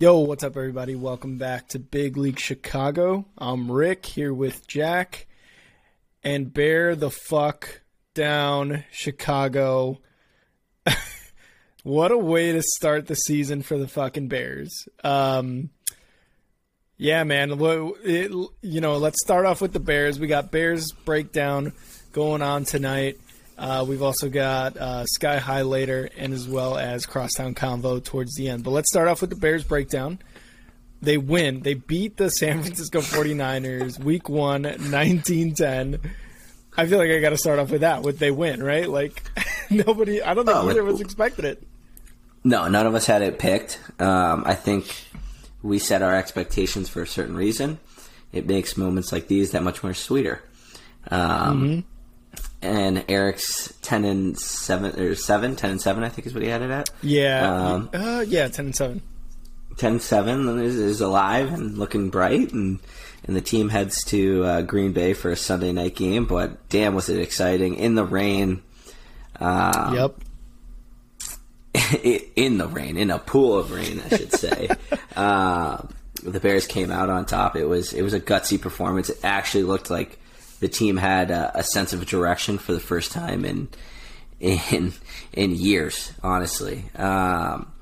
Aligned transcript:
Yo, 0.00 0.18
what's 0.18 0.42
up, 0.42 0.56
everybody? 0.56 0.96
Welcome 0.96 1.38
back 1.38 1.68
to 1.68 1.78
Big 1.78 2.16
League 2.16 2.40
Chicago. 2.40 3.26
I'm 3.38 3.70
Rick 3.70 4.04
here 4.04 4.34
with 4.34 4.66
Jack, 4.66 5.28
and 6.24 6.52
bear 6.52 6.96
the 6.96 7.12
fuck 7.12 7.82
down, 8.12 8.82
Chicago. 8.90 10.00
what 11.84 12.10
a 12.10 12.18
way 12.18 12.50
to 12.50 12.60
start 12.60 13.06
the 13.06 13.14
season 13.14 13.62
for 13.62 13.78
the 13.78 13.86
fucking 13.86 14.26
Bears. 14.26 14.88
Um, 15.04 15.70
yeah, 16.96 17.22
man. 17.22 17.52
It, 17.60 18.32
you 18.62 18.80
know, 18.80 18.96
let's 18.96 19.22
start 19.22 19.46
off 19.46 19.60
with 19.60 19.72
the 19.72 19.80
Bears. 19.80 20.18
We 20.18 20.26
got 20.26 20.50
Bears 20.50 20.90
breakdown 21.04 21.72
going 22.10 22.42
on 22.42 22.64
tonight. 22.64 23.18
Uh, 23.56 23.84
we've 23.86 24.02
also 24.02 24.28
got 24.28 24.76
uh, 24.76 25.04
Sky 25.06 25.38
High 25.38 25.62
later, 25.62 26.08
and 26.16 26.32
as 26.32 26.48
well 26.48 26.76
as 26.76 27.06
Crosstown 27.06 27.54
Convo 27.54 28.02
towards 28.02 28.34
the 28.34 28.48
end. 28.48 28.64
But 28.64 28.70
let's 28.70 28.90
start 28.90 29.08
off 29.08 29.20
with 29.20 29.30
the 29.30 29.36
Bears 29.36 29.62
breakdown. 29.64 30.18
They 31.00 31.18
win. 31.18 31.60
They 31.60 31.74
beat 31.74 32.16
the 32.16 32.30
San 32.30 32.62
Francisco 32.62 33.00
49ers 33.00 33.98
week 34.04 34.28
one, 34.28 34.62
19 34.62 35.54
10. 35.54 36.00
I 36.76 36.86
feel 36.86 36.98
like 36.98 37.10
I 37.10 37.20
got 37.20 37.30
to 37.30 37.36
start 37.36 37.60
off 37.60 37.70
with 37.70 37.82
that. 37.82 38.02
With 38.02 38.18
they 38.18 38.32
win, 38.32 38.62
right? 38.62 38.88
Like, 38.88 39.22
nobody, 39.70 40.20
I 40.22 40.34
don't 40.34 40.46
think 40.46 40.56
oh, 40.56 40.70
either 40.70 40.80
of 40.80 40.88
us 40.88 41.00
expected 41.00 41.44
it. 41.44 41.62
No, 42.42 42.66
none 42.68 42.86
of 42.86 42.94
us 42.94 43.06
had 43.06 43.22
it 43.22 43.38
picked. 43.38 43.78
Um, 44.00 44.42
I 44.44 44.54
think 44.54 44.92
we 45.62 45.78
set 45.78 46.02
our 46.02 46.14
expectations 46.14 46.88
for 46.88 47.02
a 47.02 47.06
certain 47.06 47.36
reason. 47.36 47.78
It 48.32 48.46
makes 48.46 48.76
moments 48.76 49.12
like 49.12 49.28
these 49.28 49.52
that 49.52 49.62
much 49.62 49.82
more 49.82 49.94
sweeter. 49.94 50.42
Um, 51.08 51.62
mm-hmm 51.62 51.80
and 52.64 53.04
Eric's 53.08 53.72
ten 53.82 54.04
and 54.04 54.38
seven 54.38 54.98
or 54.98 55.14
seven, 55.14 55.56
10 55.56 55.70
and 55.70 55.80
seven, 55.80 56.02
I 56.02 56.08
think 56.08 56.26
is 56.26 56.34
what 56.34 56.42
he 56.42 56.48
had 56.48 56.62
it 56.62 56.70
at. 56.70 56.90
Yeah, 57.02 57.72
um, 57.72 57.90
uh, 57.92 58.24
yeah, 58.26 58.48
ten 58.48 58.66
and 58.66 58.76
seven. 58.76 59.02
10 59.76 59.98
7 59.98 60.60
is, 60.60 60.76
is, 60.76 61.00
alive 61.00 61.52
and 61.52 61.76
looking 61.76 62.10
bright, 62.10 62.52
and 62.52 62.78
and 63.26 63.34
the 63.34 63.40
team 63.40 63.70
heads 63.70 64.04
to 64.04 64.44
uh, 64.44 64.62
Green 64.62 64.92
Bay 64.92 65.14
for 65.14 65.30
a 65.30 65.36
Sunday 65.36 65.72
night 65.72 65.96
game. 65.96 66.26
But 66.26 66.68
damn, 66.68 66.94
was 66.94 67.08
it 67.08 67.20
exciting 67.20 67.76
in 67.76 67.94
the 67.94 68.04
rain! 68.04 68.62
Um, 69.40 69.94
yep. 69.94 70.14
in 72.36 72.58
the 72.58 72.68
rain, 72.68 72.96
in 72.96 73.10
a 73.10 73.18
pool 73.18 73.58
of 73.58 73.72
rain, 73.72 74.00
I 74.04 74.16
should 74.16 74.32
say. 74.32 74.68
uh, 75.16 75.82
the 76.22 76.40
Bears 76.40 76.66
came 76.66 76.90
out 76.90 77.10
on 77.10 77.26
top. 77.26 77.56
It 77.56 77.66
was 77.66 77.92
it 77.92 78.02
was 78.02 78.14
a 78.14 78.20
gutsy 78.20 78.60
performance. 78.60 79.10
It 79.10 79.18
actually 79.22 79.64
looked 79.64 79.90
like 79.90 80.18
the 80.60 80.68
team 80.68 80.96
had 80.96 81.30
a, 81.30 81.58
a 81.58 81.62
sense 81.62 81.92
of 81.92 82.06
direction 82.06 82.58
for 82.58 82.72
the 82.72 82.80
first 82.80 83.12
time 83.12 83.44
in 83.44 83.68
in 84.40 84.92
in 85.32 85.54
years, 85.54 86.12
honestly. 86.22 86.84
Um, 86.96 87.72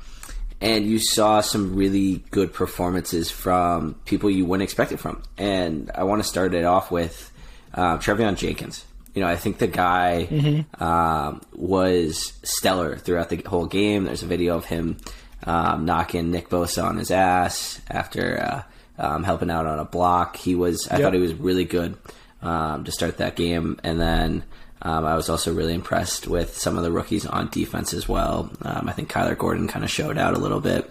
and 0.61 0.87
you 0.87 1.01
saw 1.01 1.41
some 1.41 1.75
really 1.75 2.23
good 2.31 2.53
performances 2.53 3.31
from 3.31 3.95
people 4.05 4.31
you 4.31 4.45
wouldn't 4.45 4.62
expect 4.62 4.92
it 4.92 5.01
from. 5.01 5.23
And 5.37 5.91
I 5.92 6.05
want 6.05 6.23
to 6.23 6.29
start 6.29 6.55
it 6.55 6.64
off 6.64 6.91
with 6.91 7.33
uh, 7.75 7.98
Teven 7.98 8.37
Jenkins. 8.37 8.84
You 9.12 9.23
know, 9.23 9.29
I 9.29 9.36
think 9.36 9.59
the 9.59 9.67
guy 9.67 10.29
mm-hmm. 10.31 10.83
um, 10.83 11.42
was 11.53 12.33
stellar 12.45 12.97
throughout 12.97 13.29
the 13.29 13.42
whole 13.45 13.67
game. 13.67 14.05
There's 14.05 14.23
a 14.23 14.27
video 14.27 14.57
of 14.57 14.64
him 14.64 14.98
um, 15.45 15.84
knocking 15.84 16.31
Nick 16.31 16.48
Bosa 16.48 16.84
on 16.84 16.97
his 16.97 17.11
ass 17.11 17.81
after 17.91 18.41
uh, 18.41 18.62
um, 19.05 19.25
helping 19.25 19.51
out 19.51 19.67
on 19.67 19.81
a 19.81 19.84
block. 19.84 20.36
He 20.36 20.55
was, 20.55 20.86
I 20.89 20.95
yep. 20.95 21.03
thought 21.03 21.14
he 21.14 21.20
was 21.20 21.34
really 21.34 21.64
good 21.64 21.97
um, 22.43 22.85
to 22.85 22.93
start 22.93 23.19
that 23.19 23.37
game. 23.37 23.79
And 23.83 24.01
then 24.01 24.45
um, 24.83 25.05
I 25.05 25.15
was 25.15 25.29
also 25.29 25.55
really 25.55 25.75
impressed 25.75 26.27
with 26.27 26.59
some 26.59 26.77
of 26.77 26.83
the 26.83 26.93
rookies 26.93 27.25
on 27.25 27.48
defense 27.48 27.95
as 27.95 28.09
well. 28.09 28.51
Um, 28.62 28.89
I 28.89 28.93
think 28.93 29.11
Kyler 29.11 29.39
Gordon 29.39 29.69
kind 29.69 29.85
of 29.85 29.91
showed 29.91 30.19
out 30.19 30.35
a 30.35 30.39
little 30.39 30.61
bit. 30.61 30.91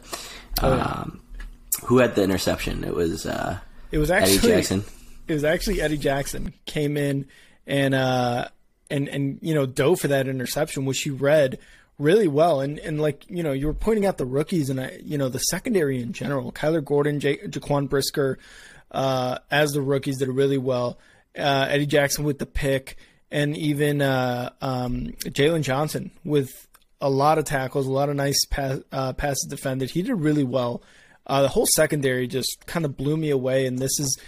Oh, 0.61 0.75
yeah. 0.75 0.83
Um, 0.83 1.21
who 1.85 1.97
had 1.97 2.15
the 2.15 2.23
interception? 2.23 2.83
It 2.83 2.93
was 2.93 3.25
uh, 3.25 3.59
it 3.91 3.97
was 3.97 4.11
actually 4.11 4.37
Eddie 4.37 4.47
Jackson. 4.47 4.83
It 5.27 5.33
was 5.33 5.43
actually 5.43 5.81
Eddie 5.81 5.97
Jackson 5.97 6.53
came 6.65 6.97
in 6.97 7.27
and 7.65 7.93
uh, 7.93 8.49
and 8.89 9.07
and 9.07 9.39
you 9.41 9.53
know 9.53 9.65
dove 9.65 9.99
for 10.01 10.09
that 10.09 10.27
interception, 10.27 10.85
which 10.85 11.01
he 11.01 11.09
read 11.09 11.57
really 11.97 12.27
well. 12.27 12.61
And 12.61 12.77
and 12.79 13.01
like 13.01 13.25
you 13.29 13.43
know 13.43 13.51
you 13.51 13.67
were 13.67 13.73
pointing 13.73 14.05
out 14.05 14.17
the 14.17 14.25
rookies 14.25 14.69
and 14.69 14.79
I, 14.79 14.99
you 15.03 15.17
know 15.17 15.29
the 15.29 15.39
secondary 15.39 16.01
in 16.01 16.13
general. 16.13 16.51
Kyler 16.51 16.83
Gordon, 16.83 17.19
J- 17.19 17.37
Jaquan 17.37 17.89
Brisker, 17.89 18.37
uh, 18.91 19.39
as 19.49 19.71
the 19.71 19.81
rookies 19.81 20.17
did 20.17 20.29
really 20.29 20.57
well 20.57 20.97
uh, 21.37 21.67
Eddie 21.69 21.85
Jackson 21.85 22.23
with 22.23 22.39
the 22.39 22.45
pick, 22.45 22.97
and 23.29 23.55
even 23.55 24.01
uh, 24.01 24.51
um, 24.61 25.13
Jaylon 25.25 25.61
Johnson 25.61 26.11
with 26.23 26.67
a 26.99 27.09
lot 27.09 27.37
of 27.37 27.45
tackles, 27.45 27.87
a 27.87 27.91
lot 27.91 28.09
of 28.09 28.15
nice 28.15 28.45
pass, 28.49 28.79
uh, 28.91 29.13
passes 29.13 29.47
defended. 29.49 29.91
He 29.91 30.01
did 30.01 30.13
really 30.13 30.43
well. 30.43 30.83
Uh, 31.25 31.43
the 31.43 31.47
whole 31.47 31.67
secondary 31.75 32.27
just 32.27 32.65
kind 32.65 32.85
of 32.85 32.97
blew 32.97 33.17
me 33.17 33.29
away, 33.29 33.65
and 33.65 33.79
this 33.79 33.99
is, 33.99 34.19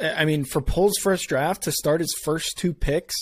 I 0.00 0.24
mean, 0.24 0.44
for 0.44 0.60
Poles' 0.60 0.98
first 1.00 1.28
draft 1.28 1.62
to 1.62 1.72
start 1.72 2.00
his 2.00 2.14
first 2.24 2.56
two 2.58 2.74
picks, 2.74 3.14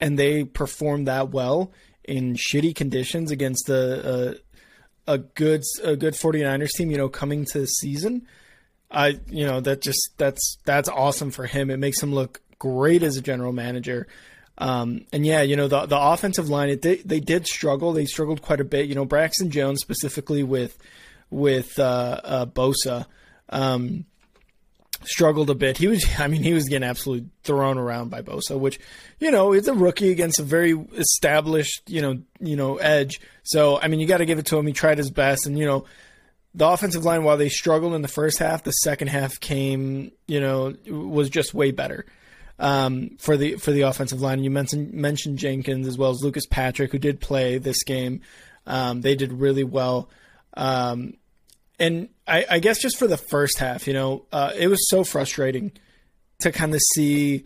and 0.00 0.18
they 0.18 0.44
performed 0.44 1.06
that 1.08 1.30
well 1.30 1.72
in 2.04 2.34
shitty 2.34 2.74
conditions 2.74 3.30
against 3.30 3.68
a, 3.68 4.34
a, 5.06 5.14
a 5.14 5.18
good 5.18 5.62
a 5.84 5.94
good 5.94 6.14
49ers 6.14 6.70
team, 6.70 6.90
you 6.90 6.96
know, 6.96 7.08
coming 7.08 7.44
to 7.46 7.60
the 7.60 7.66
season. 7.66 8.26
I 8.90 9.20
you 9.28 9.46
know 9.46 9.60
that 9.60 9.82
just 9.82 10.00
that's 10.16 10.56
that's 10.64 10.88
awesome 10.88 11.30
for 11.30 11.46
him. 11.46 11.70
It 11.70 11.78
makes 11.78 12.02
him 12.02 12.14
look 12.14 12.40
great 12.58 13.02
as 13.02 13.16
a 13.16 13.22
general 13.22 13.52
manager. 13.52 14.06
Um, 14.58 15.04
and 15.12 15.24
yeah, 15.24 15.42
you 15.42 15.56
know 15.56 15.68
the 15.68 15.86
the 15.86 15.98
offensive 15.98 16.48
line 16.48 16.68
it, 16.70 16.82
they 16.82 16.96
they 16.96 17.20
did 17.20 17.46
struggle. 17.46 17.92
They 17.92 18.06
struggled 18.06 18.42
quite 18.42 18.60
a 18.60 18.64
bit. 18.64 18.88
You 18.88 18.94
know 18.96 19.04
Braxton 19.04 19.50
Jones 19.50 19.80
specifically 19.80 20.42
with 20.42 20.76
with 21.30 21.78
uh, 21.78 22.20
uh, 22.24 22.46
Bosa 22.46 23.06
um, 23.50 24.04
struggled 25.04 25.48
a 25.50 25.54
bit. 25.54 25.78
He 25.78 25.86
was 25.86 26.04
I 26.18 26.26
mean 26.26 26.42
he 26.42 26.54
was 26.54 26.68
getting 26.68 26.88
absolutely 26.88 27.28
thrown 27.44 27.78
around 27.78 28.10
by 28.10 28.22
Bosa, 28.22 28.58
which 28.58 28.80
you 29.20 29.30
know 29.30 29.52
it's 29.52 29.68
a 29.68 29.74
rookie 29.74 30.10
against 30.10 30.40
a 30.40 30.44
very 30.44 30.72
established 30.96 31.82
you 31.86 32.02
know 32.02 32.20
you 32.40 32.56
know 32.56 32.78
edge. 32.78 33.20
So 33.44 33.80
I 33.80 33.86
mean 33.86 34.00
you 34.00 34.08
got 34.08 34.18
to 34.18 34.26
give 34.26 34.40
it 34.40 34.46
to 34.46 34.58
him. 34.58 34.66
He 34.66 34.72
tried 34.72 34.98
his 34.98 35.10
best, 35.10 35.46
and 35.46 35.56
you 35.56 35.66
know 35.66 35.84
the 36.54 36.66
offensive 36.66 37.04
line 37.04 37.22
while 37.22 37.36
they 37.36 37.48
struggled 37.48 37.94
in 37.94 38.02
the 38.02 38.08
first 38.08 38.38
half, 38.38 38.64
the 38.64 38.72
second 38.72 39.06
half 39.06 39.38
came 39.38 40.10
you 40.26 40.40
know 40.40 40.74
was 40.88 41.30
just 41.30 41.54
way 41.54 41.70
better 41.70 42.04
um, 42.58 43.16
for 43.18 43.36
the 43.36 43.56
for 43.56 43.70
the 43.70 43.82
offensive 43.82 44.20
line. 44.20 44.42
You 44.42 44.50
mentioned 44.50 44.92
mentioned 44.92 45.38
Jenkins 45.38 45.86
as 45.86 45.96
well 45.96 46.10
as 46.10 46.22
Lucas 46.22 46.46
Patrick, 46.46 46.92
who 46.92 46.98
did 46.98 47.20
play 47.20 47.58
this 47.58 47.82
game. 47.84 48.20
Um, 48.66 49.00
they 49.00 49.14
did 49.14 49.32
really 49.32 49.64
well. 49.64 50.10
Um, 50.54 51.14
and 51.78 52.08
I, 52.26 52.44
I, 52.50 52.58
guess 52.58 52.80
just 52.80 52.98
for 52.98 53.06
the 53.06 53.16
first 53.16 53.58
half, 53.58 53.86
you 53.86 53.94
know, 53.94 54.26
uh, 54.32 54.52
it 54.56 54.66
was 54.66 54.88
so 54.90 55.04
frustrating 55.04 55.72
to 56.40 56.50
kind 56.50 56.74
of 56.74 56.80
see 56.94 57.44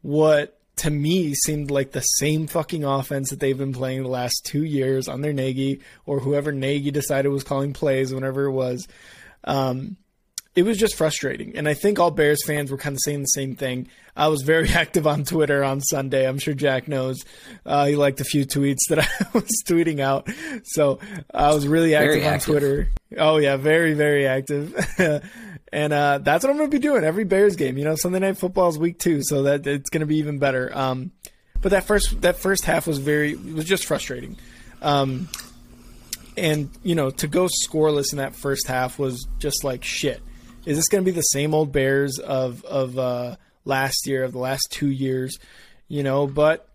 what 0.00 0.58
to 0.76 0.90
me 0.90 1.34
seemed 1.34 1.70
like 1.70 1.92
the 1.92 2.00
same 2.00 2.46
fucking 2.46 2.84
offense 2.84 3.28
that 3.30 3.38
they've 3.38 3.58
been 3.58 3.74
playing 3.74 4.02
the 4.02 4.08
last 4.08 4.46
two 4.46 4.64
years 4.64 5.08
on 5.08 5.20
their 5.20 5.34
Nagy 5.34 5.80
or 6.06 6.20
whoever 6.20 6.52
Nagy 6.52 6.90
decided 6.90 7.28
was 7.28 7.44
calling 7.44 7.74
plays, 7.74 8.14
whenever 8.14 8.44
it 8.44 8.52
was. 8.52 8.88
Um, 9.44 9.98
it 10.56 10.64
was 10.64 10.78
just 10.78 10.96
frustrating. 10.96 11.56
And 11.56 11.68
I 11.68 11.74
think 11.74 11.98
all 11.98 12.10
Bears 12.10 12.44
fans 12.44 12.70
were 12.70 12.76
kind 12.76 12.94
of 12.94 13.00
saying 13.04 13.20
the 13.20 13.26
same 13.26 13.54
thing. 13.54 13.88
I 14.16 14.28
was 14.28 14.42
very 14.42 14.68
active 14.74 15.06
on 15.06 15.24
Twitter 15.24 15.62
on 15.62 15.80
Sunday. 15.80 16.26
I'm 16.26 16.38
sure 16.38 16.54
Jack 16.54 16.88
knows. 16.88 17.18
Uh, 17.64 17.86
he 17.86 17.96
liked 17.96 18.20
a 18.20 18.24
few 18.24 18.44
tweets 18.44 18.88
that 18.88 18.98
I 18.98 19.26
was 19.32 19.50
tweeting 19.66 20.00
out. 20.00 20.28
So 20.64 20.98
I 21.32 21.54
was 21.54 21.68
really 21.68 21.94
active 21.94 22.22
very 22.22 22.26
on. 22.26 22.40
Twitter. 22.40 22.90
Oh, 23.16 23.36
yeah, 23.36 23.56
very, 23.56 23.94
very 23.94 24.26
active. 24.26 24.74
and 25.72 25.92
uh, 25.92 26.18
that's 26.18 26.44
what 26.44 26.50
I'm 26.50 26.56
going 26.56 26.70
to 26.70 26.76
be 26.76 26.82
doing 26.82 27.04
every 27.04 27.24
Bears 27.24 27.54
game. 27.54 27.78
You 27.78 27.84
know, 27.84 27.94
Sunday 27.94 28.18
Night 28.18 28.38
Football 28.38 28.70
is 28.70 28.78
week 28.78 28.98
two, 28.98 29.22
so 29.22 29.44
that 29.44 29.66
it's 29.66 29.90
going 29.90 30.00
to 30.00 30.06
be 30.06 30.16
even 30.16 30.38
better. 30.38 30.76
Um, 30.76 31.12
but 31.60 31.70
that 31.70 31.84
first 31.84 32.22
that 32.22 32.36
first 32.36 32.64
half 32.64 32.86
was 32.86 32.98
very 32.98 33.34
was 33.34 33.66
just 33.66 33.84
frustrating. 33.84 34.36
Um, 34.82 35.28
and 36.36 36.70
you 36.82 36.94
know, 36.94 37.10
to 37.10 37.28
go 37.28 37.48
scoreless 37.66 38.12
in 38.12 38.18
that 38.18 38.34
first 38.34 38.66
half 38.66 38.98
was 38.98 39.28
just 39.38 39.62
like 39.62 39.84
shit 39.84 40.22
is 40.70 40.76
this 40.76 40.88
going 40.88 41.04
to 41.04 41.10
be 41.10 41.14
the 41.14 41.22
same 41.22 41.52
old 41.52 41.72
Bears 41.72 42.20
of 42.20 42.64
of 42.64 42.96
uh, 42.96 43.34
last 43.64 44.06
year, 44.06 44.22
of 44.22 44.30
the 44.30 44.38
last 44.38 44.68
two 44.70 44.88
years? 44.88 45.36
You 45.88 46.04
know, 46.04 46.28
but 46.28 46.68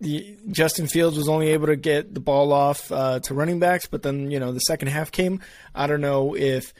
the, 0.00 0.36
Justin 0.50 0.86
Fields 0.86 1.16
was 1.16 1.26
only 1.26 1.48
able 1.48 1.68
to 1.68 1.76
get 1.76 2.12
the 2.12 2.20
ball 2.20 2.52
off 2.52 2.92
uh, 2.92 3.20
to 3.20 3.32
running 3.32 3.58
backs, 3.58 3.86
but 3.86 4.02
then 4.02 4.30
you 4.30 4.38
know 4.38 4.52
the 4.52 4.60
second 4.60 4.88
half 4.88 5.10
came. 5.10 5.40
I 5.74 5.86
don't 5.86 6.02
know 6.02 6.36
if 6.36 6.74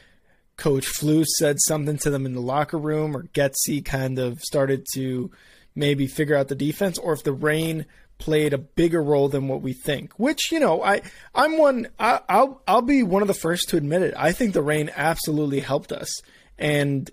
Coach 0.57 0.85
Flus 0.85 1.25
said 1.39 1.57
something 1.59 1.97
to 1.97 2.11
them 2.11 2.27
in 2.27 2.33
the 2.33 2.39
locker 2.39 2.77
room, 2.77 3.17
or 3.17 3.23
Getsy 3.23 3.83
kind 3.83 4.19
of 4.19 4.41
started 4.41 4.85
to 4.93 5.31
maybe 5.73 6.05
figure 6.05 6.35
out 6.35 6.49
the 6.49 6.55
defense, 6.55 6.99
or 6.99 7.13
if 7.13 7.23
the 7.23 7.33
rain 7.33 7.87
played 8.21 8.53
a 8.53 8.57
bigger 8.57 9.03
role 9.03 9.27
than 9.27 9.49
what 9.49 9.61
we 9.61 9.73
think. 9.73 10.13
Which 10.13 10.51
you 10.51 10.59
know, 10.59 10.81
I 10.81 11.01
I'm 11.35 11.57
one. 11.57 11.87
I, 11.99 12.21
I'll 12.29 12.61
I'll 12.67 12.81
be 12.81 13.03
one 13.03 13.21
of 13.21 13.27
the 13.27 13.33
first 13.33 13.67
to 13.69 13.77
admit 13.77 14.03
it. 14.03 14.13
I 14.15 14.31
think 14.31 14.53
the 14.53 14.61
rain 14.61 14.89
absolutely 14.95 15.59
helped 15.59 15.91
us, 15.91 16.21
and 16.57 17.09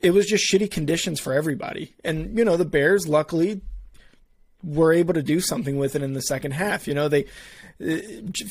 it 0.00 0.10
was 0.10 0.26
just 0.26 0.52
shitty 0.52 0.70
conditions 0.70 1.20
for 1.20 1.32
everybody. 1.32 1.94
And 2.04 2.36
you 2.36 2.44
know, 2.44 2.56
the 2.56 2.64
Bears 2.64 3.06
luckily 3.06 3.60
were 4.64 4.92
able 4.92 5.14
to 5.14 5.22
do 5.22 5.40
something 5.40 5.78
with 5.78 5.94
it 5.94 6.02
in 6.02 6.14
the 6.14 6.22
second 6.22 6.52
half. 6.52 6.88
You 6.88 6.94
know, 6.94 7.08
they 7.08 7.26
uh, 7.84 7.98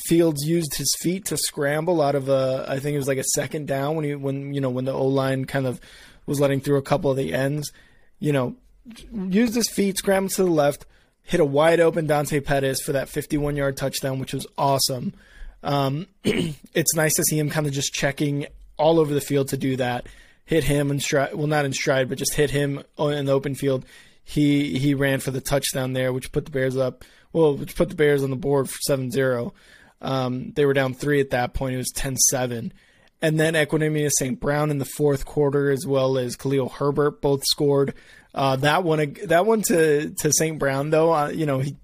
Fields 0.06 0.46
used 0.46 0.76
his 0.76 0.94
feet 1.00 1.26
to 1.26 1.36
scramble 1.36 2.00
out 2.00 2.14
of 2.14 2.28
a 2.28 2.64
I 2.68 2.78
think 2.78 2.94
it 2.94 2.98
was 2.98 3.08
like 3.08 3.18
a 3.18 3.24
second 3.24 3.66
down 3.66 3.96
when 3.96 4.04
he 4.04 4.14
when 4.14 4.54
you 4.54 4.60
know 4.60 4.70
when 4.70 4.84
the 4.84 4.92
O 4.92 5.06
line 5.06 5.44
kind 5.44 5.66
of 5.66 5.80
was 6.26 6.40
letting 6.40 6.60
through 6.60 6.78
a 6.78 6.82
couple 6.82 7.10
of 7.10 7.16
the 7.16 7.34
ends. 7.34 7.70
You 8.20 8.32
know, 8.32 8.56
used 9.12 9.54
his 9.54 9.68
feet, 9.68 9.98
scrambled 9.98 10.32
to 10.32 10.44
the 10.44 10.50
left, 10.50 10.86
hit 11.28 11.40
a 11.40 11.44
wide 11.44 11.78
open 11.78 12.06
Dante 12.06 12.40
Pettis 12.40 12.80
for 12.80 12.92
that 12.92 13.10
51 13.10 13.54
yard 13.54 13.76
touchdown, 13.76 14.18
which 14.18 14.32
was 14.32 14.46
awesome. 14.56 15.12
Um, 15.62 16.06
it's 16.24 16.94
nice 16.94 17.14
to 17.16 17.22
see 17.22 17.38
him 17.38 17.50
kind 17.50 17.66
of 17.66 17.72
just 17.74 17.92
checking 17.92 18.46
all 18.78 18.98
over 18.98 19.12
the 19.12 19.20
field 19.20 19.48
to 19.48 19.58
do 19.58 19.76
that. 19.76 20.06
Hit 20.46 20.64
him 20.64 20.90
in 20.90 21.00
stride, 21.00 21.34
well, 21.34 21.46
not 21.46 21.66
in 21.66 21.74
stride, 21.74 22.08
but 22.08 22.16
just 22.16 22.32
hit 22.32 22.50
him 22.50 22.82
in 22.98 23.26
the 23.26 23.32
open 23.32 23.54
field. 23.54 23.84
He 24.24 24.78
he 24.78 24.94
ran 24.94 25.20
for 25.20 25.30
the 25.30 25.42
touchdown 25.42 25.92
there, 25.92 26.14
which 26.14 26.32
put 26.32 26.46
the 26.46 26.50
Bears 26.50 26.78
up. 26.78 27.04
Well, 27.34 27.54
which 27.54 27.76
put 27.76 27.90
the 27.90 27.94
Bears 27.94 28.24
on 28.24 28.30
the 28.30 28.36
board 28.36 28.70
for 28.70 28.78
7-0. 28.88 29.52
Um, 30.00 30.52
they 30.52 30.64
were 30.64 30.72
down 30.72 30.94
three 30.94 31.20
at 31.20 31.30
that 31.30 31.52
point. 31.52 31.74
It 31.74 31.76
was 31.76 31.92
10-7. 31.94 32.72
And 33.20 33.38
then 33.38 33.52
Equanimeous 33.52 34.12
St. 34.18 34.40
Brown 34.40 34.70
in 34.70 34.78
the 34.78 34.86
fourth 34.86 35.26
quarter, 35.26 35.70
as 35.70 35.84
well 35.86 36.16
as 36.16 36.36
Khalil 36.36 36.70
Herbert, 36.70 37.20
both 37.20 37.42
scored. 37.44 37.94
Uh, 38.34 38.56
that 38.56 38.84
one, 38.84 39.16
that 39.24 39.46
one 39.46 39.62
to 39.62 40.10
to 40.10 40.32
St. 40.32 40.58
Brown 40.58 40.90
though, 40.90 41.12
uh, 41.12 41.28
you 41.28 41.46
know 41.46 41.58
he 41.58 41.76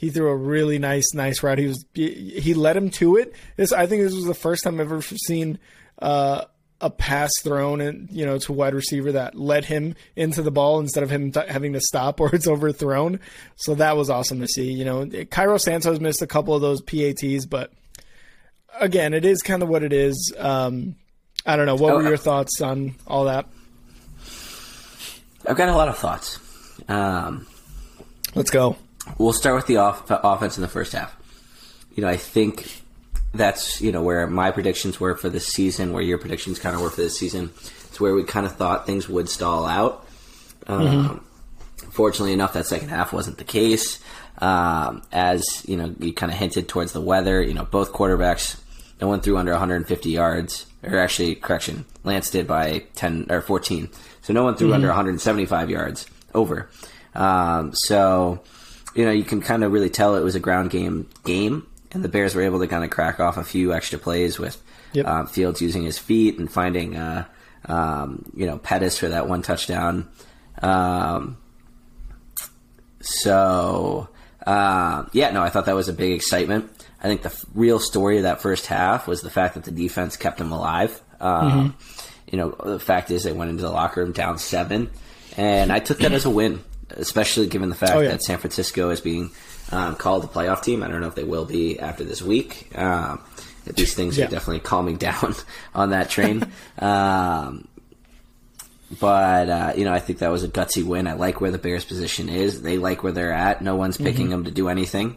he 0.00 0.08
threw 0.08 0.28
a 0.28 0.36
really 0.36 0.78
nice 0.78 1.12
nice 1.12 1.42
route. 1.42 1.58
He 1.58 1.66
was 1.66 1.84
he, 1.92 2.54
led 2.54 2.74
him 2.74 2.88
to 2.92 3.16
it. 3.16 3.34
This 3.56 3.70
I 3.70 3.86
think 3.86 4.02
this 4.02 4.14
was 4.14 4.24
the 4.24 4.32
first 4.32 4.64
time 4.64 4.80
I've 4.80 4.90
ever 4.92 5.02
seen 5.02 5.58
uh, 5.98 6.46
a 6.80 6.88
pass 6.88 7.30
thrown 7.42 7.82
and 7.82 8.08
you 8.10 8.24
know 8.24 8.38
to 8.38 8.52
a 8.52 8.54
wide 8.56 8.72
receiver 8.72 9.12
that 9.12 9.34
led 9.34 9.66
him 9.66 9.94
into 10.16 10.40
the 10.40 10.50
ball 10.50 10.80
instead 10.80 11.02
of 11.02 11.10
him 11.10 11.32
t- 11.32 11.42
having 11.46 11.74
to 11.74 11.80
stop 11.82 12.18
or 12.20 12.34
it's 12.34 12.48
overthrown. 12.48 13.20
So 13.56 13.74
that 13.74 13.94
was 13.94 14.08
awesome 14.08 14.40
to 14.40 14.48
see. 14.48 14.72
You 14.72 14.86
know, 14.86 15.06
Cairo 15.30 15.58
Santos 15.58 16.00
missed 16.00 16.22
a 16.22 16.26
couple 16.26 16.54
of 16.54 16.62
those 16.62 16.80
PATs, 16.80 17.44
but 17.44 17.70
again, 18.80 19.12
it 19.12 19.26
is 19.26 19.42
kind 19.42 19.62
of 19.62 19.68
what 19.68 19.82
it 19.82 19.92
is. 19.92 20.32
Um, 20.38 20.96
I 21.44 21.56
don't 21.56 21.66
know. 21.66 21.76
What 21.76 21.94
were 21.94 22.06
oh, 22.06 22.08
your 22.08 22.16
thoughts 22.16 22.62
on 22.62 22.94
all 23.06 23.26
that? 23.26 23.46
I've 25.46 25.56
got 25.56 25.68
a 25.68 25.74
lot 25.74 25.88
of 25.88 25.98
thoughts. 25.98 26.38
Um, 26.88 27.46
Let's 28.34 28.50
go. 28.50 28.76
We'll 29.18 29.32
start 29.32 29.56
with 29.56 29.66
the 29.66 29.78
off- 29.78 30.10
offense 30.10 30.56
in 30.56 30.62
the 30.62 30.68
first 30.68 30.92
half. 30.92 31.16
You 31.94 32.02
know, 32.02 32.08
I 32.08 32.16
think 32.16 32.82
that's 33.32 33.80
you 33.80 33.92
know 33.92 34.02
where 34.02 34.26
my 34.26 34.50
predictions 34.50 35.00
were 35.00 35.16
for 35.16 35.28
this 35.28 35.46
season, 35.46 35.92
where 35.92 36.02
your 36.02 36.18
predictions 36.18 36.58
kind 36.58 36.74
of 36.74 36.82
were 36.82 36.90
for 36.90 37.00
this 37.00 37.18
season. 37.18 37.50
It's 37.88 38.00
where 38.00 38.14
we 38.14 38.24
kind 38.24 38.46
of 38.46 38.56
thought 38.56 38.86
things 38.86 39.08
would 39.08 39.28
stall 39.28 39.66
out. 39.66 40.06
Um, 40.66 40.86
mm-hmm. 40.86 41.90
Fortunately 41.90 42.32
enough, 42.32 42.52
that 42.52 42.66
second 42.66 42.88
half 42.88 43.12
wasn't 43.12 43.38
the 43.38 43.44
case. 43.44 43.98
Um, 44.38 45.02
as 45.12 45.64
you 45.66 45.76
know, 45.76 45.94
you 45.98 46.12
kind 46.12 46.30
of 46.30 46.38
hinted 46.38 46.68
towards 46.68 46.92
the 46.92 47.00
weather. 47.00 47.42
You 47.42 47.54
know, 47.54 47.64
both 47.64 47.92
quarterbacks, 47.92 48.60
no 49.00 49.08
one 49.08 49.20
threw 49.20 49.36
under 49.36 49.52
150 49.52 50.10
yards, 50.10 50.66
or 50.82 50.98
actually, 50.98 51.34
correction, 51.34 51.84
Lance 52.04 52.30
did 52.30 52.46
by 52.46 52.84
10 52.94 53.26
or 53.30 53.40
14. 53.40 53.88
So 54.22 54.32
no 54.32 54.44
one 54.44 54.56
threw 54.56 54.68
mm-hmm. 54.68 54.74
under 54.74 54.88
175 54.88 55.70
yards 55.70 56.06
over. 56.34 56.68
Um, 57.14 57.72
so 57.74 58.42
you 58.94 59.04
know 59.04 59.10
you 59.10 59.24
can 59.24 59.40
kind 59.40 59.64
of 59.64 59.72
really 59.72 59.90
tell 59.90 60.16
it 60.16 60.22
was 60.22 60.34
a 60.34 60.40
ground 60.40 60.70
game 60.70 61.08
game, 61.24 61.66
and 61.92 62.04
the 62.04 62.08
Bears 62.08 62.34
were 62.34 62.42
able 62.42 62.60
to 62.60 62.66
kind 62.66 62.84
of 62.84 62.90
crack 62.90 63.20
off 63.20 63.36
a 63.36 63.44
few 63.44 63.72
extra 63.72 63.98
plays 63.98 64.38
with 64.38 64.62
yep. 64.92 65.06
um, 65.06 65.26
Fields 65.26 65.60
using 65.60 65.82
his 65.82 65.98
feet 65.98 66.38
and 66.38 66.50
finding 66.50 66.96
uh, 66.96 67.24
um, 67.66 68.30
you 68.34 68.46
know 68.46 68.58
Pettis 68.58 68.98
for 68.98 69.08
that 69.08 69.28
one 69.28 69.42
touchdown. 69.42 70.08
Um, 70.62 71.38
so 73.00 74.08
uh, 74.46 75.04
yeah, 75.12 75.30
no, 75.30 75.42
I 75.42 75.50
thought 75.50 75.66
that 75.66 75.74
was 75.74 75.88
a 75.88 75.94
big 75.94 76.12
excitement. 76.12 76.70
I 77.02 77.04
think 77.04 77.22
the 77.22 77.30
f- 77.30 77.46
real 77.54 77.78
story 77.78 78.18
of 78.18 78.24
that 78.24 78.42
first 78.42 78.66
half 78.66 79.06
was 79.06 79.22
the 79.22 79.30
fact 79.30 79.54
that 79.54 79.64
the 79.64 79.70
defense 79.70 80.18
kept 80.18 80.36
them 80.36 80.52
alive. 80.52 81.00
Um, 81.18 81.50
mm-hmm 81.50 82.06
you 82.30 82.38
know, 82.38 82.50
the 82.50 82.80
fact 82.80 83.10
is 83.10 83.24
they 83.24 83.32
went 83.32 83.50
into 83.50 83.62
the 83.62 83.70
locker 83.70 84.02
room 84.02 84.12
down 84.12 84.38
seven, 84.38 84.90
and 85.36 85.72
I 85.72 85.80
took 85.80 85.98
that 85.98 86.12
as 86.12 86.24
a 86.24 86.30
win, 86.30 86.60
especially 86.90 87.46
given 87.46 87.68
the 87.68 87.74
fact 87.74 87.92
oh, 87.92 88.00
yeah. 88.00 88.10
that 88.10 88.22
San 88.22 88.38
Francisco 88.38 88.90
is 88.90 89.00
being 89.00 89.30
um, 89.72 89.96
called 89.96 90.24
a 90.24 90.28
playoff 90.28 90.62
team. 90.62 90.82
I 90.82 90.88
don't 90.88 91.00
know 91.00 91.08
if 91.08 91.14
they 91.14 91.24
will 91.24 91.44
be 91.44 91.78
after 91.78 92.04
this 92.04 92.22
week. 92.22 92.70
Um, 92.76 93.20
these 93.64 93.94
things 93.94 94.16
yeah. 94.16 94.26
are 94.26 94.28
definitely 94.28 94.60
calming 94.60 94.96
down 94.98 95.34
on 95.74 95.90
that 95.90 96.08
train. 96.08 96.50
um, 96.78 97.66
but 99.00 99.48
uh, 99.48 99.72
you 99.76 99.84
know, 99.84 99.92
I 99.92 100.00
think 100.00 100.18
that 100.18 100.30
was 100.30 100.42
a 100.42 100.48
gutsy 100.48 100.84
win. 100.84 101.06
I 101.06 101.12
like 101.12 101.40
where 101.40 101.50
the 101.50 101.58
Bears' 101.58 101.84
position 101.84 102.28
is. 102.28 102.62
They 102.62 102.78
like 102.78 103.02
where 103.02 103.12
they're 103.12 103.32
at. 103.32 103.62
No 103.62 103.76
one's 103.76 103.96
picking 103.96 104.26
mm-hmm. 104.26 104.30
them 104.30 104.44
to 104.44 104.50
do 104.50 104.68
anything, 104.68 105.16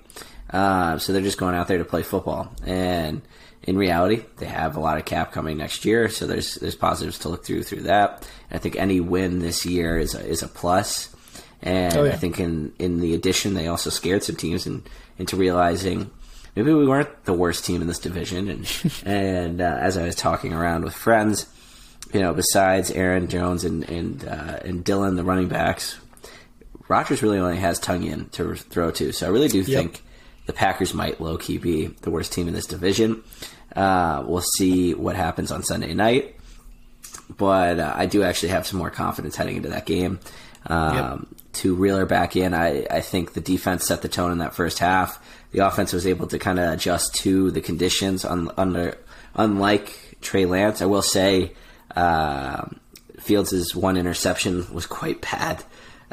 uh, 0.52 1.00
so 1.00 1.12
they're 1.12 1.24
just 1.24 1.40
going 1.40 1.56
out 1.56 1.68
there 1.68 1.80
to 1.80 1.86
play 1.86 2.04
football. 2.04 2.54
And 2.66 3.24
in 3.64 3.78
reality, 3.78 4.24
they 4.38 4.46
have 4.46 4.76
a 4.76 4.80
lot 4.80 4.98
of 4.98 5.06
cap 5.06 5.32
coming 5.32 5.58
next 5.58 5.86
year, 5.86 6.10
so 6.10 6.28
there's 6.28 6.56
there's 6.56 6.76
positives 6.76 7.20
to 7.20 7.30
look 7.30 7.46
through 7.46 7.64
through 7.64 7.84
that. 7.84 8.28
And 8.50 8.58
I 8.58 8.62
think 8.62 8.76
any 8.76 9.00
win 9.00 9.40
this 9.40 9.66
year 9.66 9.98
is 9.98 10.16
a, 10.16 10.26
is 10.26 10.44
a 10.44 10.48
plus. 10.48 11.10
And 11.62 11.96
oh, 11.96 12.04
yeah. 12.04 12.12
I 12.12 12.16
think 12.18 12.40
in 12.40 12.74
in 12.78 13.00
the 13.00 13.14
addition, 13.14 13.54
they 13.54 13.68
also 13.68 13.90
scared 13.90 14.24
some 14.24 14.36
teams 14.36 14.68
in, 14.68 14.84
into 15.18 15.38
realizing 15.38 16.12
maybe 16.56 16.74
we 16.74 16.86
weren't 16.86 17.24
the 17.24 17.34
worst 17.34 17.66
team 17.66 17.82
in 17.82 17.88
this 17.88 18.00
division. 18.00 18.50
And 18.50 18.92
and 19.06 19.62
uh, 19.62 19.78
as 19.80 19.98
I 19.98 20.04
was 20.04 20.16
talking 20.16 20.54
around 20.54 20.84
with 20.84 20.94
friends, 20.94 21.46
you 22.14 22.20
know, 22.20 22.34
besides 22.34 22.92
Aaron 22.92 23.30
Jones 23.30 23.64
and 23.64 23.90
and 23.90 24.28
uh, 24.28 24.60
and 24.66 24.84
Dillon, 24.84 25.16
the 25.16 25.24
running 25.24 25.48
backs, 25.48 25.98
Rodgers 26.90 27.24
really 27.24 27.40
only 27.40 27.58
has 27.58 27.80
Tonyan 27.80 28.30
to 28.32 28.56
throw 28.56 28.92
to. 28.92 29.14
So 29.14 29.26
I 29.26 29.30
really 29.30 29.48
do 29.48 29.60
yep. 29.60 29.68
think 29.68 30.04
the 30.46 30.54
Packers 30.54 30.94
might 30.94 31.22
low 31.22 31.38
key 31.38 31.58
be 31.58 31.88
the 31.88 32.12
worst 32.12 32.34
team 32.34 32.48
in 32.48 32.54
this 32.54 32.66
division. 32.66 33.24
Uh, 33.76 34.24
we'll 34.26 34.42
see 34.42 34.94
what 34.94 35.16
happens 35.16 35.52
on 35.52 35.64
Sunday 35.64 35.94
night, 35.94 36.36
but 37.38 37.80
uh, 37.80 37.94
I 37.96 38.06
do 38.06 38.24
actually 38.24 38.50
have 38.50 38.68
some 38.68 38.80
more 38.80 38.90
confidence 38.90 39.36
heading 39.36 39.58
into 39.58 39.70
that 39.70 39.86
game. 39.86 40.20
Um, 40.66 41.28
yep. 41.30 41.40
To 41.54 41.76
reel 41.76 41.98
her 41.98 42.06
back 42.06 42.36
in, 42.36 42.54
I, 42.54 42.86
I 42.90 43.02
think 43.02 43.34
the 43.34 43.42
defense 43.42 43.86
set 43.86 44.02
the 44.02 44.10
tone 44.10 44.32
in 44.32 44.40
that 44.40 44.56
first 44.56 44.80
half. 44.80 45.24
The 45.52 45.60
offense 45.60 45.94
was 45.94 46.08
able 46.08 46.28
to 46.28 46.40
kind 46.40 46.60
of 46.60 46.74
adjust 46.74 47.14
to 47.16 47.52
the 47.52 47.62
conditions. 47.62 48.26
Un, 48.26 48.50
under, 48.58 48.98
unlike 49.36 50.18
Trey 50.22 50.46
Lance, 50.46 50.82
I 50.82 50.86
will 50.86 51.04
say 51.04 51.52
uh, 51.96 52.66
Fields' 53.20 53.76
one 53.76 53.98
interception 53.98 54.74
was 54.74 54.88
quite 54.88 55.22
bad. 55.22 55.64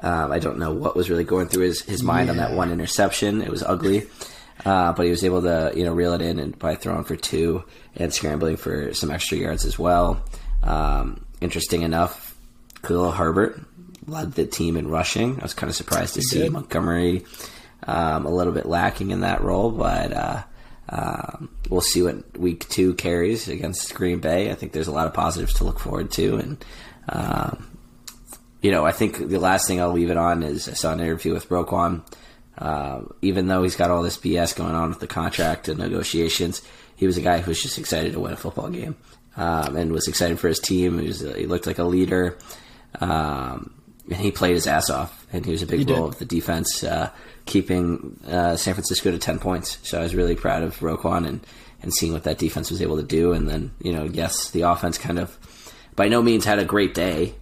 Um, 0.02 0.32
I 0.32 0.38
don't 0.38 0.58
know 0.58 0.72
what 0.72 0.96
was 0.96 1.10
really 1.10 1.24
going 1.24 1.48
through 1.48 1.64
his, 1.64 1.82
his 1.82 2.02
mind 2.02 2.26
yeah. 2.26 2.32
on 2.32 2.36
that 2.38 2.52
one 2.52 2.72
interception. 2.72 3.42
It 3.42 3.50
was 3.50 3.62
ugly. 3.62 4.06
Uh, 4.64 4.92
but 4.92 5.04
he 5.04 5.10
was 5.10 5.24
able 5.24 5.42
to, 5.42 5.72
you 5.74 5.84
know, 5.84 5.92
reel 5.92 6.12
it 6.12 6.20
in 6.20 6.38
and 6.38 6.58
by 6.58 6.74
throwing 6.74 7.04
for 7.04 7.16
two 7.16 7.64
and 7.96 8.12
scrambling 8.12 8.56
for 8.56 8.92
some 8.92 9.10
extra 9.10 9.38
yards 9.38 9.64
as 9.64 9.78
well. 9.78 10.22
Um, 10.62 11.24
interesting 11.40 11.82
enough, 11.82 12.36
Khalil 12.82 13.12
Herbert 13.12 13.60
led 14.06 14.32
the 14.32 14.46
team 14.46 14.76
in 14.76 14.88
rushing. 14.88 15.38
I 15.38 15.42
was 15.42 15.54
kind 15.54 15.70
of 15.70 15.76
surprised 15.76 16.14
to 16.14 16.20
he 16.20 16.26
see 16.26 16.38
did. 16.40 16.52
Montgomery 16.52 17.24
um, 17.86 18.26
a 18.26 18.30
little 18.30 18.52
bit 18.52 18.66
lacking 18.66 19.10
in 19.10 19.20
that 19.20 19.40
role, 19.42 19.70
but 19.70 20.12
uh, 20.12 20.42
um, 20.90 21.48
we'll 21.68 21.80
see 21.80 22.02
what 22.02 22.36
week 22.38 22.68
two 22.68 22.94
carries 22.94 23.48
against 23.48 23.94
Green 23.94 24.18
Bay. 24.20 24.50
I 24.50 24.54
think 24.54 24.72
there's 24.72 24.88
a 24.88 24.92
lot 24.92 25.06
of 25.06 25.14
positives 25.14 25.54
to 25.54 25.64
look 25.64 25.78
forward 25.78 26.10
to, 26.12 26.36
and 26.36 26.64
um, 27.08 27.78
you 28.60 28.70
know, 28.70 28.84
I 28.84 28.92
think 28.92 29.28
the 29.28 29.38
last 29.38 29.66
thing 29.66 29.80
I'll 29.80 29.92
leave 29.92 30.10
it 30.10 30.16
on 30.16 30.42
is 30.42 30.68
I 30.68 30.72
saw 30.72 30.92
an 30.92 31.00
interview 31.00 31.32
with 31.32 31.48
Roquan. 31.48 32.02
Uh, 32.58 33.02
even 33.22 33.48
though 33.48 33.62
he's 33.62 33.76
got 33.76 33.90
all 33.90 34.02
this 34.02 34.18
BS 34.18 34.54
going 34.54 34.74
on 34.74 34.90
with 34.90 35.00
the 35.00 35.06
contract 35.06 35.68
and 35.68 35.78
negotiations, 35.78 36.60
he 36.94 37.06
was 37.06 37.16
a 37.16 37.22
guy 37.22 37.38
who 37.38 37.50
was 37.50 37.62
just 37.62 37.78
excited 37.78 38.12
to 38.12 38.20
win 38.20 38.34
a 38.34 38.36
football 38.36 38.68
game 38.68 38.96
um, 39.36 39.76
and 39.76 39.92
was 39.92 40.08
excited 40.08 40.38
for 40.38 40.48
his 40.48 40.58
team. 40.58 40.98
He, 40.98 41.06
was, 41.06 41.20
he 41.20 41.46
looked 41.46 41.66
like 41.66 41.78
a 41.78 41.84
leader, 41.84 42.36
um, 43.00 43.72
and 44.10 44.18
he 44.18 44.30
played 44.30 44.54
his 44.54 44.66
ass 44.66 44.90
off. 44.90 45.26
And 45.32 45.46
he 45.46 45.52
was 45.52 45.62
a 45.62 45.66
big 45.66 45.86
he 45.88 45.94
role 45.94 46.08
did. 46.08 46.14
of 46.14 46.18
the 46.18 46.24
defense, 46.26 46.84
uh, 46.84 47.10
keeping 47.46 48.20
uh, 48.28 48.56
San 48.56 48.74
Francisco 48.74 49.10
to 49.10 49.18
ten 49.18 49.38
points. 49.38 49.78
So 49.82 49.98
I 49.98 50.02
was 50.02 50.14
really 50.14 50.36
proud 50.36 50.62
of 50.62 50.78
Roquan 50.80 51.26
and 51.26 51.46
and 51.82 51.94
seeing 51.94 52.12
what 52.12 52.24
that 52.24 52.36
defense 52.36 52.70
was 52.70 52.82
able 52.82 52.96
to 52.96 53.02
do. 53.02 53.32
And 53.32 53.48
then 53.48 53.70
you 53.80 53.92
know, 53.92 54.04
yes, 54.04 54.50
the 54.50 54.62
offense 54.62 54.98
kind 54.98 55.18
of 55.18 55.38
by 55.96 56.08
no 56.08 56.20
means 56.20 56.44
had 56.44 56.58
a 56.58 56.64
great 56.64 56.94
day. 56.94 57.34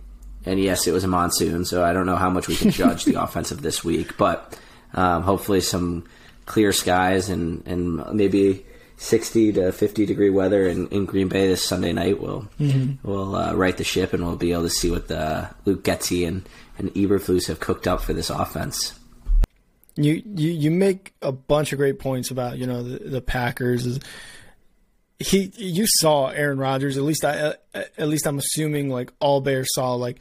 And 0.47 0.61
yes, 0.61 0.87
it 0.87 0.93
was 0.93 1.05
a 1.05 1.09
monsoon, 1.09 1.65
so 1.65 1.85
I 1.85 1.93
don't 1.93 2.07
know 2.07 2.17
how 2.17 2.31
much 2.31 2.49
we 2.49 2.57
can 2.57 2.71
judge 2.71 3.05
the 3.05 3.15
offensive 3.23 3.63
this 3.63 3.85
week, 3.85 4.17
but 4.17 4.59
um, 4.95 5.23
hopefully 5.23 5.61
some 5.61 6.05
clear 6.47 6.73
skies 6.73 7.29
and, 7.29 7.67
and 7.67 8.15
maybe 8.15 8.65
60 8.99 9.53
to 9.53 9.73
50 9.73 10.07
degree 10.07 10.31
weather 10.31 10.67
in, 10.67 10.89
in 10.89 11.05
Green 11.05 11.29
Bay 11.29 11.47
this 11.47 11.65
Sunday 11.65 11.93
night 11.93 12.21
will 12.21 12.49
mm-hmm. 12.59 13.09
will 13.09 13.37
uh, 13.37 13.55
right 13.55 13.77
the 13.77 13.85
ship 13.85 14.13
and 14.13 14.25
we'll 14.25 14.37
be 14.37 14.53
able 14.53 14.65
to 14.65 14.71
see 14.71 14.91
what 14.91 15.09
the 15.09 15.49
Luke 15.65 15.85
Getsy 15.85 16.27
and 16.27 16.49
and 16.79 16.93
Eberflus 16.95 17.47
have 17.47 17.61
cooked 17.61 17.87
up 17.87 18.01
for 18.01 18.13
this 18.13 18.31
offense. 18.31 18.99
You, 19.97 20.23
you 20.35 20.51
you 20.51 20.71
make 20.71 21.15
a 21.23 21.33
bunch 21.33 21.73
of 21.73 21.79
great 21.79 21.99
points 21.99 22.31
about 22.31 22.59
you 22.59 22.67
know 22.67 22.83
the, 22.83 22.99
the 22.99 23.21
Packers. 23.21 23.99
He 25.19 25.53
you 25.57 25.85
saw 25.87 26.29
Aaron 26.29 26.59
Rodgers 26.59 26.97
at 26.97 27.03
least 27.03 27.25
I 27.25 27.55
at 27.75 28.09
least 28.09 28.27
I'm 28.27 28.39
assuming 28.39 28.89
like 28.89 29.13
all 29.19 29.41
Bears 29.41 29.69
saw 29.75 29.95
like 29.95 30.19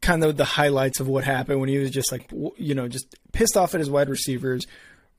kind 0.00 0.24
of 0.24 0.36
the 0.36 0.44
highlights 0.44 1.00
of 1.00 1.08
what 1.08 1.24
happened 1.24 1.60
when 1.60 1.68
he 1.68 1.78
was 1.78 1.90
just 1.90 2.12
like 2.12 2.30
you 2.56 2.74
know 2.74 2.88
just 2.88 3.14
pissed 3.32 3.56
off 3.56 3.74
at 3.74 3.80
his 3.80 3.88
wide 3.90 4.08
receivers. 4.08 4.66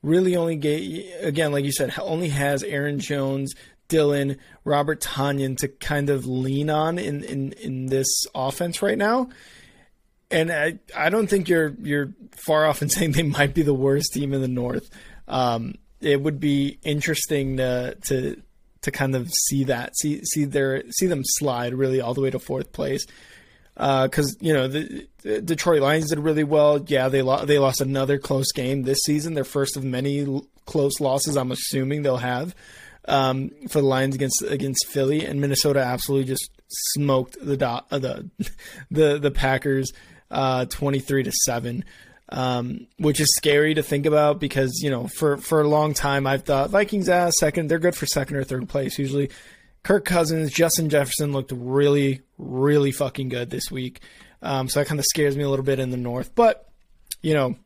Really, 0.02 0.36
only 0.36 0.56
get 0.56 0.82
again, 1.22 1.50
like 1.50 1.64
you 1.64 1.72
said, 1.72 1.94
only 1.98 2.28
has 2.28 2.62
Aaron 2.62 2.98
Jones, 3.00 3.54
Dillon 3.88 4.36
Robert 4.64 5.00
Tonyan 5.00 5.56
to 5.58 5.68
kind 5.68 6.10
of 6.10 6.26
lean 6.26 6.68
on 6.68 6.98
in 6.98 7.24
in 7.24 7.52
in 7.52 7.86
this 7.86 8.06
offense 8.34 8.82
right 8.82 8.98
now. 8.98 9.30
And 10.30 10.52
I 10.52 10.78
I 10.94 11.08
don't 11.08 11.26
think 11.26 11.48
you're 11.48 11.74
you're 11.82 12.12
far 12.32 12.66
off 12.66 12.82
in 12.82 12.88
saying 12.90 13.12
they 13.12 13.22
might 13.22 13.54
be 13.54 13.62
the 13.62 13.74
worst 13.74 14.12
team 14.12 14.34
in 14.34 14.42
the 14.42 14.48
North. 14.48 14.90
Um, 15.26 15.76
it 16.02 16.20
would 16.20 16.38
be 16.38 16.78
interesting 16.82 17.56
to 17.56 17.96
to 18.08 18.42
to 18.84 18.90
kind 18.90 19.14
of 19.16 19.30
see 19.48 19.64
that 19.64 19.96
see 19.98 20.22
see 20.24 20.44
their 20.44 20.82
see 20.90 21.06
them 21.06 21.22
slide 21.24 21.74
really 21.74 22.00
all 22.00 22.14
the 22.14 22.20
way 22.20 22.30
to 22.30 22.38
fourth 22.38 22.72
place 22.72 23.04
because 23.74 24.36
uh, 24.36 24.38
you 24.40 24.52
know 24.52 24.68
the, 24.68 25.06
the, 25.22 25.40
Detroit 25.40 25.82
Lions 25.82 26.10
did 26.10 26.20
really 26.20 26.44
well. 26.44 26.84
Yeah, 26.86 27.08
they 27.08 27.22
lo- 27.22 27.44
they 27.44 27.58
lost 27.58 27.80
another 27.80 28.18
close 28.18 28.52
game 28.52 28.82
this 28.82 29.00
season, 29.04 29.34
their 29.34 29.44
first 29.44 29.76
of 29.76 29.82
many 29.82 30.20
l- 30.20 30.46
close 30.64 31.00
losses. 31.00 31.36
I'm 31.36 31.50
assuming 31.50 32.02
they'll 32.02 32.16
have 32.18 32.54
um, 33.08 33.50
for 33.68 33.80
the 33.80 33.86
Lions 33.86 34.14
against 34.14 34.42
against 34.42 34.86
Philly 34.86 35.26
and 35.26 35.40
Minnesota. 35.40 35.80
Absolutely 35.80 36.28
just 36.28 36.50
smoked 36.68 37.36
the 37.40 37.56
dot, 37.56 37.86
uh, 37.90 37.98
the 37.98 38.30
the 38.90 39.18
the 39.18 39.32
Packers 39.32 39.92
uh, 40.30 40.66
23 40.66 41.24
to 41.24 41.32
seven. 41.44 41.84
Um, 42.30 42.86
which 42.98 43.20
is 43.20 43.34
scary 43.36 43.74
to 43.74 43.82
think 43.82 44.06
about 44.06 44.40
because 44.40 44.80
you 44.82 44.88
know 44.88 45.08
for 45.08 45.36
for 45.36 45.60
a 45.60 45.68
long 45.68 45.92
time 45.92 46.26
I've 46.26 46.42
thought 46.42 46.70
Vikings 46.70 47.06
ah, 47.06 47.28
second 47.28 47.68
they're 47.68 47.78
good 47.78 47.94
for 47.94 48.06
second 48.06 48.38
or 48.38 48.44
third 48.44 48.66
place 48.66 48.98
usually 48.98 49.30
Kirk 49.84 50.06
Cousins, 50.06 50.50
Justin 50.50 50.88
Jefferson 50.88 51.32
looked 51.32 51.52
really, 51.54 52.22
really 52.38 52.90
fucking 52.90 53.28
good 53.28 53.50
this 53.50 53.70
week. 53.70 54.00
Um, 54.42 54.68
so 54.68 54.80
that 54.80 54.86
kind 54.86 54.98
of 54.98 55.04
scares 55.04 55.36
me 55.36 55.44
a 55.44 55.48
little 55.48 55.64
bit 55.64 55.78
in 55.78 55.90
the 55.90 55.98
North. 55.98 56.34
But, 56.34 56.66
you 57.22 57.34
know, 57.34 57.56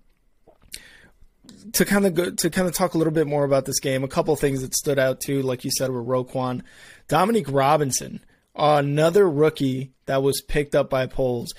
to 1.74 1.84
kind 1.84 2.06
of 2.06 2.14
go, 2.14 2.30
to 2.30 2.50
kind 2.50 2.66
of 2.66 2.74
talk 2.74 2.94
a 2.94 2.98
little 2.98 3.12
bit 3.12 3.28
more 3.28 3.44
about 3.44 3.66
this 3.66 3.78
game, 3.78 4.02
a 4.02 4.08
couple 4.08 4.34
things 4.34 4.62
that 4.62 4.74
stood 4.74 4.98
out 4.98 5.20
too, 5.20 5.42
like 5.42 5.64
you 5.64 5.70
said, 5.70 5.90
were 5.90 6.02
Roquan, 6.02 6.62
Dominique 7.06 7.50
Robinson, 7.50 8.20
another 8.56 9.28
rookie 9.30 9.92
that 10.06 10.22
was 10.22 10.42
picked 10.42 10.74
up 10.74 10.90
by 10.90 11.06
Poles, 11.06 11.54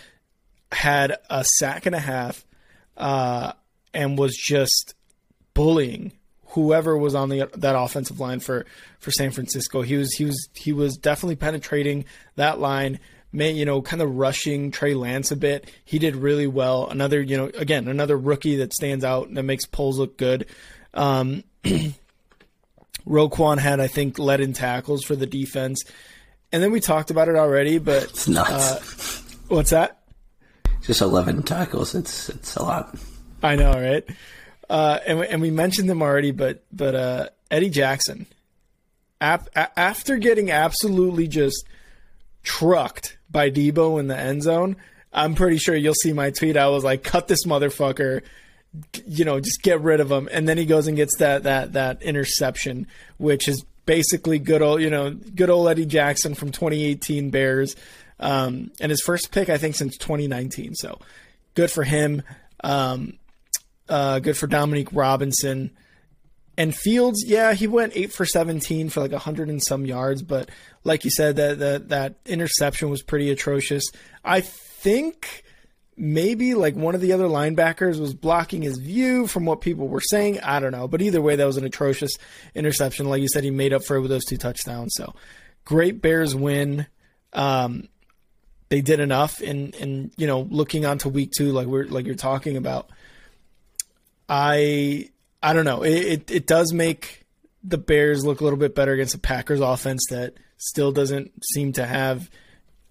had 0.74 1.16
a 1.30 1.46
sack 1.58 1.86
and 1.86 1.96
a 1.96 2.00
half, 2.00 2.46
uh, 3.00 3.54
and 3.94 4.18
was 4.18 4.36
just 4.36 4.94
bullying 5.54 6.12
whoever 6.50 6.98
was 6.98 7.16
on 7.16 7.30
the 7.30 7.50
that 7.56 7.78
offensive 7.78 8.20
line 8.20 8.40
for 8.40 8.66
for 9.00 9.12
San 9.12 9.32
Francisco. 9.32 9.82
He 9.82 9.96
was 9.96 10.14
he 10.14 10.26
was 10.26 10.50
he 10.56 10.74
was 10.74 10.98
definitely 10.98 11.36
penetrating 11.36 12.06
that 12.36 12.60
line. 12.60 13.00
May, 13.32 13.52
you 13.52 13.64
know, 13.64 13.82
kind 13.84 14.02
of 14.02 14.16
rushing 14.16 14.72
Trey 14.72 14.96
Lance 14.96 15.30
a 15.32 15.36
bit. 15.36 15.70
He 15.86 16.00
did 16.00 16.16
really 16.16 16.48
well. 16.48 16.88
Another, 16.90 17.22
you 17.22 17.38
know, 17.38 17.52
again, 17.56 17.88
another 17.88 18.18
rookie 18.18 18.56
that 18.56 18.74
stands 18.74 19.06
out 19.06 19.28
and 19.28 19.38
that 19.38 19.44
makes 19.44 19.68
Poles 19.68 20.00
look 20.00 20.18
good. 20.18 20.48
Um, 20.96 21.44
Roquan 23.08 23.60
had, 23.60 23.80
I 23.80 23.86
think, 23.86 24.18
led 24.18 24.42
in 24.42 24.54
tackles 24.54 25.04
for 25.04 25.16
the 25.16 25.28
defense. 25.28 25.84
And 26.52 26.64
then 26.64 26.72
we 26.72 26.80
talked 26.80 27.12
about 27.12 27.28
it 27.30 27.36
already, 27.36 27.78
but. 27.78 28.28
Uh, 28.28 28.80
what's 29.48 29.70
that? 29.70 29.99
Just 30.82 31.02
eleven 31.02 31.44
tackles. 31.44 31.96
It's 31.96 32.30
it's 32.30 32.56
a 32.56 32.64
lot. 32.64 32.96
I 33.44 33.56
know, 33.56 33.72
right? 33.72 34.06
Uh, 34.70 35.00
and, 35.06 35.20
we, 35.20 35.28
and 35.28 35.42
we 35.42 35.52
mentioned 35.52 35.90
them 35.90 36.02
already, 36.02 36.32
but 36.32 36.64
but 36.72 36.96
uh, 36.96 37.30
Eddie 37.50 37.70
Jackson, 37.70 38.28
ap- 39.20 39.50
after 39.56 40.18
getting 40.18 40.52
absolutely 40.52 41.28
just 41.28 41.66
trucked 42.44 43.18
by 43.30 43.50
Deebo 43.50 44.00
in 44.00 44.08
the 44.08 44.18
end 44.18 44.44
zone, 44.44 44.76
I'm 45.12 45.36
pretty 45.36 45.58
sure 45.58 45.76
you'll 45.76 45.96
see 45.96 46.14
my 46.14 46.32
tweet. 46.32 46.58
I 46.58 46.68
was 46.68 46.84
like, 46.84 47.04
"Cut 47.04 47.28
this 47.28 47.46
motherfucker." 47.46 48.22
You 49.08 49.26
know, 49.26 49.40
just 49.40 49.64
get 49.64 49.82
rid 49.82 50.00
of 50.00 50.12
him. 50.12 50.30
And 50.32 50.48
then 50.48 50.60
he 50.60 50.66
goes 50.68 50.86
and 50.86 50.96
gets 50.96 51.18
that 51.18 51.44
that 51.44 51.74
that 51.74 52.04
interception, 52.04 52.86
which 53.18 53.48
is 53.48 53.66
basically 53.88 54.38
good 54.38 54.62
old 54.62 54.82
you 54.82 54.92
know 54.92 55.10
good 55.12 55.50
old 55.50 55.68
Eddie 55.68 55.88
Jackson 55.88 56.36
from 56.36 56.52
2018 56.52 57.32
Bears, 57.32 57.76
um, 58.20 58.72
and 58.80 58.90
his 58.90 59.02
first 59.02 59.32
pick 59.32 59.50
I 59.50 59.58
think 59.58 59.76
since 59.76 59.98
2019. 59.98 60.76
So 60.76 61.00
good 61.56 61.72
for 61.72 61.84
him. 61.84 62.24
Um, 62.64 63.20
uh, 63.88 64.20
good 64.20 64.38
for 64.38 64.48
Dominique 64.48 64.94
Robinson. 64.94 65.72
And 66.58 66.76
Fields, 66.76 67.24
yeah, 67.26 67.54
he 67.54 67.68
went 67.68 67.94
eight 67.96 68.12
for 68.12 68.26
seventeen 68.26 68.90
for 68.90 69.00
like 69.00 69.14
hundred 69.14 69.48
and 69.48 69.64
some 69.64 69.86
yards, 69.86 70.22
but 70.22 70.50
like 70.84 71.06
you 71.06 71.10
said, 71.10 71.38
that 71.38 71.60
that 71.60 71.90
that 71.90 72.16
interception 72.26 72.90
was 72.90 73.02
pretty 73.02 73.32
atrocious. 73.32 73.86
I 74.26 74.42
think 74.42 75.46
maybe 75.96 76.56
like 76.56 76.76
one 76.76 76.96
of 76.96 77.02
the 77.02 77.14
other 77.14 77.28
linebackers 77.28 78.00
was 78.00 78.14
blocking 78.14 78.62
his 78.62 78.78
view 78.78 79.26
from 79.26 79.46
what 79.46 79.62
people 79.62 79.88
were 79.88 80.02
saying. 80.02 80.42
I 80.42 80.60
don't 80.60 80.74
know, 80.74 80.88
but 80.90 81.02
either 81.02 81.22
way, 81.22 81.38
that 81.38 81.46
was 81.46 81.56
an 81.56 81.64
atrocious 81.66 82.12
interception. 82.54 83.08
Like 83.08 83.22
you 83.22 83.30
said, 83.30 83.46
he 83.46 83.52
made 83.52 83.72
up 83.72 83.86
for 83.86 83.96
it 83.96 84.02
with 84.02 84.12
those 84.12 84.26
two 84.26 84.38
touchdowns. 84.38 84.94
So 84.96 85.14
great 85.64 86.02
Bears 86.02 86.36
win. 86.36 86.88
Um, 87.32 87.88
they 88.70 88.82
did 88.82 89.00
enough, 89.00 89.42
and 89.42 89.76
and 89.76 90.12
you 90.16 90.28
know, 90.28 90.42
looking 90.50 90.86
onto 90.86 91.10
week 91.10 91.32
two, 91.32 91.52
like 91.52 91.68
we're 91.68 91.86
like 91.86 92.06
you're 92.06 92.16
talking 92.16 92.58
about 92.58 92.90
I 94.30 95.10
I 95.42 95.54
don't 95.54 95.66
know. 95.66 95.84
It, 95.84 95.92
it, 95.92 96.32
it 96.32 96.48
does 96.48 96.72
make 96.72 97.26
the 97.64 97.78
Bears 97.78 98.24
look 98.24 98.42
a 98.42 98.44
little 98.44 98.60
bit 98.60 98.76
better 98.76 98.94
against 98.94 99.14
the 99.14 99.20
Packers 99.20 99.60
offense 99.60 100.02
that 100.10 100.36
still 100.58 100.92
doesn't 100.92 101.44
seem 101.54 101.74
to 101.74 101.86
have 101.86 102.30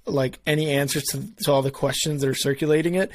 like 0.05 0.39
any 0.47 0.71
answers 0.71 1.05
to, 1.05 1.23
to 1.45 1.53
all 1.53 1.63
the 1.63 1.71
questions 1.71 2.23
that 2.23 2.29
are 2.29 2.35
circulating 2.35 2.95
it. 2.95 3.11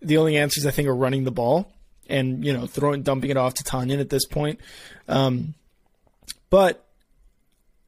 The 0.00 0.16
only 0.16 0.36
answers 0.36 0.66
I 0.66 0.70
think 0.70 0.88
are 0.88 0.94
running 0.94 1.24
the 1.24 1.30
ball 1.30 1.72
and 2.08 2.44
you 2.44 2.52
know 2.52 2.66
throwing 2.66 3.02
dumping 3.02 3.30
it 3.30 3.36
off 3.36 3.54
to 3.54 3.64
Tonyan 3.64 4.00
at 4.00 4.10
this 4.10 4.26
point. 4.26 4.60
Um, 5.08 5.54
but 6.50 6.84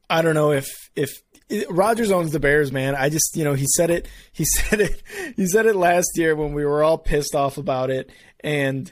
I 0.09 0.21
don't 0.21 0.35
know 0.35 0.51
if 0.51 0.67
if 0.95 1.21
Rodgers 1.69 2.11
owns 2.11 2.31
the 2.31 2.39
Bears, 2.39 2.71
man. 2.71 2.95
I 2.95 3.09
just, 3.09 3.35
you 3.35 3.43
know, 3.43 3.53
he 3.53 3.65
said 3.75 3.91
it. 3.91 4.07
He 4.31 4.45
said 4.45 4.81
it. 4.81 5.01
He 5.35 5.47
said 5.47 5.65
it 5.65 5.75
last 5.75 6.11
year 6.15 6.35
when 6.35 6.53
we 6.53 6.65
were 6.65 6.83
all 6.83 6.97
pissed 6.97 7.35
off 7.35 7.57
about 7.57 7.89
it, 7.89 8.09
and 8.41 8.91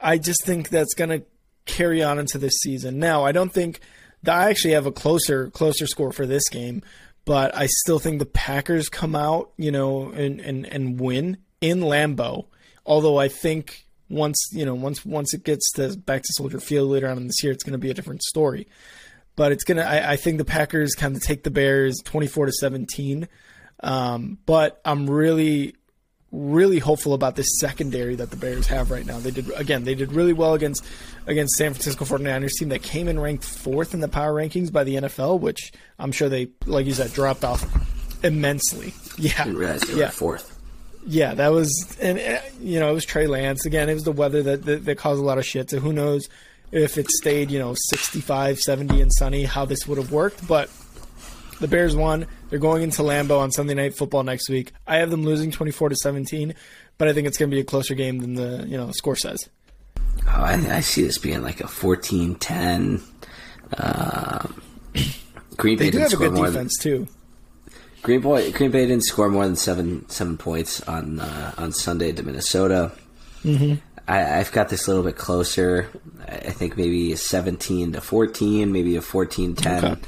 I 0.00 0.18
just 0.18 0.44
think 0.44 0.68
that's 0.68 0.94
going 0.94 1.10
to 1.10 1.26
carry 1.66 2.02
on 2.02 2.18
into 2.18 2.38
this 2.38 2.54
season. 2.60 2.98
Now, 2.98 3.24
I 3.24 3.32
don't 3.32 3.52
think 3.52 3.80
I 4.28 4.50
actually 4.50 4.74
have 4.74 4.86
a 4.86 4.92
closer 4.92 5.50
closer 5.50 5.86
score 5.86 6.12
for 6.12 6.26
this 6.26 6.48
game, 6.48 6.82
but 7.24 7.54
I 7.56 7.66
still 7.66 7.98
think 7.98 8.18
the 8.18 8.26
Packers 8.26 8.88
come 8.88 9.14
out, 9.14 9.52
you 9.56 9.70
know, 9.70 10.10
and 10.10 10.40
and, 10.40 10.66
and 10.66 11.00
win 11.00 11.38
in 11.60 11.80
Lambeau. 11.80 12.46
Although 12.86 13.18
I 13.18 13.28
think 13.28 13.86
once 14.10 14.36
you 14.52 14.66
know 14.66 14.74
once 14.74 15.04
once 15.04 15.32
it 15.34 15.44
gets 15.44 15.70
to 15.72 15.96
back 15.96 16.22
to 16.22 16.32
Soldier 16.32 16.60
Field 16.60 16.90
later 16.90 17.08
on 17.08 17.16
in 17.16 17.26
this 17.26 17.42
year, 17.42 17.52
it's 17.52 17.64
going 17.64 17.72
to 17.72 17.78
be 17.78 17.90
a 17.90 17.94
different 17.94 18.22
story. 18.22 18.66
But 19.36 19.52
it's 19.52 19.64
gonna. 19.64 19.82
I, 19.82 20.12
I 20.12 20.16
think 20.16 20.38
the 20.38 20.44
Packers 20.44 20.94
kind 20.94 21.16
of 21.16 21.22
take 21.22 21.42
the 21.42 21.50
Bears 21.50 22.00
twenty 22.04 22.26
four 22.26 22.46
to 22.46 22.52
seventeen. 22.52 23.28
Um, 23.80 24.38
but 24.46 24.80
I'm 24.84 25.08
really 25.08 25.74
really 26.34 26.80
hopeful 26.80 27.14
about 27.14 27.36
this 27.36 27.46
secondary 27.60 28.16
that 28.16 28.30
the 28.30 28.36
Bears 28.36 28.66
have 28.66 28.90
right 28.90 29.06
now. 29.06 29.18
They 29.18 29.30
did 29.30 29.50
again, 29.56 29.84
they 29.84 29.94
did 29.94 30.12
really 30.12 30.32
well 30.32 30.54
against 30.54 30.84
against 31.26 31.54
San 31.56 31.72
Francisco 31.72 32.04
49ers 32.04 32.52
team 32.58 32.70
that 32.70 32.82
came 32.82 33.08
in 33.08 33.18
ranked 33.20 33.44
4th 33.44 33.94
in 33.94 34.00
the 34.00 34.08
power 34.08 34.34
rankings 34.34 34.72
by 34.72 34.84
the 34.84 34.96
NFL, 34.96 35.40
which 35.40 35.72
I'm 35.98 36.12
sure 36.12 36.28
they 36.28 36.48
like 36.66 36.86
you 36.86 36.92
said 36.92 37.12
dropped 37.12 37.44
off 37.44 37.64
immensely. 38.24 38.92
Yeah. 39.16 39.46
yeah. 39.46 40.08
4th. 40.08 40.50
Yeah, 41.06 41.34
that 41.34 41.52
was 41.52 41.96
and 42.00 42.18
you 42.60 42.80
know, 42.80 42.90
it 42.90 42.94
was 42.94 43.04
Trey 43.04 43.28
Lance 43.28 43.64
again, 43.64 43.88
it 43.88 43.94
was 43.94 44.02
the 44.02 44.12
weather 44.12 44.42
that, 44.42 44.64
that 44.64 44.84
that 44.86 44.98
caused 44.98 45.20
a 45.20 45.24
lot 45.24 45.38
of 45.38 45.46
shit. 45.46 45.70
So 45.70 45.78
who 45.78 45.92
knows 45.92 46.28
if 46.72 46.98
it 46.98 47.10
stayed, 47.10 47.50
you 47.50 47.58
know, 47.58 47.74
65, 47.90 48.58
70 48.58 49.00
and 49.00 49.12
sunny 49.12 49.44
how 49.44 49.64
this 49.64 49.86
would 49.86 49.98
have 49.98 50.10
worked, 50.10 50.46
but 50.46 50.70
the 51.60 51.68
Bears 51.68 51.94
won. 51.94 52.26
They're 52.50 52.58
going 52.58 52.82
into 52.82 53.02
Lambeau 53.02 53.40
on 53.40 53.50
Sunday 53.50 53.74
Night 53.74 53.96
Football 53.96 54.22
next 54.22 54.48
week. 54.48 54.72
I 54.86 54.96
have 54.96 55.10
them 55.10 55.24
losing 55.24 55.50
24 55.50 55.90
to 55.90 55.96
17, 55.96 56.54
but 56.98 57.08
I 57.08 57.12
think 57.12 57.26
it's 57.26 57.38
going 57.38 57.50
to 57.50 57.54
be 57.54 57.60
a 57.60 57.64
closer 57.64 57.94
game 57.94 58.18
than 58.18 58.34
the 58.34 58.66
you 58.66 58.76
know 58.76 58.90
score 58.92 59.16
says. 59.16 59.48
Oh, 60.26 60.30
I, 60.30 60.54
I 60.76 60.80
see 60.80 61.02
this 61.02 61.18
being 61.18 61.42
like 61.42 61.60
a 61.60 61.64
14-10. 61.64 63.02
Uh, 63.76 64.46
Green 65.56 65.78
Bay 65.78 65.86
they 65.86 65.90
do 65.90 65.98
have 65.98 66.12
a 66.12 66.16
good 66.16 66.34
defense 66.34 66.76
than, 66.78 67.06
too. 67.06 67.08
Green 68.02 68.20
Boy, 68.20 68.52
Green 68.52 68.70
Bay 68.70 68.86
didn't 68.86 69.04
score 69.04 69.30
more 69.30 69.46
than 69.46 69.56
seven 69.56 70.06
seven 70.10 70.36
points 70.36 70.82
on 70.82 71.20
uh, 71.20 71.54
on 71.56 71.72
Sunday 71.72 72.12
to 72.12 72.22
Minnesota. 72.22 72.92
Mm-hmm. 73.42 73.76
I, 74.06 74.18
have 74.18 74.52
got 74.52 74.68
this 74.68 74.86
a 74.86 74.90
little 74.90 75.04
bit 75.04 75.16
closer. 75.16 75.88
I 76.26 76.50
think 76.50 76.76
maybe 76.76 77.12
a 77.12 77.16
17 77.16 77.92
to 77.92 78.00
14, 78.00 78.70
maybe 78.70 78.96
a 78.96 79.02
14 79.02 79.54
10. 79.54 79.84
Okay 79.84 80.00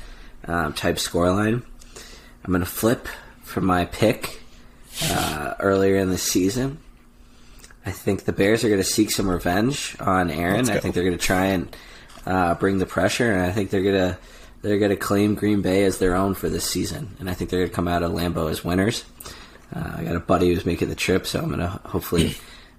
um, 0.46 0.72
type 0.72 0.96
scoreline. 0.96 1.62
I'm 2.44 2.52
going 2.52 2.60
to 2.60 2.66
flip 2.66 3.08
from 3.42 3.64
my 3.66 3.84
pick 3.86 4.40
uh, 5.04 5.54
earlier 5.58 5.96
in 5.96 6.10
the 6.10 6.18
season. 6.18 6.78
I 7.84 7.92
think 7.92 8.24
the 8.24 8.32
Bears 8.32 8.64
are 8.64 8.68
going 8.68 8.80
to 8.80 8.84
seek 8.84 9.10
some 9.10 9.28
revenge 9.28 9.96
on 10.00 10.30
Aaron. 10.30 10.68
I 10.68 10.78
think 10.78 10.94
they're 10.94 11.04
going 11.04 11.18
to 11.18 11.24
try 11.24 11.46
and 11.46 11.76
uh, 12.24 12.54
bring 12.54 12.78
the 12.78 12.86
pressure, 12.86 13.30
and 13.30 13.42
I 13.42 13.52
think 13.52 13.70
they're 13.70 13.82
going 13.82 13.94
to 13.94 14.18
they're 14.62 14.78
going 14.78 14.90
to 14.90 14.96
claim 14.96 15.36
Green 15.36 15.62
Bay 15.62 15.84
as 15.84 15.98
their 15.98 16.16
own 16.16 16.34
for 16.34 16.48
this 16.48 16.64
season. 16.64 17.14
And 17.20 17.30
I 17.30 17.34
think 17.34 17.50
they're 17.50 17.60
going 17.60 17.70
to 17.70 17.74
come 17.76 17.86
out 17.86 18.02
of 18.02 18.10
Lambeau 18.10 18.50
as 18.50 18.64
winners. 18.64 19.04
Uh, 19.72 19.92
I 19.98 20.02
got 20.02 20.16
a 20.16 20.20
buddy 20.20 20.52
who's 20.52 20.66
making 20.66 20.88
the 20.88 20.96
trip, 20.96 21.26
so 21.26 21.40
I'm 21.40 21.50
gonna 21.50 21.80
hopefully 21.84 22.36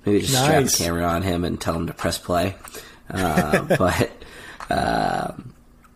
maybe 0.08 0.22
just 0.22 0.34
nice. 0.34 0.74
strap 0.74 0.88
a 0.90 0.90
camera 0.90 1.06
on 1.06 1.22
him 1.22 1.44
and 1.44 1.60
tell 1.60 1.76
him 1.76 1.88
to 1.88 1.94
press 1.94 2.18
play. 2.18 2.56
Uh, 3.10 3.62
but 3.78 4.12
um, 4.70 5.54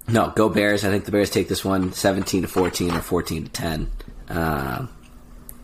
no, 0.08 0.32
go 0.36 0.50
Bears. 0.50 0.84
I 0.84 0.90
think 0.90 1.06
the 1.06 1.12
Bears 1.12 1.30
take 1.30 1.48
this 1.48 1.66
one 1.66 1.94
17 1.94 2.44
to 2.44 2.48
14 2.48 2.92
or 2.92 3.02
14 3.02 3.46
to 3.46 3.50
10. 3.50 3.92
Uh, 4.30 4.88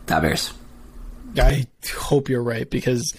Bears. 0.06 0.54
I 1.38 1.68
hope 1.96 2.30
you're 2.30 2.44
right 2.44 2.70
because 2.70 3.14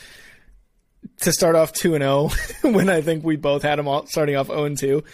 to 1.20 1.32
start 1.32 1.54
off 1.54 1.72
2 1.72 1.94
and 1.94 2.02
0 2.02 2.30
when 2.72 2.88
I 2.88 3.00
think 3.00 3.24
we 3.24 3.36
both 3.36 3.62
had 3.62 3.78
them 3.78 3.88
all 3.88 4.06
starting 4.06 4.36
off 4.36 4.46
0 4.46 4.64
and 4.64 4.78
2 4.78 5.04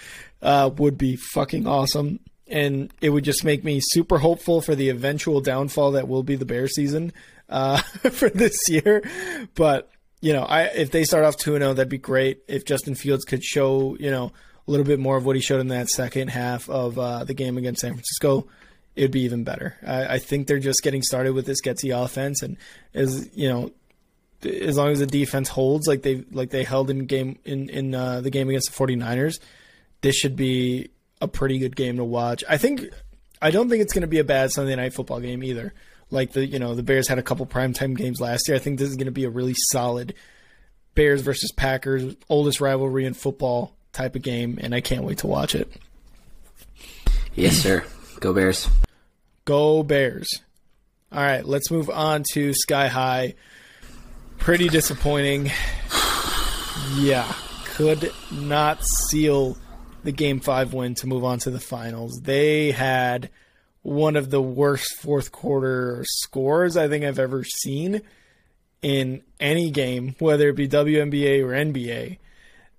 uh, 0.42 0.70
would 0.76 0.96
be 0.96 1.16
fucking 1.16 1.66
awesome. 1.66 2.20
And 2.46 2.92
it 3.00 3.10
would 3.10 3.24
just 3.24 3.44
make 3.44 3.64
me 3.64 3.80
super 3.82 4.18
hopeful 4.18 4.60
for 4.60 4.74
the 4.74 4.90
eventual 4.90 5.40
downfall 5.40 5.92
that 5.92 6.08
will 6.08 6.22
be 6.22 6.36
the 6.36 6.44
Bear 6.44 6.68
season 6.68 7.12
uh, 7.48 7.78
for 8.12 8.28
this 8.28 8.68
year. 8.68 9.02
But, 9.54 9.90
you 10.24 10.32
know, 10.32 10.42
I 10.42 10.62
if 10.62 10.90
they 10.90 11.04
start 11.04 11.24
off 11.24 11.36
2 11.36 11.58
0, 11.58 11.74
that'd 11.74 11.90
be 11.90 11.98
great. 11.98 12.44
If 12.48 12.64
Justin 12.64 12.94
Fields 12.94 13.26
could 13.26 13.44
show, 13.44 13.94
you 14.00 14.10
know, 14.10 14.32
a 14.66 14.70
little 14.70 14.86
bit 14.86 14.98
more 14.98 15.18
of 15.18 15.26
what 15.26 15.36
he 15.36 15.42
showed 15.42 15.60
in 15.60 15.68
that 15.68 15.90
second 15.90 16.28
half 16.28 16.70
of 16.70 16.98
uh, 16.98 17.24
the 17.24 17.34
game 17.34 17.58
against 17.58 17.82
San 17.82 17.90
Francisco, 17.90 18.46
it'd 18.96 19.10
be 19.10 19.20
even 19.20 19.44
better. 19.44 19.76
I, 19.86 20.14
I, 20.14 20.18
think 20.18 20.46
they're 20.46 20.58
just 20.58 20.82
getting 20.82 21.02
started 21.02 21.34
with 21.34 21.44
this 21.44 21.60
Getsy 21.60 21.94
offense, 21.94 22.40
and 22.40 22.56
as 22.94 23.28
you 23.36 23.50
know, 23.50 23.70
as 24.42 24.78
long 24.78 24.92
as 24.92 25.00
the 25.00 25.06
defense 25.06 25.50
holds 25.50 25.86
like 25.86 26.00
they 26.00 26.24
like 26.32 26.48
they 26.48 26.64
held 26.64 26.88
in 26.88 27.04
game 27.04 27.38
in 27.44 27.68
in 27.68 27.94
uh, 27.94 28.22
the 28.22 28.30
game 28.30 28.48
against 28.48 28.72
the 28.72 28.82
49ers, 28.82 29.40
this 30.00 30.16
should 30.16 30.36
be 30.36 30.88
a 31.20 31.28
pretty 31.28 31.58
good 31.58 31.76
game 31.76 31.98
to 31.98 32.04
watch. 32.04 32.42
I 32.48 32.56
think 32.56 32.80
I 33.42 33.50
don't 33.50 33.68
think 33.68 33.82
it's 33.82 33.92
going 33.92 34.00
to 34.00 34.08
be 34.08 34.20
a 34.20 34.24
bad 34.24 34.52
Sunday 34.52 34.74
night 34.74 34.94
football 34.94 35.20
game 35.20 35.44
either. 35.44 35.74
Like 36.10 36.32
the 36.32 36.46
you 36.46 36.58
know 36.58 36.74
the 36.74 36.82
Bears 36.82 37.08
had 37.08 37.18
a 37.18 37.22
couple 37.22 37.46
primetime 37.46 37.96
games 37.96 38.20
last 38.20 38.48
year. 38.48 38.56
I 38.56 38.60
think 38.60 38.78
this 38.78 38.88
is 38.88 38.96
going 38.96 39.06
to 39.06 39.12
be 39.12 39.24
a 39.24 39.30
really 39.30 39.54
solid 39.70 40.14
Bears 40.94 41.22
versus 41.22 41.50
Packers, 41.52 42.14
oldest 42.28 42.60
rivalry 42.60 43.04
in 43.04 43.14
football 43.14 43.74
type 43.92 44.14
of 44.14 44.22
game, 44.22 44.58
and 44.60 44.74
I 44.74 44.80
can't 44.80 45.04
wait 45.04 45.18
to 45.18 45.26
watch 45.26 45.54
it. 45.54 45.70
Yes, 47.34 47.56
sir. 47.56 47.84
Go 48.20 48.32
Bears. 48.32 48.68
Go 49.44 49.82
Bears. 49.82 50.40
All 51.10 51.22
right, 51.22 51.44
let's 51.44 51.70
move 51.70 51.90
on 51.90 52.24
to 52.32 52.52
Sky 52.54 52.88
High. 52.88 53.34
Pretty 54.38 54.68
disappointing. 54.68 55.50
Yeah, 56.96 57.32
could 57.64 58.12
not 58.30 58.84
seal 58.84 59.56
the 60.02 60.12
game 60.12 60.40
five 60.40 60.74
win 60.74 60.94
to 60.96 61.06
move 61.06 61.24
on 61.24 61.38
to 61.40 61.50
the 61.50 61.60
finals. 61.60 62.20
They 62.22 62.72
had 62.72 63.30
one 63.84 64.16
of 64.16 64.30
the 64.30 64.40
worst 64.40 64.96
fourth 64.96 65.30
quarter 65.30 66.02
scores 66.08 66.74
I 66.74 66.88
think 66.88 67.04
I've 67.04 67.18
ever 67.18 67.44
seen 67.44 68.00
in 68.80 69.22
any 69.38 69.70
game, 69.70 70.16
whether 70.18 70.48
it 70.48 70.56
be 70.56 70.66
WNBA 70.66 71.42
or 71.44 71.48
NBA. 71.48 72.16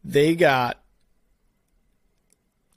They 0.03 0.35
got 0.35 0.81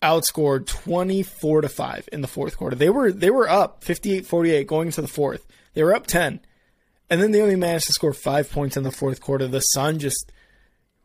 outscored 0.02 0.66
24 0.66 1.62
to 1.62 1.68
5 1.70 2.08
in 2.12 2.20
the 2.20 2.28
fourth 2.28 2.58
quarter. 2.58 2.76
They 2.76 2.90
were 2.90 3.10
they 3.10 3.30
were 3.30 3.48
up 3.48 3.82
58-48 3.82 4.66
going 4.66 4.88
into 4.88 5.00
the 5.00 5.08
fourth. 5.08 5.46
They 5.72 5.82
were 5.82 5.94
up 5.94 6.06
10. 6.06 6.40
And 7.10 7.22
then 7.22 7.32
they 7.32 7.40
only 7.40 7.56
managed 7.56 7.86
to 7.86 7.92
score 7.92 8.12
5 8.12 8.50
points 8.52 8.76
in 8.76 8.82
the 8.82 8.92
fourth 8.92 9.22
quarter. 9.22 9.48
The 9.48 9.60
Sun 9.60 10.00
just 10.00 10.30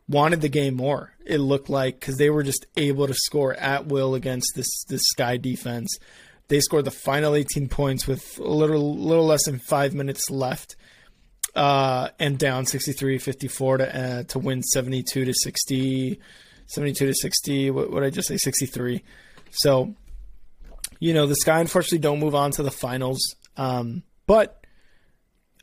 wanted 0.10 0.42
the 0.42 0.50
game 0.50 0.76
more. 0.76 1.14
It 1.26 1.38
looked 1.38 1.70
like 1.70 2.02
cuz 2.02 2.18
they 2.18 2.30
were 2.30 2.44
just 2.44 2.66
able 2.76 3.08
to 3.08 3.14
score 3.14 3.54
at 3.54 3.88
will 3.88 4.14
against 4.14 4.52
this 4.56 4.84
this 4.90 5.04
Sky 5.04 5.38
defense. 5.38 5.98
They 6.50 6.60
scored 6.60 6.86
the 6.86 6.92
final 6.92 7.36
18 7.36 7.70
points 7.70 8.08
with 8.08 8.38
a 8.38 8.44
little 8.44 8.96
little 8.98 9.26
less 9.26 9.46
than 9.46 9.60
5 9.60 9.94
minutes 9.94 10.30
left. 10.30 10.76
Uh, 11.56 12.10
and 12.20 12.40
down 12.40 12.66
63-54 12.66 13.78
to 13.78 13.96
uh, 13.96 14.24
to 14.24 14.40
win 14.40 14.64
72 14.64 15.26
to 15.26 15.34
60 15.36 16.20
72 16.68 17.06
to 17.06 17.14
60. 17.14 17.72
What 17.72 17.92
would 17.92 18.04
I 18.04 18.10
just 18.10 18.28
say? 18.28 18.38
63. 18.38 19.04
So, 19.52 19.96
you 21.00 21.14
know, 21.14 21.28
the 21.28 21.36
Sky 21.36 21.60
unfortunately 21.60 22.00
don't 22.00 22.20
move 22.20 22.36
on 22.36 22.52
to 22.52 22.64
the 22.64 22.72
finals. 22.72 23.36
Um, 23.58 24.04
but 24.26 24.66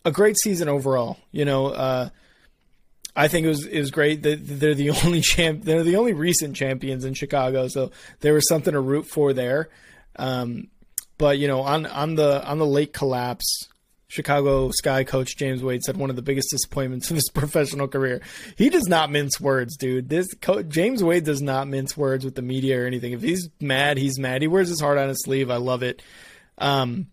a 0.05 0.13
great 0.13 0.39
season 0.39 0.69
overall. 0.69 1.19
You 1.33 1.45
know, 1.45 1.67
uh, 1.67 2.09
I 3.17 3.29
think 3.29 3.45
it 3.45 3.49
was 3.49 3.67
it 3.67 3.81
was 3.81 3.91
great 3.91 4.23
that 4.23 4.39
they're 4.43 4.75
the 4.75 4.91
only 4.91 5.21
champ. 5.23 5.65
They're 5.65 5.83
the 5.83 5.97
only 5.97 6.13
recent 6.13 6.57
champions 6.57 7.05
in 7.05 7.15
Chicago, 7.15 7.69
so 7.69 7.91
there 8.21 8.35
was 8.35 8.49
something 8.49 8.73
to 8.73 8.81
root 8.81 9.07
for 9.07 9.33
there. 9.33 9.69
Um, 10.17 10.69
but 11.19 11.39
you 11.39 11.49
know, 11.49 11.61
on 11.61 11.87
on 11.87 12.15
the 12.15 12.45
on 12.47 12.59
the 12.59 12.67
late 12.67 12.93
collapse, 12.93 13.69
Chicago 14.09 14.71
Sky 14.73 15.05
coach 15.05 15.37
James 15.37 15.63
Wade 15.63 15.83
said 15.83 15.97
one 15.97 16.11
of 16.11 16.17
the 16.17 16.23
biggest 16.23 16.51
disappointments 16.51 17.11
of 17.11 17.17
his 17.17 17.31
professional 17.35 17.89
career. 17.89 18.21
He 18.57 18.69
does 18.69 18.89
not 18.89 19.11
mince 19.11 19.41
words, 19.41 19.77
dude. 19.77 20.09
This 20.09 20.33
co- 20.41 20.63
James 20.63 21.03
Wade 21.05 21.25
does 21.25 21.41
not 21.41 21.69
mince 21.69 21.97
words 21.97 22.25
with 22.25 22.35
the 22.35 22.43
media 22.43 22.83
or 22.83 22.87
anything. 22.87 23.13
If 23.13 23.23
he's 23.23 23.49
mad, 23.61 23.99
he's 23.99 24.19
mad. 24.19 24.43
He 24.43 24.49
wears 24.49 24.69
his 24.69 24.81
heart 24.81 24.99
on 24.99 25.09
his 25.09 25.23
sleeve. 25.23 25.51
I 25.51 25.57
love 25.57 25.83
it. 25.83 26.03
Um, 26.59 27.07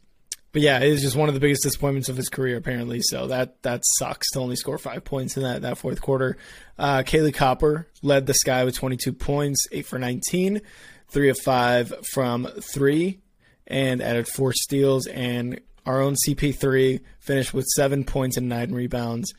but 0.53 0.63
yeah, 0.63 0.79
it 0.79 0.89
is 0.89 1.03
just 1.03 1.15
one 1.15 1.27
of 1.27 1.35
the 1.35 1.39
biggest 1.39 1.61
disappointments 1.61 2.09
of 2.09 2.17
his 2.17 2.29
career, 2.29 2.57
apparently. 2.57 3.01
So 3.03 3.27
that 3.27 3.61
that 3.61 3.83
sucks 3.99 4.31
to 4.31 4.39
only 4.39 4.55
score 4.55 4.79
five 4.79 5.03
points 5.03 5.37
in 5.37 5.43
that 5.43 5.61
that 5.61 5.77
fourth 5.77 6.01
quarter. 6.01 6.37
Uh, 6.79 7.03
Kahleah 7.03 7.33
Copper 7.33 7.87
led 8.01 8.25
the 8.25 8.33
Sky 8.33 8.63
with 8.63 8.75
22 8.75 9.13
points, 9.13 9.67
eight 9.71 9.85
for 9.85 9.99
19, 9.99 10.61
three 11.09 11.29
of 11.29 11.37
five 11.43 11.93
from 12.13 12.47
three, 12.61 13.19
and 13.67 14.01
added 14.01 14.27
four 14.27 14.53
steals 14.53 15.07
and 15.07 15.59
our 15.85 16.01
own 16.01 16.15
CP3 16.15 16.99
finished 17.19 17.53
with 17.53 17.65
seven 17.75 18.03
points 18.03 18.37
and 18.37 18.49
nine 18.49 18.73
rebounds. 18.73 19.33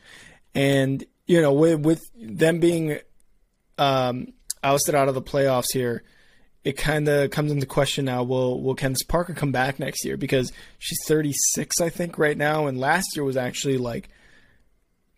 And, 0.55 1.03
you 1.27 1.41
know, 1.41 1.53
with, 1.53 1.79
with 1.81 2.01
them 2.15 2.59
being 2.59 2.99
um, 3.77 4.33
ousted 4.63 4.95
out 4.95 5.09
of 5.09 5.15
the 5.15 5.21
playoffs 5.21 5.71
here, 5.71 6.03
it 6.63 6.75
kind 6.75 7.07
of 7.07 7.31
comes 7.31 7.51
into 7.51 7.65
question 7.65 8.05
now. 8.05 8.23
Will 8.23 8.61
will 8.61 8.75
Candace 8.75 9.03
Parker 9.03 9.33
come 9.33 9.51
back 9.51 9.79
next 9.79 10.03
year? 10.03 10.17
Because 10.17 10.51
she's 10.77 10.99
36, 11.07 11.79
I 11.79 11.89
think, 11.89 12.17
right 12.17 12.37
now, 12.37 12.67
and 12.67 12.77
last 12.77 13.15
year 13.15 13.23
was 13.23 13.37
actually 13.37 13.77
like 13.77 14.09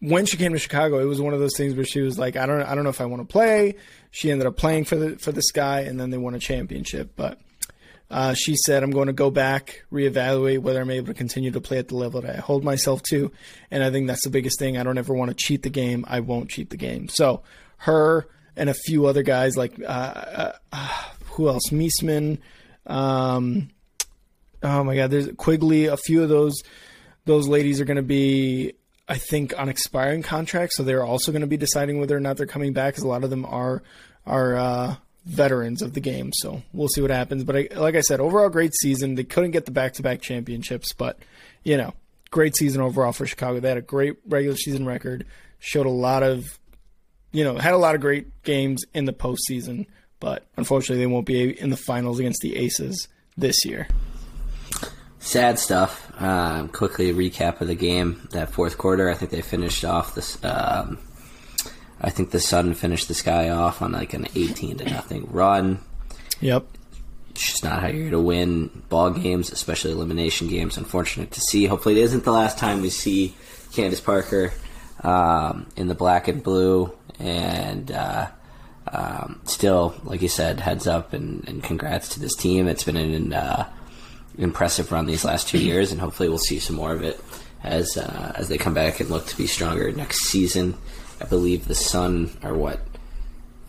when 0.02 0.26
she 0.26 0.36
came 0.36 0.52
to 0.52 0.60
Chicago. 0.60 1.00
It 1.00 1.06
was 1.06 1.22
one 1.22 1.34
of 1.34 1.40
those 1.40 1.56
things 1.56 1.74
where 1.74 1.86
she 1.86 2.02
was 2.02 2.20
like, 2.20 2.36
I 2.36 2.46
don't 2.46 2.62
I 2.62 2.76
don't 2.76 2.84
know 2.84 2.90
if 2.90 3.00
I 3.00 3.06
want 3.06 3.22
to 3.22 3.32
play. 3.32 3.76
She 4.10 4.30
ended 4.30 4.46
up 4.46 4.58
playing 4.58 4.86
for 4.86 4.98
the 4.98 5.18
for 5.18 5.32
the 5.32 5.42
Sky, 5.42 5.82
and 5.82 6.00
then 6.00 6.10
they 6.10 6.18
won 6.18 6.36
a 6.36 6.40
championship. 6.40 7.14
But 7.16 7.40
uh, 8.10 8.34
she 8.34 8.56
said, 8.58 8.84
I'm 8.84 8.92
going 8.92 9.08
to 9.08 9.14
go 9.14 9.32
back, 9.32 9.86
reevaluate 9.92 10.60
whether 10.60 10.82
I'm 10.82 10.92
able 10.92 11.08
to 11.08 11.14
continue 11.14 11.52
to 11.52 11.62
play 11.62 11.78
at 11.78 11.88
the 11.88 11.96
level 11.96 12.20
that 12.22 12.36
I 12.36 12.40
hold 12.40 12.62
myself 12.62 13.02
to. 13.04 13.32
And 13.72 13.84
I 13.84 13.90
think 13.90 14.08
that's 14.08 14.26
the 14.26 14.30
biggest 14.30 14.60
thing. 14.60 14.78
I 14.78 14.84
don't 14.84 14.98
ever 14.98 15.14
want 15.14 15.32
to 15.32 15.36
cheat 15.36 15.64
the 15.64 15.70
game. 15.70 16.04
I 16.08 16.20
won't 16.20 16.50
cheat 16.50 16.72
the 16.72 16.78
game. 16.78 17.08
So, 17.08 17.44
her 17.78 18.28
and 18.58 18.70
a 18.70 18.74
few 18.74 19.06
other 19.06 19.24
guys 19.24 19.56
like, 19.56 19.80
uh, 19.80 19.84
uh, 19.84 20.52
uh 20.74 21.04
who 21.28 21.48
else? 21.48 21.70
Meesseman. 21.70 22.40
Um, 22.86 23.70
oh 24.62 24.84
my 24.84 24.96
God, 24.96 25.10
there's 25.10 25.30
Quigley. 25.38 25.86
A 25.86 25.96
few 25.96 26.22
of 26.22 26.28
those 26.28 26.62
those 27.26 27.48
ladies 27.48 27.80
are 27.80 27.86
going 27.86 27.98
to 27.98 28.04
be, 28.04 28.74
I 29.08 29.18
think, 29.18 29.58
on 29.58 29.70
expiring 29.70 30.24
contracts. 30.24 30.78
So 30.78 30.84
they're 30.84 31.04
also 31.04 31.32
going 31.32 31.42
to 31.42 31.48
be 31.48 31.58
deciding 31.58 32.00
whether 32.00 32.16
or 32.16 32.20
not 32.20 32.38
they're 32.38 32.46
coming 32.46 32.74
back 32.74 32.94
because 32.94 33.04
a 33.04 33.08
lot 33.08 33.24
of 33.24 33.30
them 33.30 33.46
are 33.46 33.84
are 34.26 34.56
uh, 34.56 34.96
veterans 35.26 35.82
of 35.82 35.94
the 35.94 36.00
game. 36.00 36.32
So 36.34 36.64
we'll 36.74 36.88
see 36.88 37.02
what 37.02 37.12
happens. 37.12 37.44
But 37.44 37.56
I, 37.56 37.68
like 37.76 37.96
I 37.96 38.02
said, 38.02 38.20
overall 38.20 38.50
great 38.50 38.74
season. 38.76 39.16
They 39.16 39.24
couldn't 39.24 39.52
get 39.52 39.66
the 39.66 39.72
back-to-back 39.72 40.22
championships, 40.22 40.94
but 40.94 41.20
you 41.64 41.78
know, 41.78 41.94
great 42.30 42.56
season 42.56 42.82
overall 42.82 43.12
for 43.12 43.26
Chicago. 43.26 43.60
They 43.60 43.70
had 43.70 43.78
a 43.78 43.82
great 43.82 44.16
regular 44.28 44.56
season 44.56 44.86
record. 44.86 45.26
Showed 45.60 45.86
a 45.86 45.90
lot 45.90 46.24
of, 46.24 46.60
you 47.32 47.44
know, 47.44 47.58
had 47.58 47.74
a 47.74 47.78
lot 47.78 47.96
of 47.96 48.02
great 48.02 48.44
games 48.44 48.84
in 48.94 49.06
the 49.06 49.14
postseason. 49.14 49.86
But 50.20 50.46
unfortunately, 50.58 51.04
they 51.04 51.12
won't 51.12 51.26
be 51.26 51.60
in 51.60 51.70
the 51.70 51.78
finals 51.78 52.20
against 52.20 52.42
the 52.42 52.56
Aces 52.56 53.08
this 53.38 53.66
year. 53.66 53.88
Sad 55.22 55.60
stuff. 55.60 56.12
Um, 56.20 56.68
quickly 56.68 57.14
recap 57.14 57.62
of 57.62 57.68
the 57.68 57.76
game. 57.76 58.28
That 58.32 58.52
fourth 58.52 58.78
quarter, 58.78 59.10
I 59.10 59.14
think 59.14 59.32
they 59.32 59.42
finished 59.42 59.86
off 59.86 60.16
this. 60.16 60.44
Um, 60.44 60.98
I 62.02 62.10
think 62.10 62.32
the 62.32 62.40
Sun 62.40 62.74
finished 62.74 63.08
this 63.08 63.22
guy 63.22 63.50
off 63.50 63.84
on 63.84 63.92
like 63.92 64.16
an 64.16 64.28
18 64.36 64.80
to 64.80 64.86
nothing 64.86 65.28
run. 65.32 65.80
Yep. 66.42 66.66
It's 67.30 67.52
just 67.52 67.64
not 67.64 67.82
how 67.82 67.88
you're 67.88 68.10
going 68.10 68.12
to 68.12 68.20
win 68.20 68.84
ball 68.90 69.12
games, 69.12 69.52
especially 69.52 69.92
elimination 69.92 70.48
games. 70.48 70.78
Unfortunate 70.78 71.32
to 71.32 71.40
see. 71.42 71.66
Hopefully, 71.66 72.00
it 72.00 72.04
isn't 72.04 72.24
the 72.24 72.32
last 72.32 72.58
time 72.58 72.82
we 72.82 72.90
see 72.90 73.36
Candace 73.74 74.02
Parker 74.02 74.52
um, 75.04 75.68
in 75.76 75.88
the 75.88 75.96
black 75.96 76.28
and 76.28 76.42
blue. 76.42 76.92
And 77.20 77.92
uh, 77.92 78.28
um, 78.92 79.42
still, 79.46 79.94
like 80.04 80.24
you 80.24 80.28
said, 80.28 80.60
heads 80.60 80.88
up 80.88 81.14
and, 81.14 81.48
and, 81.48 81.64
congrats 81.64 82.10
to 82.10 82.20
this 82.20 82.36
team. 82.36 82.68
It's 82.68 82.84
been 82.84 82.98
an 82.98 83.34
uh, 83.34 83.70
impressive 84.38 84.92
run 84.92 85.06
these 85.06 85.26
last 85.26 85.48
two 85.48 85.60
years, 85.60 85.92
and 85.92 86.02
hopefully, 86.02 86.30
we'll 86.30 86.38
see 86.38 86.60
some 86.60 86.76
more 86.76 86.94
of 86.94 87.04
it 87.04 87.20
as 87.64 87.98
uh, 87.98 88.34
as 88.36 88.50
they 88.50 88.58
come 88.58 88.74
back 88.74 89.00
and 89.00 89.10
look 89.10 89.26
to 89.28 89.38
be 89.38 89.48
stronger 89.48 89.92
next 89.92 90.24
season. 90.24 90.78
I 91.20 91.26
believe 91.26 91.68
the 91.68 91.76
Sun 91.76 92.32
are 92.42 92.54
what 92.54 92.80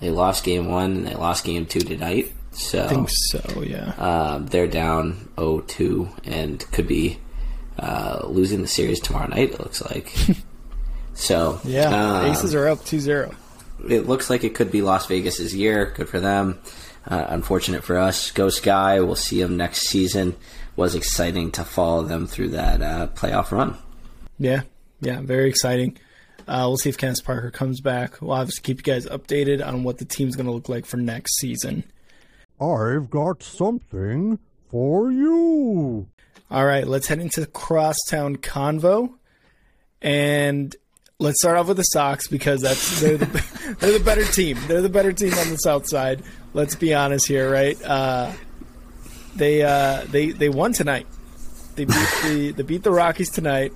they 0.01 0.11
lost 0.11 0.45
game 0.45 0.69
one 0.69 0.93
and 0.93 1.07
they 1.07 1.15
lost 1.15 1.45
game 1.45 1.67
two 1.67 1.81
tonight. 1.81 2.33
So 2.53 2.85
I 2.85 2.89
think 2.89 3.09
so, 3.11 3.63
yeah. 3.63 3.95
Um, 3.97 4.47
they're 4.47 4.67
down 4.67 5.29
0-2 5.37 6.27
and 6.27 6.61
could 6.73 6.87
be 6.87 7.19
uh, 7.79 8.27
losing 8.27 8.61
the 8.61 8.69
series 8.69 9.01
tomorrow 9.01 9.29
night. 9.29 9.53
It 9.53 9.61
looks 9.61 9.83
like. 9.83 10.15
so 11.15 11.61
yeah, 11.65 12.19
um, 12.19 12.27
Aces 12.27 12.55
are 12.55 12.69
up 12.69 12.81
2-0. 12.81 13.35
It 13.89 14.07
looks 14.07 14.29
like 14.29 14.45
it 14.45 14.55
could 14.55 14.71
be 14.71 14.83
Las 14.83 15.07
Vegas's 15.07 15.55
year. 15.55 15.93
Good 15.97 16.09
for 16.09 16.21
them. 16.21 16.61
Uh, 17.07 17.27
unfortunate 17.29 17.83
for 17.85 17.99
us. 17.99 18.31
Go 18.31 18.49
Sky. 18.49 19.01
We'll 19.01 19.17
see 19.17 19.43
them 19.43 19.57
next 19.57 19.89
season. 19.89 20.37
Was 20.77 20.95
exciting 20.95 21.51
to 21.53 21.65
follow 21.65 22.05
them 22.05 22.27
through 22.27 22.51
that 22.51 22.81
uh, 22.81 23.09
playoff 23.09 23.51
run. 23.51 23.77
Yeah, 24.39 24.63
yeah, 25.01 25.21
very 25.21 25.49
exciting. 25.49 25.99
Uh, 26.49 26.65
we'll 26.67 26.77
see 26.77 26.89
if 26.89 26.99
Candace 26.99 27.21
Parker 27.21 27.51
comes 27.51 27.81
back. 27.81 28.21
We'll 28.21 28.33
obviously 28.33 28.63
keep 28.63 28.79
you 28.79 28.93
guys 28.93 29.07
updated 29.07 29.65
on 29.65 29.85
what 29.85 29.99
the 29.99 30.05
team's 30.05 30.35
going 30.35 30.47
to 30.47 30.53
look 30.53 30.69
like 30.69 30.87
for 30.87 30.97
next 30.97 31.39
season. 31.39 31.85
I've 32.61 33.11
got 33.11 33.43
something 33.43 34.39
for 34.71 35.11
you. 35.11 36.09
All 36.51 36.67
right, 36.67 36.87
let's 36.87 37.07
head 37.07 37.21
into 37.21 37.41
the 37.41 37.47
Crosstown 37.47 38.37
Convo. 38.37 39.15
And 40.01 40.75
let's 41.23 41.41
start 41.41 41.57
off 41.57 41.69
with 41.69 41.77
the 41.77 41.85
Sox 41.85 42.27
because 42.27 42.61
that's 42.61 43.01
they're 43.01 43.17
the, 43.17 43.77
they're 43.81 43.99
the 43.99 44.05
better 44.05 44.25
team. 44.25 44.59
They're 44.67 44.83
the 44.83 44.89
better 44.89 45.13
team 45.13 45.33
on 45.35 45.49
the 45.51 45.57
south 45.57 45.89
side. 45.89 46.23
Let's 46.53 46.75
be 46.75 46.93
honest 46.93 47.27
here, 47.27 47.51
right? 47.51 47.81
Uh, 47.83 48.33
they 49.37 49.63
uh, 49.63 50.05
they 50.09 50.31
they 50.31 50.49
won 50.49 50.73
tonight. 50.73 51.07
They 51.77 51.85
beat 51.85 51.95
the 52.25 52.53
they 52.57 52.63
beat 52.63 52.83
the 52.83 52.91
Rockies 52.91 53.31
tonight. 53.31 53.73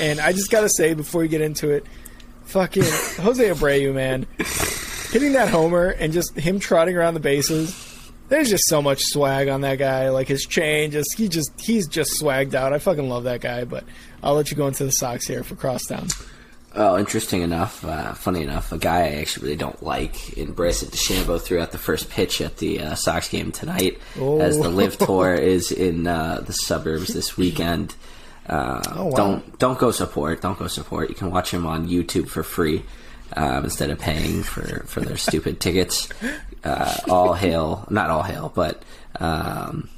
And 0.00 0.20
I 0.20 0.32
just 0.32 0.50
gotta 0.50 0.68
say 0.68 0.94
before 0.94 1.22
we 1.22 1.28
get 1.28 1.40
into 1.40 1.70
it, 1.70 1.84
fucking 2.44 2.84
Jose 2.84 3.48
Abreu, 3.48 3.92
man, 3.92 4.26
hitting 5.10 5.32
that 5.32 5.48
homer 5.48 5.88
and 5.88 6.12
just 6.12 6.34
him 6.36 6.58
trotting 6.60 6.96
around 6.96 7.14
the 7.14 7.20
bases. 7.20 7.90
There's 8.28 8.48
just 8.48 8.66
so 8.66 8.80
much 8.80 9.02
swag 9.02 9.48
on 9.48 9.60
that 9.62 9.78
guy. 9.78 10.08
Like 10.08 10.28
his 10.28 10.46
chain, 10.46 10.90
just 10.90 11.14
he 11.16 11.28
just 11.28 11.50
he's 11.60 11.86
just 11.86 12.20
swagged 12.20 12.54
out. 12.54 12.72
I 12.72 12.78
fucking 12.78 13.08
love 13.08 13.24
that 13.24 13.40
guy. 13.40 13.64
But 13.64 13.84
I'll 14.22 14.34
let 14.34 14.50
you 14.50 14.56
go 14.56 14.66
into 14.66 14.84
the 14.84 14.92
Sox 14.92 15.26
here 15.26 15.42
for 15.42 15.56
Crosstown. 15.56 16.08
Oh, 16.76 16.98
interesting 16.98 17.42
enough, 17.42 17.84
uh, 17.84 18.14
funny 18.14 18.42
enough, 18.42 18.72
a 18.72 18.78
guy 18.78 19.02
I 19.02 19.12
actually 19.20 19.44
really 19.44 19.56
don't 19.56 19.80
like 19.80 20.36
in 20.36 20.52
Bryson 20.52 20.88
DeChambeau 20.88 21.40
threw 21.40 21.60
out 21.60 21.70
the 21.70 21.78
first 21.78 22.10
pitch 22.10 22.40
at 22.40 22.56
the 22.56 22.80
uh, 22.80 22.94
Sox 22.96 23.28
game 23.28 23.52
tonight 23.52 24.00
oh. 24.18 24.40
as 24.40 24.58
the 24.58 24.68
LIV 24.68 24.96
oh. 25.02 25.06
Tour 25.06 25.34
is 25.52 25.70
in 25.70 26.08
uh, 26.08 26.40
the 26.44 26.52
suburbs 26.52 27.14
this 27.14 27.36
weekend. 27.36 27.94
Uh, 28.48 28.82
oh, 28.92 29.04
wow. 29.06 29.16
Don't 29.16 29.58
don't 29.58 29.78
go 29.78 29.92
support. 29.92 30.40
Don't 30.40 30.58
go 30.58 30.66
support. 30.66 31.10
You 31.10 31.14
can 31.14 31.30
watch 31.30 31.52
him 31.52 31.64
on 31.64 31.88
YouTube 31.88 32.28
for 32.28 32.42
free 32.42 32.82
um, 33.34 33.64
instead 33.64 33.90
of 33.90 34.00
paying 34.00 34.42
for, 34.42 34.84
for 34.86 35.00
their 35.00 35.16
stupid 35.16 35.60
tickets. 35.60 36.08
Uh, 36.64 36.96
all 37.08 37.34
hail, 37.34 37.86
not 37.88 38.10
all 38.10 38.22
hail, 38.22 38.52
but 38.52 38.82
um, 39.20 39.88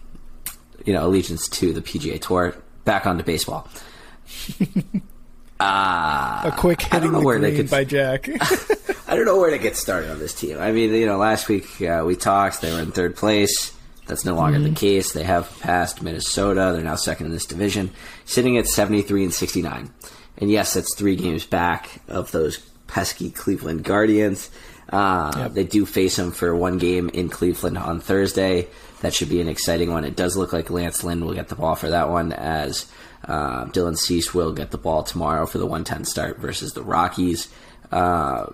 you 0.84 0.92
know 0.92 1.06
allegiance 1.06 1.48
to 1.48 1.72
the 1.72 1.80
PGA 1.80 2.20
Tour. 2.20 2.54
Back 2.84 3.06
onto 3.06 3.24
baseball. 3.24 3.66
Uh, 5.58 6.42
a 6.44 6.52
quick 6.56 6.82
hitting 6.82 7.12
the 7.12 7.20
where 7.20 7.38
green 7.38 7.56
could, 7.56 7.70
by 7.70 7.84
Jack. 7.84 8.28
I 9.08 9.16
don't 9.16 9.24
know 9.24 9.38
where 9.38 9.50
to 9.50 9.58
get 9.58 9.76
started 9.76 10.10
on 10.10 10.18
this 10.18 10.34
team. 10.34 10.58
I 10.58 10.72
mean, 10.72 10.92
you 10.92 11.06
know, 11.06 11.16
last 11.16 11.48
week 11.48 11.80
uh, 11.80 12.02
we 12.06 12.16
talked; 12.16 12.60
they 12.60 12.72
were 12.72 12.80
in 12.80 12.92
third 12.92 13.16
place. 13.16 13.72
That's 14.06 14.24
no 14.24 14.34
longer 14.34 14.58
mm-hmm. 14.58 14.74
the 14.74 14.80
case. 14.80 15.12
They 15.12 15.24
have 15.24 15.58
passed 15.60 16.02
Minnesota. 16.02 16.72
They're 16.72 16.84
now 16.84 16.94
second 16.94 17.26
in 17.26 17.32
this 17.32 17.46
division, 17.46 17.90
sitting 18.24 18.56
at 18.56 18.66
73 18.66 19.24
and 19.24 19.34
69. 19.34 19.90
And 20.38 20.50
yes, 20.50 20.74
that's 20.74 20.94
three 20.94 21.16
games 21.16 21.44
back 21.44 22.02
of 22.06 22.30
those 22.30 22.58
pesky 22.86 23.30
Cleveland 23.30 23.84
Guardians. 23.84 24.50
Uh, 24.90 25.32
yep. 25.36 25.52
They 25.54 25.64
do 25.64 25.84
face 25.84 26.16
them 26.16 26.30
for 26.30 26.54
one 26.54 26.78
game 26.78 27.08
in 27.08 27.28
Cleveland 27.28 27.78
on 27.78 28.00
Thursday. 28.00 28.68
That 29.00 29.12
should 29.12 29.28
be 29.28 29.40
an 29.40 29.48
exciting 29.48 29.90
one. 29.90 30.04
It 30.04 30.14
does 30.14 30.36
look 30.36 30.52
like 30.52 30.70
Lance 30.70 31.02
Lynn 31.02 31.24
will 31.24 31.34
get 31.34 31.48
the 31.48 31.56
ball 31.56 31.74
for 31.74 31.90
that 31.90 32.08
one, 32.08 32.32
as 32.32 32.86
uh, 33.26 33.66
Dylan 33.66 33.98
Cease 33.98 34.32
will 34.32 34.52
get 34.52 34.70
the 34.70 34.78
ball 34.78 35.02
tomorrow 35.02 35.46
for 35.46 35.58
the 35.58 35.66
110 35.66 36.04
start 36.04 36.38
versus 36.38 36.72
the 36.72 36.82
Rockies. 36.82 37.48
Uh, 37.90 38.46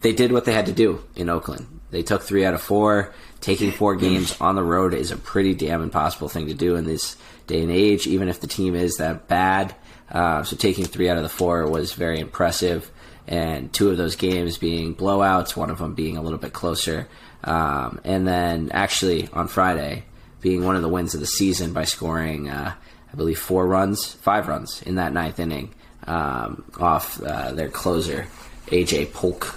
they 0.00 0.12
did 0.12 0.32
what 0.32 0.44
they 0.44 0.52
had 0.52 0.66
to 0.66 0.72
do 0.72 1.02
in 1.16 1.28
Oakland. 1.28 1.80
They 1.90 2.02
took 2.02 2.22
three 2.22 2.44
out 2.44 2.54
of 2.54 2.60
four. 2.60 3.14
Taking 3.40 3.72
four 3.72 3.94
games 3.94 4.38
on 4.40 4.54
the 4.54 4.62
road 4.62 4.94
is 4.94 5.10
a 5.10 5.16
pretty 5.16 5.54
damn 5.54 5.82
impossible 5.82 6.28
thing 6.28 6.48
to 6.48 6.54
do 6.54 6.76
in 6.76 6.84
this 6.84 7.16
day 7.46 7.62
and 7.62 7.70
age, 7.70 8.06
even 8.06 8.28
if 8.28 8.40
the 8.40 8.46
team 8.46 8.74
is 8.74 8.96
that 8.96 9.28
bad. 9.28 9.74
Uh, 10.10 10.42
so 10.42 10.56
taking 10.56 10.84
three 10.84 11.08
out 11.08 11.16
of 11.16 11.22
the 11.22 11.28
four 11.28 11.66
was 11.66 11.92
very 11.92 12.20
impressive, 12.20 12.90
and 13.26 13.72
two 13.72 13.90
of 13.90 13.96
those 13.96 14.16
games 14.16 14.58
being 14.58 14.94
blowouts, 14.94 15.56
one 15.56 15.70
of 15.70 15.78
them 15.78 15.94
being 15.94 16.16
a 16.16 16.22
little 16.22 16.38
bit 16.38 16.52
closer, 16.52 17.08
um, 17.42 18.00
and 18.04 18.26
then 18.26 18.70
actually 18.72 19.28
on 19.32 19.48
Friday 19.48 20.04
being 20.40 20.64
one 20.64 20.76
of 20.76 20.82
the 20.82 20.88
wins 20.88 21.14
of 21.14 21.20
the 21.20 21.26
season 21.26 21.72
by 21.72 21.84
scoring, 21.84 22.48
uh, 22.48 22.74
I 23.14 23.16
believe, 23.16 23.38
four 23.38 23.64
runs, 23.64 24.12
five 24.12 24.48
runs 24.48 24.82
in 24.82 24.96
that 24.96 25.12
ninth 25.12 25.38
inning 25.38 25.72
um, 26.04 26.64
off 26.80 27.22
uh, 27.22 27.52
their 27.52 27.68
closer, 27.68 28.26
AJ 28.66 29.12
Puk 29.12 29.56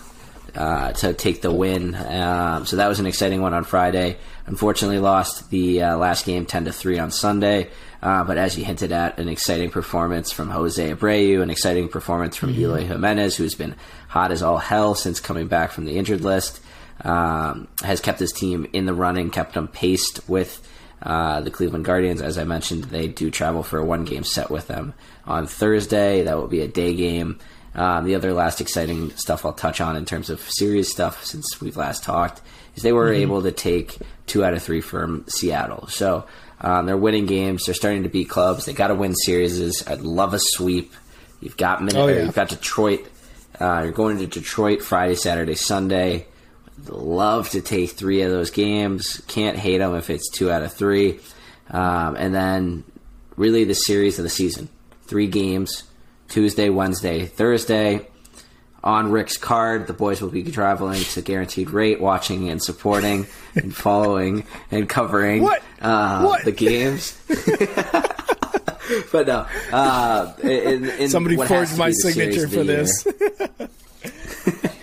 uh, 0.53 0.91
to 0.91 1.15
take 1.15 1.41
the 1.41 1.51
win. 1.51 1.95
Um, 1.95 2.67
so 2.67 2.75
that 2.75 2.87
was 2.87 2.99
an 2.99 3.07
exciting 3.07 3.41
one 3.41 3.55
on 3.55 3.63
Friday. 3.63 4.17
Unfortunately, 4.45 4.99
lost 4.99 5.49
the 5.49 5.81
uh, 5.81 5.97
last 5.97 6.27
game 6.27 6.45
ten 6.45 6.65
to 6.65 6.71
three 6.71 6.99
on 6.99 7.09
Sunday. 7.09 7.71
Uh, 7.99 8.23
but 8.23 8.37
as 8.37 8.55
you 8.55 8.63
hinted 8.63 8.91
at, 8.91 9.17
an 9.17 9.27
exciting 9.27 9.71
performance 9.71 10.31
from 10.31 10.51
Jose 10.51 10.93
Abreu, 10.93 11.41
an 11.41 11.49
exciting 11.49 11.89
performance 11.89 12.35
from 12.35 12.51
mm-hmm. 12.51 12.61
Eloy 12.61 12.85
Jimenez, 12.85 13.37
who's 13.37 13.55
been 13.55 13.75
hot 14.07 14.31
as 14.31 14.43
all 14.43 14.59
hell 14.59 14.93
since 14.93 15.19
coming 15.19 15.47
back 15.47 15.71
from 15.71 15.85
the 15.85 15.97
injured 15.97 16.21
list. 16.21 16.61
Um, 17.03 17.67
has 17.83 18.01
kept 18.01 18.19
his 18.19 18.31
team 18.31 18.67
in 18.71 18.85
the 18.85 18.93
running, 18.93 19.31
kept 19.31 19.55
them 19.55 19.67
paced 19.67 20.29
with 20.29 20.61
uh, 21.01 21.41
the 21.41 21.51
Cleveland 21.51 21.85
Guardians. 21.85 22.21
As 22.21 22.37
I 22.37 22.43
mentioned, 22.43 22.85
they 22.85 23.07
do 23.07 23.31
travel 23.31 23.63
for 23.63 23.79
a 23.79 23.85
one 23.85 24.05
game 24.05 24.23
set 24.23 24.49
with 24.49 24.67
them 24.67 24.93
on 25.25 25.47
Thursday. 25.47 26.23
That 26.23 26.37
will 26.37 26.47
be 26.47 26.61
a 26.61 26.67
day 26.67 26.95
game. 26.95 27.39
Um, 27.75 28.05
the 28.05 28.15
other 28.15 28.33
last 28.33 28.59
exciting 28.59 29.11
stuff 29.11 29.45
I'll 29.45 29.53
touch 29.53 29.79
on 29.79 29.95
in 29.95 30.05
terms 30.05 30.31
of 30.31 30.41
series 30.41 30.89
stuff 30.89 31.23
since 31.23 31.61
we've 31.61 31.77
last 31.77 32.03
talked 32.03 32.41
is 32.75 32.81
they 32.81 32.91
were 32.91 33.11
mm-hmm. 33.11 33.21
able 33.21 33.43
to 33.43 33.51
take 33.51 33.97
two 34.25 34.43
out 34.43 34.53
of 34.53 34.63
three 34.63 34.81
from 34.81 35.25
Seattle. 35.27 35.87
So 35.87 36.25
um, 36.59 36.87
they're 36.87 36.97
winning 36.97 37.27
games. 37.27 37.65
They're 37.65 37.75
starting 37.75 38.03
to 38.03 38.09
beat 38.09 38.29
clubs. 38.29 38.65
They 38.65 38.73
got 38.73 38.87
to 38.87 38.95
win 38.95 39.15
series. 39.15 39.87
I'd 39.87 40.01
love 40.01 40.33
a 40.33 40.39
sweep. 40.39 40.93
You've 41.39 41.57
got 41.57 41.81
Minnesota. 41.81 42.03
oh, 42.03 42.15
yeah. 42.15 42.25
you've 42.25 42.35
got 42.35 42.49
Detroit. 42.49 43.05
Uh, 43.59 43.81
you're 43.83 43.91
going 43.91 44.17
to 44.19 44.27
Detroit 44.27 44.81
Friday, 44.81 45.15
Saturday, 45.15 45.55
Sunday. 45.55 46.25
Love 46.85 47.49
to 47.49 47.61
take 47.61 47.91
three 47.91 48.21
of 48.21 48.31
those 48.31 48.51
games. 48.51 49.21
Can't 49.27 49.57
hate 49.57 49.79
them 49.79 49.95
if 49.95 50.09
it's 50.09 50.29
two 50.29 50.51
out 50.51 50.63
of 50.63 50.73
three. 50.73 51.19
Um, 51.69 52.15
and 52.15 52.33
then 52.33 52.83
really 53.35 53.63
the 53.63 53.73
series 53.75 54.19
of 54.19 54.23
the 54.23 54.29
season. 54.29 54.69
Three 55.03 55.27
games 55.27 55.83
Tuesday, 56.27 56.69
Wednesday, 56.69 57.25
Thursday. 57.25 58.07
On 58.83 59.11
Rick's 59.11 59.37
card, 59.37 59.87
the 59.87 59.93
boys 59.93 60.21
will 60.21 60.29
be 60.29 60.43
traveling 60.43 61.01
to 61.01 61.21
Guaranteed 61.21 61.71
Rate, 61.71 61.99
watching 61.99 62.49
and 62.49 62.61
supporting 62.61 63.25
and 63.55 63.75
following 63.83 64.45
and 64.71 64.87
covering 64.87 65.41
what? 65.41 65.61
Uh, 65.81 66.23
what? 66.23 66.45
the 66.45 66.51
games. 66.51 67.19
but 69.11 69.27
no, 69.27 69.45
uh, 69.73 70.33
in, 70.41 70.85
in 70.85 71.09
somebody 71.09 71.35
forged 71.35 71.77
my 71.77 71.91
signature 71.91 72.47
for 72.47 72.63
this. 72.63 73.05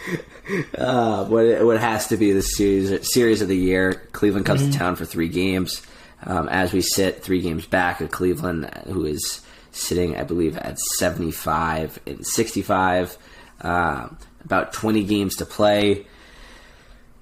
uh, 0.78 1.24
what 1.26 1.64
what 1.64 1.80
has 1.80 2.09
to 2.09 2.16
be 2.16 2.33
the 2.33 2.42
series 2.42 3.12
series 3.12 3.42
of 3.42 3.48
the 3.48 3.57
year? 3.57 3.94
Cleveland 4.12 4.46
comes 4.46 4.62
mm-hmm. 4.62 4.72
to 4.72 4.78
town 4.78 4.96
for 4.96 5.04
three 5.04 5.28
games. 5.28 5.83
Um, 6.26 6.48
as 6.48 6.72
we 6.72 6.80
sit 6.80 7.22
three 7.22 7.42
games 7.42 7.66
back 7.66 8.00
of 8.00 8.11
Cleveland, 8.11 8.70
who 8.87 9.04
is 9.04 9.42
sitting, 9.72 10.16
I 10.16 10.22
believe, 10.22 10.57
at 10.57 10.78
75 10.78 12.00
and 12.07 12.26
65. 12.26 13.18
Uh, 13.61 14.09
about 14.44 14.72
20 14.72 15.04
games 15.04 15.37
to 15.37 15.46
play. 15.46 16.07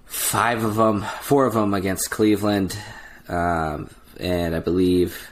Five 0.04 0.64
of 0.64 0.76
them, 0.76 1.04
four 1.22 1.46
of 1.46 1.54
them 1.54 1.72
against 1.72 2.10
Cleveland, 2.10 2.76
um, 3.28 3.88
and 4.20 4.54
I 4.54 4.58
believe 4.58 5.30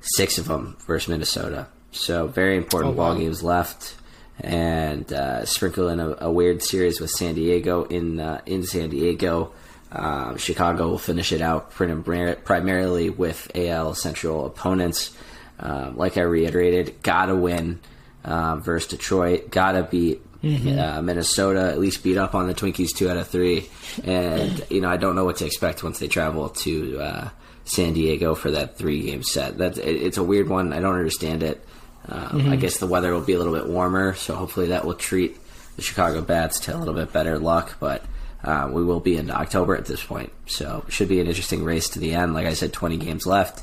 six 0.00 0.38
of 0.38 0.48
them 0.48 0.76
versus 0.86 1.08
Minnesota. 1.08 1.66
So 1.90 2.26
very 2.26 2.56
important 2.56 2.94
oh, 2.94 2.96
wow. 2.96 3.10
ball 3.10 3.20
games 3.20 3.42
left, 3.42 3.94
and 4.40 5.12
uh, 5.12 5.44
sprinkle 5.44 5.88
in 5.88 6.00
a, 6.00 6.16
a, 6.22 6.30
weird 6.30 6.62
series 6.62 7.00
with 7.00 7.10
San 7.10 7.34
Diego 7.34 7.84
in 7.84 8.20
uh, 8.20 8.40
in 8.46 8.64
San 8.64 8.90
Diego. 8.90 9.52
Uh, 9.90 10.36
Chicago 10.36 10.88
will 10.88 10.98
finish 10.98 11.32
it 11.32 11.42
out 11.42 11.70
primarily 11.70 13.10
with 13.10 13.50
AL 13.54 13.94
Central 13.94 14.46
opponents. 14.46 15.14
Um, 15.60 15.96
like 15.96 16.16
I 16.16 16.22
reiterated, 16.22 17.02
gotta 17.02 17.36
win 17.36 17.78
uh, 18.24 18.56
versus 18.56 18.90
Detroit. 18.90 19.50
Gotta 19.50 19.82
beat 19.82 20.22
mm-hmm. 20.42 20.78
uh, 20.78 21.02
Minnesota. 21.02 21.70
At 21.70 21.78
least 21.78 22.02
beat 22.02 22.16
up 22.16 22.34
on 22.34 22.48
the 22.48 22.54
Twinkies 22.54 22.96
two 22.96 23.10
out 23.10 23.16
of 23.16 23.28
three. 23.28 23.68
And 24.04 24.64
you 24.70 24.80
know, 24.80 24.88
I 24.88 24.96
don't 24.96 25.14
know 25.14 25.24
what 25.24 25.36
to 25.36 25.46
expect 25.46 25.84
once 25.84 25.98
they 25.98 26.08
travel 26.08 26.48
to 26.48 26.98
uh, 26.98 27.28
San 27.64 27.92
Diego 27.92 28.34
for 28.34 28.50
that 28.50 28.76
three 28.76 29.02
game 29.02 29.22
set. 29.22 29.58
That's 29.58 29.78
it, 29.78 29.96
it's 29.96 30.18
a 30.18 30.24
weird 30.24 30.48
one. 30.48 30.72
I 30.72 30.80
don't 30.80 30.96
understand 30.96 31.42
it. 31.42 31.64
Um, 32.08 32.40
mm-hmm. 32.40 32.52
I 32.52 32.56
guess 32.56 32.78
the 32.78 32.86
weather 32.86 33.12
will 33.12 33.20
be 33.20 33.32
a 33.32 33.38
little 33.38 33.54
bit 33.54 33.68
warmer, 33.68 34.14
so 34.14 34.34
hopefully 34.34 34.68
that 34.68 34.84
will 34.84 34.94
treat 34.94 35.38
the 35.76 35.82
Chicago 35.82 36.20
Bats 36.20 36.60
to 36.60 36.76
a 36.76 36.78
little 36.78 36.94
bit 36.94 37.12
better 37.12 37.38
luck. 37.38 37.76
But 37.78 38.04
uh, 38.42 38.70
we 38.72 38.82
will 38.84 39.00
be 39.00 39.16
in 39.16 39.30
October 39.30 39.76
at 39.76 39.86
this 39.86 40.02
point, 40.02 40.32
so 40.46 40.84
should 40.88 41.08
be 41.08 41.20
an 41.20 41.26
interesting 41.26 41.64
race 41.64 41.88
to 41.90 41.98
the 41.98 42.14
end. 42.14 42.34
Like 42.34 42.46
I 42.46 42.54
said, 42.54 42.72
20 42.72 42.96
games 42.96 43.26
left. 43.26 43.62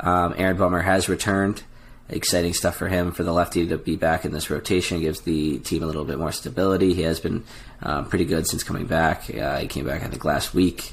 Um, 0.00 0.34
Aaron 0.36 0.56
Bummer 0.56 0.82
has 0.82 1.08
returned 1.08 1.62
exciting 2.08 2.54
stuff 2.54 2.76
for 2.76 2.88
him 2.88 3.12
for 3.12 3.22
the 3.22 3.32
lefty 3.32 3.66
to 3.66 3.76
be 3.76 3.96
back 3.96 4.24
in 4.24 4.32
this 4.32 4.50
rotation 4.50 5.00
gives 5.00 5.20
the 5.22 5.58
team 5.58 5.82
a 5.82 5.86
little 5.86 6.04
bit 6.04 6.18
more 6.18 6.32
stability. 6.32 6.94
He 6.94 7.02
has 7.02 7.20
been 7.20 7.44
um, 7.82 8.08
pretty 8.08 8.24
good 8.24 8.46
since 8.46 8.62
coming 8.62 8.86
back. 8.86 9.30
Uh, 9.34 9.58
he 9.58 9.68
came 9.68 9.86
back 9.86 10.02
I 10.02 10.08
think 10.08 10.24
last 10.24 10.54
week, 10.54 10.92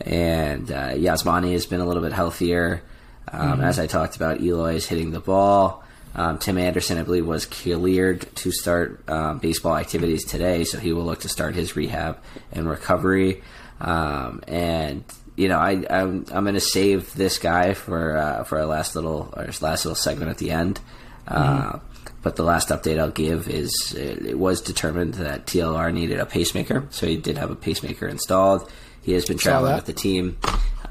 and 0.00 0.70
uh, 0.70 0.90
Yasmani 0.90 1.52
has 1.52 1.66
been 1.66 1.80
a 1.80 1.86
little 1.86 2.02
bit 2.02 2.12
healthier. 2.12 2.82
Um, 3.30 3.52
mm-hmm. 3.52 3.62
As 3.62 3.78
I 3.78 3.86
talked 3.86 4.16
about, 4.16 4.40
Eloy 4.40 4.74
is 4.74 4.86
hitting 4.86 5.10
the 5.10 5.20
ball. 5.20 5.84
Um, 6.14 6.38
Tim 6.38 6.58
Anderson, 6.58 6.98
I 6.98 7.02
believe, 7.02 7.26
was 7.26 7.46
cleared 7.46 8.34
to 8.36 8.52
start 8.52 9.08
um, 9.08 9.38
baseball 9.38 9.76
activities 9.76 10.24
today, 10.24 10.64
so 10.64 10.78
he 10.78 10.92
will 10.92 11.04
look 11.04 11.20
to 11.20 11.28
start 11.28 11.54
his 11.54 11.74
rehab 11.74 12.18
and 12.52 12.68
recovery. 12.68 13.42
Um, 13.80 14.42
and 14.46 15.04
you 15.36 15.48
know, 15.48 15.58
I, 15.58 15.84
I'm, 15.88 16.26
I'm 16.30 16.44
going 16.44 16.54
to 16.54 16.60
save 16.60 17.14
this 17.14 17.38
guy 17.38 17.72
for 17.72 18.16
uh, 18.16 18.44
for 18.44 18.58
our 18.58 18.66
last 18.66 18.94
little 18.94 19.32
our 19.36 19.46
last 19.60 19.84
little 19.84 19.94
segment 19.94 20.30
at 20.30 20.38
the 20.38 20.50
end. 20.50 20.80
Mm-hmm. 21.26 21.76
Uh, 21.76 21.78
but 22.22 22.36
the 22.36 22.44
last 22.44 22.68
update 22.68 23.00
I'll 23.00 23.10
give 23.10 23.48
is 23.48 23.94
it, 23.94 24.26
it, 24.26 24.38
was 24.38 24.60
determined 24.60 25.14
that 25.14 25.46
TLR 25.46 25.92
needed 25.92 26.20
a 26.20 26.26
pacemaker, 26.26 26.86
so 26.90 27.06
he 27.06 27.16
did 27.16 27.36
have 27.36 27.50
a 27.50 27.56
pacemaker 27.56 28.06
installed. 28.06 28.70
He 29.02 29.12
has 29.12 29.24
been 29.24 29.38
traveling 29.38 29.74
with 29.74 29.86
the 29.86 29.92
team 29.92 30.38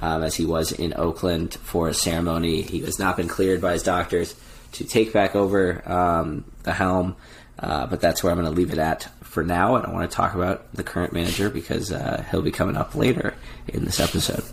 um, 0.02 0.24
as 0.24 0.36
he 0.36 0.46
was 0.46 0.74
in 0.74 0.94
Oakland 0.98 1.54
for 1.54 1.88
a 1.88 1.94
ceremony. 1.94 2.64
He 2.64 2.80
has 2.82 3.00
not 3.00 3.16
been 3.16 3.30
cleared 3.30 3.62
by 3.62 3.74
his 3.74 3.84
doctors 3.84 4.36
to 4.74 4.84
take 4.84 5.14
back 5.14 5.36
over 5.36 5.82
um, 5.90 6.46
the 6.64 6.74
helm, 6.74 7.16
uh, 7.60 7.88
but 7.88 8.02
that's 8.02 8.24
where 8.24 8.32
I'm 8.32 8.40
going 8.40 8.52
to 8.52 8.58
leave 8.58 8.72
it 8.72 8.80
at 8.80 9.10
for 9.22 9.44
now. 9.44 9.76
I 9.76 9.82
don't 9.82 9.94
want 9.94 10.10
to 10.10 10.16
talk 10.16 10.34
about 10.34 10.74
the 10.74 10.84
current 10.84 11.14
manager 11.14 11.50
because 11.50 11.92
uh, 11.92 12.24
he'll 12.32 12.42
be 12.42 12.52
coming 12.52 12.78
up 12.78 12.96
later 12.96 13.34
in 13.68 13.86
this 13.86 14.00
episode. 14.00 14.44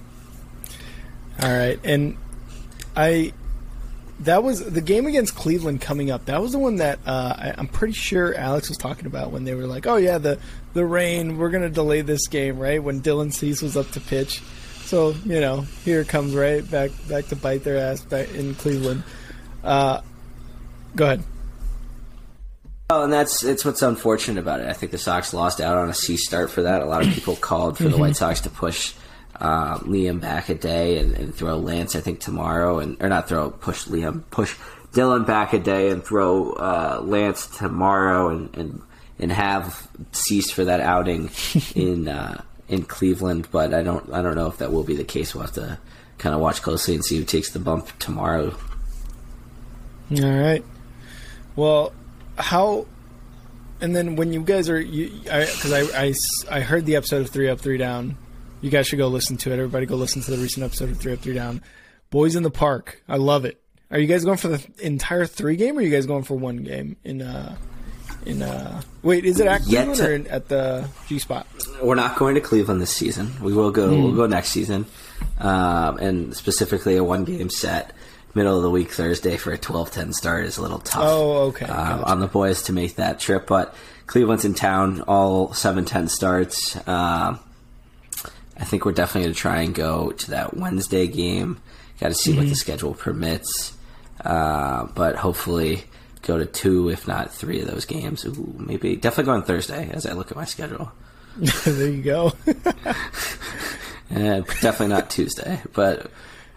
All 1.42 1.56
right, 1.56 1.78
and 1.84 2.16
I 2.96 3.32
that 4.20 4.42
was 4.42 4.64
the 4.64 4.80
game 4.80 5.06
against 5.06 5.36
Cleveland 5.36 5.80
coming 5.80 6.10
up. 6.10 6.24
That 6.24 6.42
was 6.42 6.52
the 6.52 6.58
one 6.58 6.76
that 6.76 6.98
uh, 7.06 7.34
I, 7.38 7.54
am 7.56 7.68
pretty 7.68 7.92
sure 7.92 8.34
Alex 8.34 8.68
was 8.68 8.76
talking 8.76 9.06
about 9.06 9.30
when 9.30 9.44
they 9.44 9.54
were 9.54 9.66
like, 9.66 9.86
"Oh 9.86 9.96
yeah, 9.96 10.18
the 10.18 10.38
the 10.74 10.84
rain. 10.84 11.38
We're 11.38 11.50
gonna 11.50 11.70
delay 11.70 12.00
this 12.00 12.26
game, 12.26 12.58
right?" 12.58 12.82
When 12.82 13.00
Dylan 13.00 13.32
Cease 13.32 13.62
was 13.62 13.76
up 13.76 13.90
to 13.92 14.00
pitch. 14.00 14.42
So 14.84 15.14
you 15.24 15.40
know, 15.40 15.60
here 15.84 16.02
comes 16.04 16.34
right 16.34 16.68
back 16.68 16.90
back 17.08 17.26
to 17.28 17.36
bite 17.36 17.62
their 17.62 17.78
ass 17.78 18.00
back 18.00 18.34
in 18.34 18.54
Cleveland. 18.56 19.04
Uh, 19.62 20.00
go 20.96 21.04
ahead. 21.04 21.22
Oh, 22.90 23.04
and 23.04 23.12
that's 23.12 23.44
it's 23.44 23.66
what's 23.66 23.82
unfortunate 23.82 24.40
about 24.40 24.60
it. 24.60 24.66
I 24.66 24.72
think 24.72 24.92
the 24.92 24.98
Sox 24.98 25.34
lost 25.34 25.60
out 25.60 25.76
on 25.76 25.90
a 25.90 25.94
Cease 25.94 26.26
start 26.26 26.50
for 26.50 26.62
that. 26.62 26.80
A 26.80 26.86
lot 26.86 27.06
of 27.06 27.12
people 27.12 27.36
called 27.40 27.76
for 27.76 27.84
the 27.84 27.90
mm-hmm. 27.90 28.00
White 28.00 28.16
Sox 28.16 28.40
to 28.42 28.50
push 28.50 28.94
uh, 29.36 29.78
Liam 29.80 30.20
back 30.20 30.48
a 30.48 30.54
day 30.54 30.98
and, 30.98 31.14
and, 31.14 31.34
throw 31.34 31.58
Lance, 31.58 31.94
I 31.94 32.00
think 32.00 32.20
tomorrow, 32.20 32.78
and 32.78 32.96
or 33.00 33.10
not 33.10 33.28
throw 33.28 33.50
push 33.50 33.84
Liam 33.84 34.22
push 34.30 34.56
Dylan 34.92 35.26
back 35.26 35.52
a 35.52 35.58
day 35.58 35.90
and 35.90 36.02
throw 36.02 36.52
uh, 36.52 37.02
Lance 37.04 37.46
tomorrow 37.46 38.30
and, 38.30 38.56
and 38.56 38.82
and 39.18 39.32
have 39.32 39.86
ceased 40.12 40.54
for 40.54 40.64
that 40.64 40.80
outing 40.80 41.30
in 41.74 42.08
uh, 42.08 42.42
in 42.68 42.84
Cleveland. 42.84 43.48
But 43.50 43.74
I 43.74 43.82
don't 43.82 44.10
I 44.14 44.22
don't 44.22 44.34
know 44.34 44.46
if 44.46 44.58
that 44.58 44.72
will 44.72 44.84
be 44.84 44.96
the 44.96 45.04
case. 45.04 45.34
We'll 45.34 45.44
have 45.44 45.54
to 45.54 45.78
kind 46.16 46.34
of 46.34 46.40
watch 46.40 46.62
closely 46.62 46.94
and 46.94 47.04
see 47.04 47.18
who 47.18 47.24
takes 47.24 47.50
the 47.50 47.58
bump 47.58 47.96
tomorrow. 47.98 48.56
All 50.10 50.40
right. 50.40 50.64
Well, 51.58 51.92
how 52.36 52.86
and 53.80 53.94
then 53.94 54.14
when 54.14 54.32
you 54.32 54.42
guys 54.42 54.70
are 54.70 54.80
you 54.80 55.10
because 55.24 55.72
I, 55.72 55.80
I, 55.80 56.04
I, 56.04 56.58
I, 56.58 56.60
heard 56.60 56.86
the 56.86 56.94
episode 56.94 57.22
of 57.22 57.30
three 57.30 57.48
up 57.48 57.58
three 57.58 57.78
down. 57.78 58.16
You 58.60 58.70
guys 58.70 58.86
should 58.86 59.00
go 59.00 59.08
listen 59.08 59.38
to 59.38 59.50
it. 59.50 59.54
Everybody 59.54 59.84
go 59.84 59.96
listen 59.96 60.22
to 60.22 60.30
the 60.30 60.36
recent 60.36 60.64
episode 60.64 60.90
of 60.90 61.00
three 61.00 61.14
up 61.14 61.18
three 61.18 61.34
down. 61.34 61.60
Boys 62.10 62.36
in 62.36 62.44
the 62.44 62.50
park. 62.50 63.02
I 63.08 63.16
love 63.16 63.44
it. 63.44 63.60
Are 63.90 63.98
you 63.98 64.06
guys 64.06 64.24
going 64.24 64.36
for 64.36 64.46
the 64.46 64.64
entire 64.78 65.26
three 65.26 65.56
game 65.56 65.76
or 65.76 65.80
are 65.80 65.82
you 65.82 65.90
guys 65.90 66.06
going 66.06 66.22
for 66.22 66.38
one 66.38 66.58
game 66.58 66.94
in 67.02 67.22
uh 67.22 67.56
in 68.24 68.40
uh 68.40 68.80
wait 69.02 69.24
is 69.24 69.40
it 69.40 69.48
at 69.48 69.62
Cleveland 69.62 69.96
to, 69.96 70.08
or 70.08 70.14
in, 70.14 70.26
at 70.28 70.46
the 70.46 70.88
G 71.08 71.18
spot? 71.18 71.48
We're 71.82 71.96
not 71.96 72.14
going 72.14 72.36
to 72.36 72.40
Cleveland 72.40 72.80
this 72.80 72.94
season. 72.94 73.32
We 73.42 73.52
will 73.52 73.72
go 73.72 73.88
mm. 73.88 74.00
we'll 74.04 74.14
go 74.14 74.26
next 74.26 74.50
season. 74.50 74.86
Um, 75.40 75.98
and 75.98 76.36
specifically 76.36 76.96
a 76.96 77.02
one 77.02 77.24
game 77.24 77.50
set 77.50 77.92
middle 78.38 78.56
of 78.56 78.62
the 78.62 78.70
week 78.70 78.92
Thursday 78.92 79.36
for 79.36 79.52
a 79.52 79.58
12-10 79.58 80.14
start 80.14 80.46
is 80.46 80.58
a 80.58 80.62
little 80.62 80.78
tough. 80.78 81.02
Oh, 81.04 81.38
okay. 81.48 81.66
Um, 81.66 81.98
gotcha. 81.98 82.10
On 82.10 82.20
the 82.20 82.28
boys 82.28 82.62
to 82.62 82.72
make 82.72 82.94
that 82.94 83.18
trip, 83.18 83.46
but 83.48 83.74
Cleveland's 84.06 84.44
in 84.44 84.54
town. 84.54 85.02
All 85.02 85.48
7-10 85.48 86.08
starts. 86.08 86.76
Um, 86.88 87.40
I 88.56 88.64
think 88.64 88.84
we're 88.84 88.92
definitely 88.92 89.22
going 89.22 89.34
to 89.34 89.40
try 89.40 89.62
and 89.62 89.74
go 89.74 90.12
to 90.12 90.30
that 90.30 90.56
Wednesday 90.56 91.08
game. 91.08 91.60
Got 92.00 92.08
to 92.08 92.14
see 92.14 92.30
mm-hmm. 92.30 92.40
what 92.40 92.48
the 92.48 92.54
schedule 92.54 92.94
permits, 92.94 93.76
uh, 94.24 94.86
but 94.94 95.16
hopefully 95.16 95.84
go 96.22 96.38
to 96.38 96.46
two, 96.46 96.90
if 96.90 97.08
not 97.08 97.34
three 97.34 97.60
of 97.60 97.66
those 97.66 97.86
games. 97.86 98.24
Ooh, 98.24 98.54
maybe 98.56 98.94
definitely 98.94 99.24
go 99.24 99.32
on 99.32 99.42
Thursday 99.42 99.90
as 99.92 100.06
I 100.06 100.12
look 100.12 100.30
at 100.30 100.36
my 100.36 100.44
schedule. 100.44 100.92
there 101.64 101.90
you 101.90 102.02
go. 102.02 102.32
and 104.10 104.46
definitely 104.46 104.88
not 104.88 105.10
Tuesday, 105.10 105.60
but 105.72 106.08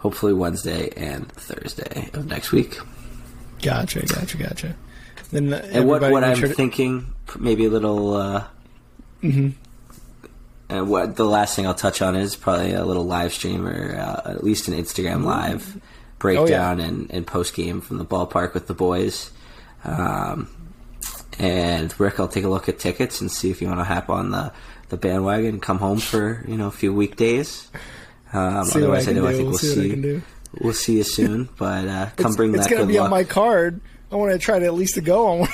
hopefully 0.01 0.33
Wednesday 0.33 0.89
and 0.97 1.31
Thursday 1.31 2.09
of 2.13 2.25
next 2.25 2.51
week. 2.51 2.77
Gotcha, 3.61 4.05
gotcha, 4.05 4.37
gotcha. 4.37 4.75
Then 5.31 5.53
and 5.53 5.87
what 5.87 6.01
what 6.01 6.23
I'm 6.23 6.35
to... 6.35 6.47
thinking, 6.49 7.13
maybe 7.39 7.65
a 7.65 7.69
little. 7.69 8.15
Uh, 8.15 8.43
mm-hmm. 9.23 9.49
And 10.69 10.89
what 10.89 11.17
the 11.17 11.25
last 11.25 11.55
thing 11.55 11.67
I'll 11.67 11.73
touch 11.73 12.01
on 12.01 12.15
is 12.15 12.35
probably 12.35 12.71
a 12.71 12.85
little 12.85 13.03
live 13.03 13.33
stream 13.33 13.67
or 13.67 13.97
uh, 13.97 14.31
at 14.31 14.43
least 14.43 14.69
an 14.69 14.73
Instagram 14.73 15.25
live 15.25 15.79
breakdown 16.17 16.79
oh, 16.79 16.83
yeah. 16.83 16.89
and, 16.89 17.11
and 17.11 17.27
post 17.27 17.53
game 17.53 17.81
from 17.81 17.97
the 17.97 18.05
ballpark 18.05 18.53
with 18.53 18.67
the 18.67 18.73
boys. 18.73 19.31
Um, 19.83 20.47
and 21.37 21.93
Rick, 21.99 22.19
I'll 22.19 22.29
take 22.29 22.45
a 22.45 22.49
look 22.49 22.69
at 22.69 22.79
tickets 22.79 23.19
and 23.19 23.29
see 23.29 23.51
if 23.51 23.61
you 23.61 23.67
want 23.67 23.81
to 23.81 23.83
hop 23.83 24.09
on 24.09 24.31
the, 24.31 24.53
the 24.89 24.97
bandwagon, 24.97 25.59
come 25.59 25.79
home 25.79 25.99
for 25.99 26.43
you 26.47 26.55
know 26.55 26.67
a 26.67 26.71
few 26.71 26.93
weekdays. 26.93 27.69
Um, 28.33 28.57
otherwise, 28.57 29.07
I, 29.07 29.11
I, 29.11 29.13
know 29.13 29.27
I 29.27 29.33
think 29.33 29.43
we'll, 29.43 29.49
we'll 29.49 29.57
see. 29.57 30.21
We'll 30.59 30.73
see 30.73 30.97
you 30.97 31.03
soon, 31.03 31.49
but 31.57 31.87
uh, 31.87 32.09
come 32.15 32.27
it's, 32.27 32.35
bring 32.35 32.53
it's 32.53 32.63
that. 32.63 32.71
It's 32.71 32.75
going 32.75 32.87
to 32.87 32.91
be 32.91 32.99
luck. 32.99 33.05
on 33.05 33.11
my 33.11 33.23
card. 33.23 33.81
I 34.11 34.15
want 34.15 34.31
to 34.33 34.39
try 34.39 34.59
to 34.59 34.65
at 34.65 34.73
least 34.73 34.95
to 34.95 35.01
go 35.01 35.27
on. 35.27 35.47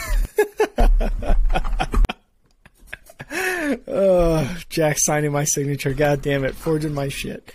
oh, 3.87 4.57
Jack 4.69 4.97
signing 4.99 5.31
my 5.31 5.43
signature. 5.43 5.93
God 5.93 6.21
damn 6.21 6.43
it, 6.43 6.55
forging 6.55 6.93
my 6.93 7.09
shit. 7.09 7.53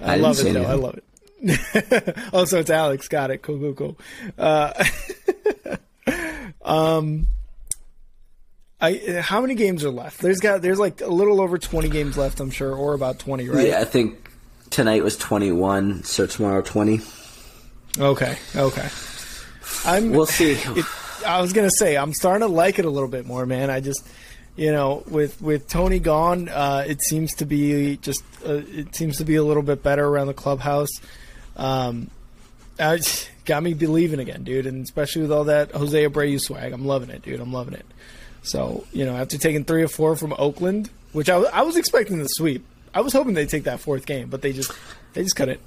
I, 0.00 0.14
I 0.14 0.16
love 0.16 0.40
it 0.40 0.52
though. 0.52 0.64
I 0.64 0.74
love 0.74 0.98
it. 0.98 1.04
oh, 2.32 2.44
so 2.44 2.58
it's 2.58 2.70
Alex. 2.70 3.08
Got 3.08 3.30
it. 3.30 3.42
Cool, 3.42 3.58
cool, 3.58 3.74
cool. 3.74 3.98
Uh, 4.36 4.84
um, 6.62 7.28
I 8.80 9.20
how 9.22 9.40
many 9.40 9.54
games 9.54 9.84
are 9.84 9.90
left? 9.90 10.20
There's 10.20 10.40
got 10.40 10.62
there's 10.62 10.78
like 10.78 11.00
a 11.00 11.08
little 11.08 11.40
over 11.40 11.58
twenty 11.58 11.88
games 11.88 12.16
left, 12.18 12.40
I'm 12.40 12.50
sure, 12.50 12.74
or 12.74 12.94
about 12.94 13.18
twenty, 13.18 13.48
right? 13.48 13.68
Yeah, 13.68 13.80
I 13.80 13.84
think 13.84 14.29
tonight 14.70 15.04
was 15.04 15.16
21, 15.16 16.04
so 16.04 16.26
tomorrow 16.26 16.62
20. 16.62 17.00
Okay, 17.98 18.38
okay. 18.56 18.88
I'm. 19.84 20.10
We'll 20.10 20.26
see. 20.26 20.56
It, 20.76 20.84
I 21.26 21.42
was 21.42 21.52
gonna 21.52 21.70
say 21.70 21.98
I'm 21.98 22.14
starting 22.14 22.48
to 22.48 22.52
like 22.52 22.78
it 22.78 22.86
a 22.86 22.90
little 22.90 23.08
bit 23.08 23.26
more, 23.26 23.44
man. 23.44 23.68
I 23.68 23.80
just, 23.80 24.08
you 24.56 24.72
know, 24.72 25.02
with 25.06 25.40
with 25.42 25.68
Tony 25.68 25.98
gone, 25.98 26.48
uh, 26.48 26.84
it 26.86 27.02
seems 27.02 27.34
to 27.34 27.44
be 27.44 27.98
just 27.98 28.22
uh, 28.46 28.62
it 28.66 28.94
seems 28.94 29.18
to 29.18 29.24
be 29.24 29.36
a 29.36 29.44
little 29.44 29.62
bit 29.62 29.82
better 29.82 30.06
around 30.06 30.28
the 30.28 30.34
clubhouse. 30.34 30.88
Um, 31.56 32.10
I, 32.78 33.00
got 33.44 33.62
me 33.62 33.74
believing 33.74 34.18
again, 34.20 34.44
dude, 34.44 34.66
and 34.66 34.82
especially 34.82 35.22
with 35.22 35.32
all 35.32 35.44
that 35.44 35.72
Jose 35.72 36.06
Abreu 36.06 36.40
swag, 36.40 36.72
I'm 36.72 36.86
loving 36.86 37.10
it, 37.10 37.22
dude. 37.22 37.40
I'm 37.40 37.52
loving 37.52 37.74
it. 37.74 37.86
So 38.42 38.86
you 38.92 39.04
know, 39.04 39.16
after 39.16 39.36
taking 39.36 39.64
three 39.64 39.82
or 39.82 39.88
four 39.88 40.16
from 40.16 40.34
Oakland, 40.38 40.88
which 41.12 41.28
I, 41.28 41.36
was 41.36 41.48
I 41.52 41.62
was 41.62 41.76
expecting 41.76 42.18
the 42.18 42.28
sweep, 42.28 42.64
I 42.92 43.00
was 43.00 43.12
hoping 43.12 43.34
they'd 43.34 43.48
take 43.48 43.64
that 43.64 43.80
fourth 43.80 44.06
game, 44.06 44.28
but 44.28 44.42
they 44.42 44.52
just 44.52 44.72
they 45.12 45.22
just 45.22 45.36
couldn't. 45.36 45.60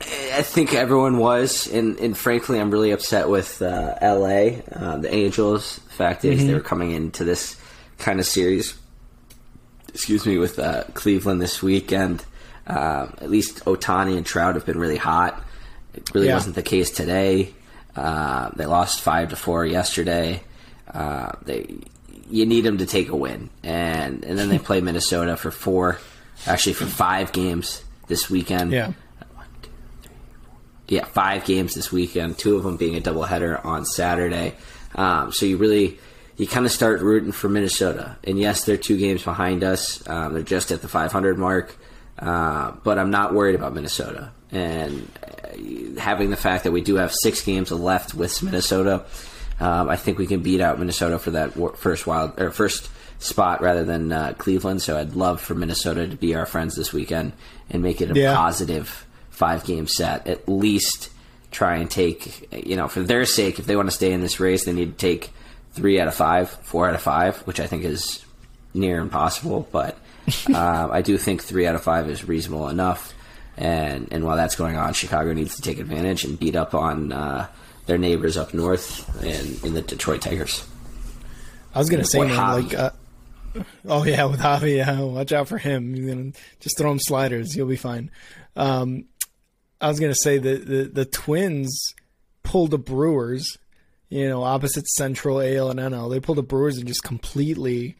I 0.00 0.42
think 0.42 0.74
everyone 0.74 1.16
was, 1.16 1.66
and, 1.66 1.98
and 1.98 2.16
frankly, 2.16 2.60
I'm 2.60 2.70
really 2.70 2.90
upset 2.90 3.30
with 3.30 3.62
uh, 3.62 3.96
LA, 4.02 4.60
uh, 4.70 4.98
the 4.98 5.08
Angels. 5.12 5.76
The 5.76 5.92
fact 5.94 6.24
is, 6.24 6.38
mm-hmm. 6.38 6.48
they 6.48 6.54
were 6.54 6.60
coming 6.60 6.90
into 6.90 7.24
this 7.24 7.58
kind 7.96 8.20
of 8.20 8.26
series, 8.26 8.78
excuse 9.88 10.26
me, 10.26 10.36
with 10.36 10.58
uh, 10.58 10.84
Cleveland 10.92 11.40
this 11.40 11.62
weekend. 11.62 12.24
Uh, 12.66 13.08
at 13.18 13.30
least 13.30 13.64
Ohtani 13.64 14.16
and 14.16 14.26
Trout 14.26 14.54
have 14.56 14.66
been 14.66 14.78
really 14.78 14.98
hot. 14.98 15.42
It 15.94 16.14
really 16.14 16.26
yeah. 16.26 16.34
wasn't 16.34 16.56
the 16.56 16.62
case 16.62 16.90
today. 16.90 17.54
Uh, 17.94 18.50
they 18.54 18.66
lost 18.66 19.00
five 19.00 19.30
to 19.30 19.36
four 19.36 19.64
yesterday. 19.64 20.42
Uh, 20.92 21.32
they, 21.42 21.74
you 22.28 22.44
need 22.44 22.62
them 22.62 22.78
to 22.78 22.86
take 22.86 23.08
a 23.08 23.16
win, 23.16 23.48
and 23.62 24.22
and 24.24 24.38
then 24.38 24.50
they 24.50 24.58
play 24.58 24.80
Minnesota 24.82 25.36
for 25.38 25.50
four 25.50 25.98
actually 26.46 26.74
for 26.74 26.86
five 26.86 27.32
games 27.32 27.82
this 28.08 28.28
weekend. 28.30 28.72
Yeah. 28.72 28.92
Yeah, 30.88 31.04
five 31.04 31.44
games 31.44 31.74
this 31.74 31.90
weekend. 31.90 32.38
Two 32.38 32.56
of 32.56 32.62
them 32.62 32.76
being 32.76 32.96
a 32.96 33.00
doubleheader 33.00 33.64
on 33.64 33.84
Saturday. 33.84 34.54
Um, 34.94 35.32
so 35.32 35.44
you 35.44 35.56
really 35.56 35.98
you 36.36 36.46
kind 36.46 36.64
of 36.64 36.70
start 36.70 37.00
rooting 37.00 37.32
for 37.32 37.48
Minnesota. 37.48 38.16
And 38.22 38.38
yes, 38.38 38.64
they're 38.64 38.76
two 38.76 38.96
games 38.96 39.24
behind 39.24 39.64
us. 39.64 40.06
Um, 40.08 40.34
they're 40.34 40.42
just 40.42 40.70
at 40.70 40.82
the 40.82 40.88
500 40.88 41.38
mark. 41.38 41.76
Uh, 42.18 42.72
but 42.84 42.98
I'm 42.98 43.10
not 43.10 43.34
worried 43.34 43.54
about 43.54 43.74
Minnesota. 43.74 44.30
and 44.52 45.08
uh, 45.22 46.00
having 46.00 46.30
the 46.30 46.36
fact 46.36 46.64
that 46.64 46.72
we 46.72 46.80
do 46.82 46.96
have 46.96 47.12
six 47.12 47.42
games 47.42 47.70
left 47.72 48.14
with 48.14 48.42
Minnesota, 48.42 49.04
um, 49.58 49.88
I 49.88 49.96
think 49.96 50.18
we 50.18 50.26
can 50.26 50.40
beat 50.40 50.60
out 50.60 50.78
Minnesota 50.78 51.18
for 51.18 51.32
that 51.32 51.54
first 51.76 52.06
wild 52.06 52.38
or 52.40 52.50
first 52.52 52.90
spot 53.18 53.60
rather 53.60 53.84
than 53.84 54.12
uh, 54.12 54.34
Cleveland. 54.38 54.82
So 54.82 54.98
I'd 54.98 55.14
love 55.14 55.40
for 55.40 55.54
Minnesota 55.54 56.06
to 56.06 56.16
be 56.16 56.34
our 56.34 56.46
friends 56.46 56.74
this 56.76 56.92
weekend 56.92 57.32
and 57.70 57.82
make 57.82 58.00
it 58.00 58.10
a 58.10 58.18
yeah. 58.18 58.34
positive 58.34 59.06
five 59.30 59.64
game 59.64 59.86
set. 59.86 60.26
At 60.26 60.48
least 60.48 61.10
try 61.50 61.76
and 61.76 61.90
take, 61.90 62.52
you 62.66 62.76
know, 62.76 62.88
for 62.88 63.02
their 63.02 63.24
sake, 63.24 63.58
if 63.58 63.66
they 63.66 63.76
want 63.76 63.88
to 63.88 63.94
stay 63.94 64.12
in 64.12 64.20
this 64.20 64.40
race, 64.40 64.64
they 64.64 64.72
need 64.72 64.98
to 64.98 65.06
take 65.06 65.30
three 65.72 66.00
out 66.00 66.08
of 66.08 66.14
five, 66.14 66.50
four 66.50 66.88
out 66.88 66.94
of 66.94 67.02
five, 67.02 67.36
which 67.46 67.60
I 67.60 67.66
think 67.66 67.84
is 67.84 68.24
near 68.74 68.98
impossible. 69.00 69.68
But 69.70 69.98
uh, 70.52 70.88
I 70.92 71.02
do 71.02 71.16
think 71.18 71.42
three 71.42 71.66
out 71.66 71.74
of 71.74 71.82
five 71.82 72.08
is 72.10 72.26
reasonable 72.26 72.68
enough. 72.68 73.14
And 73.56 74.08
and 74.12 74.24
while 74.24 74.36
that's 74.36 74.54
going 74.54 74.76
on, 74.76 74.92
Chicago 74.92 75.32
needs 75.32 75.56
to 75.56 75.62
take 75.62 75.78
advantage 75.78 76.24
and 76.24 76.38
beat 76.38 76.56
up 76.56 76.74
on 76.74 77.12
uh, 77.12 77.48
their 77.86 77.96
neighbors 77.96 78.36
up 78.36 78.52
north 78.52 79.08
and 79.24 79.64
in 79.64 79.72
the 79.72 79.80
Detroit 79.80 80.20
Tigers. 80.20 80.66
I 81.74 81.78
was 81.78 81.88
gonna 81.88 82.04
say, 82.04 82.20
man, 82.20 82.36
like, 82.36 82.74
uh, 82.74 82.90
oh 83.88 84.04
yeah, 84.04 84.24
with 84.24 84.40
Javi, 84.40 84.76
yeah, 84.78 85.00
watch 85.00 85.32
out 85.32 85.48
for 85.48 85.58
him. 85.58 85.94
You 85.94 86.14
know, 86.14 86.32
just 86.60 86.78
throw 86.78 86.90
him 86.90 86.98
sliders, 87.00 87.54
you'll 87.56 87.68
be 87.68 87.76
fine. 87.76 88.10
Um, 88.54 89.06
I 89.80 89.88
was 89.88 90.00
gonna 90.00 90.14
say 90.14 90.38
the, 90.38 90.56
the 90.56 90.82
the 90.84 91.04
Twins 91.04 91.94
pulled 92.42 92.70
the 92.70 92.78
Brewers, 92.78 93.58
you 94.08 94.28
know, 94.28 94.42
opposite 94.42 94.86
Central 94.88 95.40
AL 95.40 95.70
and 95.70 95.80
NL. 95.80 96.10
They 96.10 96.20
pulled 96.20 96.38
the 96.38 96.42
Brewers 96.42 96.78
and 96.78 96.86
just 96.86 97.02
completely 97.02 97.96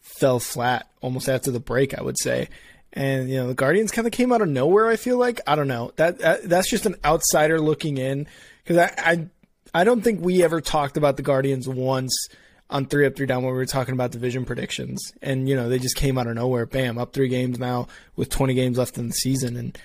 fell 0.00 0.40
flat 0.40 0.88
almost 1.00 1.28
after 1.28 1.50
the 1.50 1.60
break. 1.60 1.98
I 1.98 2.02
would 2.02 2.18
say. 2.18 2.48
And 2.92 3.30
you 3.30 3.36
know 3.36 3.46
the 3.46 3.54
Guardians 3.54 3.92
kind 3.92 4.06
of 4.06 4.12
came 4.12 4.32
out 4.32 4.42
of 4.42 4.48
nowhere. 4.48 4.88
I 4.88 4.96
feel 4.96 5.16
like 5.16 5.40
I 5.46 5.54
don't 5.54 5.68
know 5.68 5.92
that, 5.94 6.18
that 6.18 6.48
that's 6.48 6.68
just 6.68 6.86
an 6.86 6.96
outsider 7.04 7.60
looking 7.60 7.98
in 7.98 8.26
because 8.64 8.78
I, 8.78 8.92
I 8.98 9.26
I 9.72 9.84
don't 9.84 10.02
think 10.02 10.20
we 10.20 10.42
ever 10.42 10.60
talked 10.60 10.96
about 10.96 11.16
the 11.16 11.22
Guardians 11.22 11.68
once 11.68 12.28
on 12.70 12.86
three 12.86 13.06
up, 13.06 13.16
three 13.16 13.26
down 13.26 13.42
when 13.42 13.52
we 13.52 13.58
were 13.58 13.66
talking 13.66 13.94
about 13.94 14.12
division 14.12 14.44
predictions. 14.44 15.12
And, 15.20 15.48
you 15.48 15.56
know, 15.56 15.68
they 15.68 15.78
just 15.78 15.96
came 15.96 16.16
out 16.16 16.26
of 16.26 16.34
nowhere. 16.36 16.66
Bam, 16.66 16.98
up 16.98 17.12
three 17.12 17.28
games 17.28 17.58
now 17.58 17.88
with 18.16 18.30
20 18.30 18.54
games 18.54 18.78
left 18.78 18.96
in 18.96 19.08
the 19.08 19.12
season. 19.12 19.56
And 19.56 19.78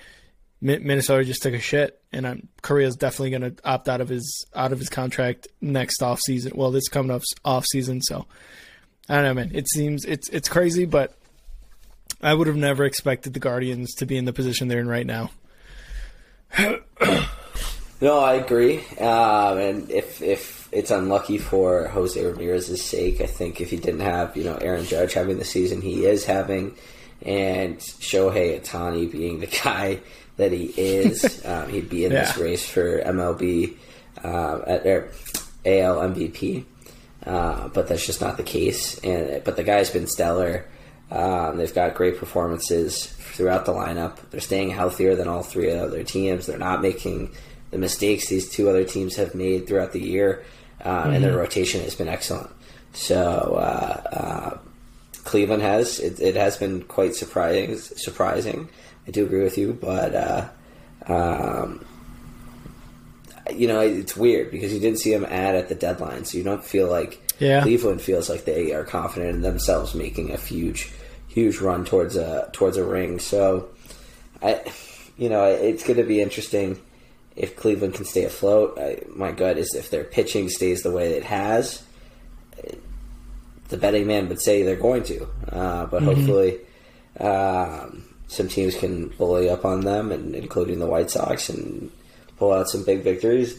Minnesota 0.60 1.24
just 1.24 1.42
took 1.42 1.54
a 1.54 1.58
shit. 1.58 2.00
And 2.12 2.26
I'm, 2.26 2.48
Correa's 2.62 2.96
definitely 2.96 3.30
going 3.30 3.54
to 3.54 3.68
opt 3.68 3.88
out 3.88 4.00
of 4.00 4.08
his 4.08 4.46
out 4.54 4.72
of 4.72 4.78
his 4.78 4.88
contract 4.88 5.48
next 5.60 6.02
off 6.02 6.20
season. 6.20 6.52
Well, 6.54 6.70
this 6.70 6.88
coming 6.88 7.10
up 7.10 7.22
off 7.44 7.66
season. 7.66 8.00
So 8.02 8.26
I 9.08 9.16
don't 9.16 9.24
know, 9.24 9.34
man. 9.34 9.50
It 9.52 9.68
seems 9.68 10.04
it's 10.04 10.28
it's 10.30 10.48
crazy, 10.48 10.86
but 10.86 11.14
I 12.22 12.32
would 12.32 12.46
have 12.46 12.56
never 12.56 12.84
expected 12.84 13.34
the 13.34 13.40
Guardians 13.40 13.94
to 13.96 14.06
be 14.06 14.16
in 14.16 14.24
the 14.24 14.32
position 14.32 14.68
they're 14.68 14.80
in 14.80 14.88
right 14.88 15.06
now. 15.06 15.30
no, 18.00 18.18
I 18.18 18.34
agree. 18.34 18.78
Um, 18.98 19.58
and 19.58 19.90
if 19.90 20.22
if 20.22 20.55
it's 20.76 20.90
unlucky 20.90 21.38
for 21.38 21.88
Jose 21.88 22.22
Ramirez's 22.22 22.84
sake. 22.84 23.22
I 23.22 23.26
think 23.26 23.62
if 23.62 23.70
he 23.70 23.78
didn't 23.78 24.00
have 24.00 24.36
you 24.36 24.44
know 24.44 24.56
Aaron 24.56 24.84
Judge 24.84 25.14
having 25.14 25.38
the 25.38 25.44
season 25.44 25.80
he 25.80 26.04
is 26.04 26.26
having, 26.26 26.76
and 27.22 27.78
Shohei 27.78 28.60
Ohtani 28.60 29.10
being 29.10 29.40
the 29.40 29.46
guy 29.64 30.00
that 30.36 30.52
he 30.52 30.66
is, 30.76 31.42
um, 31.46 31.70
he'd 31.70 31.88
be 31.88 32.04
in 32.04 32.12
yeah. 32.12 32.26
this 32.26 32.36
race 32.36 32.68
for 32.68 33.00
MLB 33.00 33.74
uh, 34.22 34.60
at 34.66 34.86
or 34.86 35.08
AL 35.64 35.96
MVP. 35.96 36.66
Uh, 37.24 37.68
but 37.68 37.88
that's 37.88 38.06
just 38.06 38.20
not 38.20 38.36
the 38.36 38.42
case. 38.42 38.98
And 38.98 39.42
but 39.44 39.56
the 39.56 39.64
guy's 39.64 39.88
been 39.88 40.06
stellar. 40.06 40.66
Um, 41.10 41.56
they've 41.56 41.74
got 41.74 41.94
great 41.94 42.18
performances 42.18 43.06
throughout 43.06 43.64
the 43.64 43.72
lineup. 43.72 44.18
They're 44.30 44.40
staying 44.40 44.70
healthier 44.70 45.14
than 45.14 45.26
all 45.26 45.42
three 45.42 45.70
other 45.72 46.04
teams. 46.04 46.44
They're 46.44 46.58
not 46.58 46.82
making 46.82 47.32
the 47.70 47.78
mistakes 47.78 48.28
these 48.28 48.50
two 48.50 48.68
other 48.68 48.84
teams 48.84 49.16
have 49.16 49.34
made 49.34 49.66
throughout 49.66 49.92
the 49.92 50.02
year 50.02 50.44
um, 50.84 50.94
mm-hmm. 50.94 51.10
and 51.12 51.24
their 51.24 51.32
mm-hmm. 51.32 51.40
rotation 51.40 51.80
has 51.82 51.94
been 51.94 52.08
excellent. 52.08 52.50
So 52.92 53.56
uh, 53.58 54.02
uh, 54.12 54.58
Cleveland 55.24 55.62
has 55.62 56.00
it, 56.00 56.20
it, 56.20 56.36
has 56.36 56.56
been 56.56 56.82
quite 56.82 57.14
surprising. 57.14 57.76
Surprising, 57.76 58.68
I 59.06 59.10
do 59.10 59.24
agree 59.24 59.42
with 59.42 59.58
you, 59.58 59.72
but 59.74 60.14
uh, 60.14 60.48
um, 61.06 61.84
you 63.54 63.68
know 63.68 63.80
it's 63.80 64.16
weird 64.16 64.50
because 64.50 64.72
you 64.72 64.80
didn't 64.80 64.98
see 64.98 65.12
them 65.12 65.26
add 65.28 65.54
at 65.54 65.68
the 65.68 65.74
deadline, 65.74 66.24
so 66.24 66.38
you 66.38 66.44
don't 66.44 66.64
feel 66.64 66.88
like 66.88 67.22
yeah. 67.38 67.62
Cleveland 67.62 68.00
feels 68.00 68.30
like 68.30 68.44
they 68.44 68.72
are 68.72 68.84
confident 68.84 69.36
in 69.36 69.42
themselves 69.42 69.94
making 69.94 70.32
a 70.32 70.38
huge, 70.38 70.90
huge 71.28 71.58
run 71.58 71.84
towards 71.84 72.16
a 72.16 72.48
towards 72.52 72.76
a 72.76 72.84
ring. 72.84 73.18
So, 73.18 73.68
I, 74.42 74.62
you 75.18 75.28
know, 75.28 75.44
it's 75.44 75.84
going 75.84 75.98
to 75.98 76.04
be 76.04 76.22
interesting 76.22 76.80
if 77.36 77.54
Cleveland 77.54 77.94
can 77.94 78.06
stay 78.06 78.24
afloat, 78.24 78.78
I, 78.78 79.02
my 79.14 79.30
gut 79.30 79.58
is 79.58 79.74
if 79.74 79.90
their 79.90 80.04
pitching 80.04 80.48
stays 80.48 80.82
the 80.82 80.90
way 80.90 81.12
it 81.12 81.24
has, 81.24 81.82
the 83.68 83.76
betting 83.76 84.06
man 84.06 84.28
would 84.28 84.40
say 84.40 84.62
they're 84.62 84.76
going 84.76 85.02
to. 85.04 85.24
Uh, 85.48 85.86
but 85.86 86.02
mm-hmm. 86.02 86.06
hopefully, 86.06 86.58
um, 87.20 88.04
some 88.28 88.48
teams 88.48 88.74
can 88.74 89.08
bully 89.08 89.48
up 89.48 89.64
on 89.64 89.82
them, 89.82 90.12
and 90.12 90.34
including 90.34 90.78
the 90.78 90.86
White 90.86 91.10
Sox, 91.10 91.48
and 91.48 91.90
pull 92.38 92.52
out 92.52 92.68
some 92.68 92.84
big 92.84 93.02
victories 93.02 93.58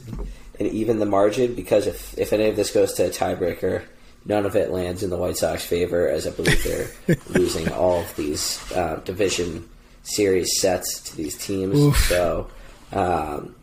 and 0.59 0.67
even 0.69 0.99
the 0.99 1.05
margin. 1.05 1.53
Because 1.53 1.87
if 1.87 2.17
if 2.17 2.33
any 2.33 2.47
of 2.47 2.55
this 2.55 2.71
goes 2.71 2.93
to 2.93 3.07
a 3.07 3.09
tiebreaker, 3.09 3.83
none 4.25 4.45
of 4.45 4.55
it 4.55 4.71
lands 4.71 5.03
in 5.03 5.09
the 5.09 5.17
White 5.17 5.37
Sox 5.37 5.63
favor, 5.63 6.09
as 6.09 6.25
I 6.25 6.31
believe 6.31 6.63
they're 6.63 6.89
losing 7.29 7.71
all 7.71 8.01
of 8.01 8.15
these 8.15 8.59
uh, 8.71 9.01
division 9.05 9.69
series 10.03 10.59
sets 10.59 11.01
to 11.01 11.17
these 11.17 11.37
teams. 11.37 11.77
Oof. 11.77 11.97
So. 12.07 12.49
Um, 12.91 13.53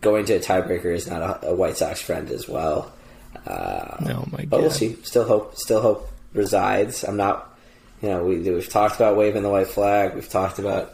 going 0.00 0.24
to 0.26 0.34
a 0.34 0.40
tiebreaker 0.40 0.94
is 0.94 1.08
not 1.08 1.22
a, 1.22 1.48
a 1.48 1.54
White 1.54 1.76
Sox 1.76 2.00
friend 2.00 2.30
as 2.30 2.48
well. 2.48 2.92
Uh, 3.46 3.96
no, 4.00 4.28
my 4.30 4.38
God. 4.38 4.50
But 4.50 4.60
we'll 4.60 4.70
see. 4.70 4.96
Still 5.02 5.24
hope. 5.24 5.56
Still 5.56 5.80
hope 5.80 6.10
resides. 6.32 7.04
I'm 7.04 7.16
not. 7.16 7.50
You 8.02 8.10
know, 8.10 8.24
we 8.24 8.38
we've 8.38 8.68
talked 8.68 8.96
about 8.96 9.16
waving 9.16 9.42
the 9.42 9.50
white 9.50 9.68
flag. 9.68 10.14
We've 10.14 10.28
talked 10.28 10.58
about 10.58 10.92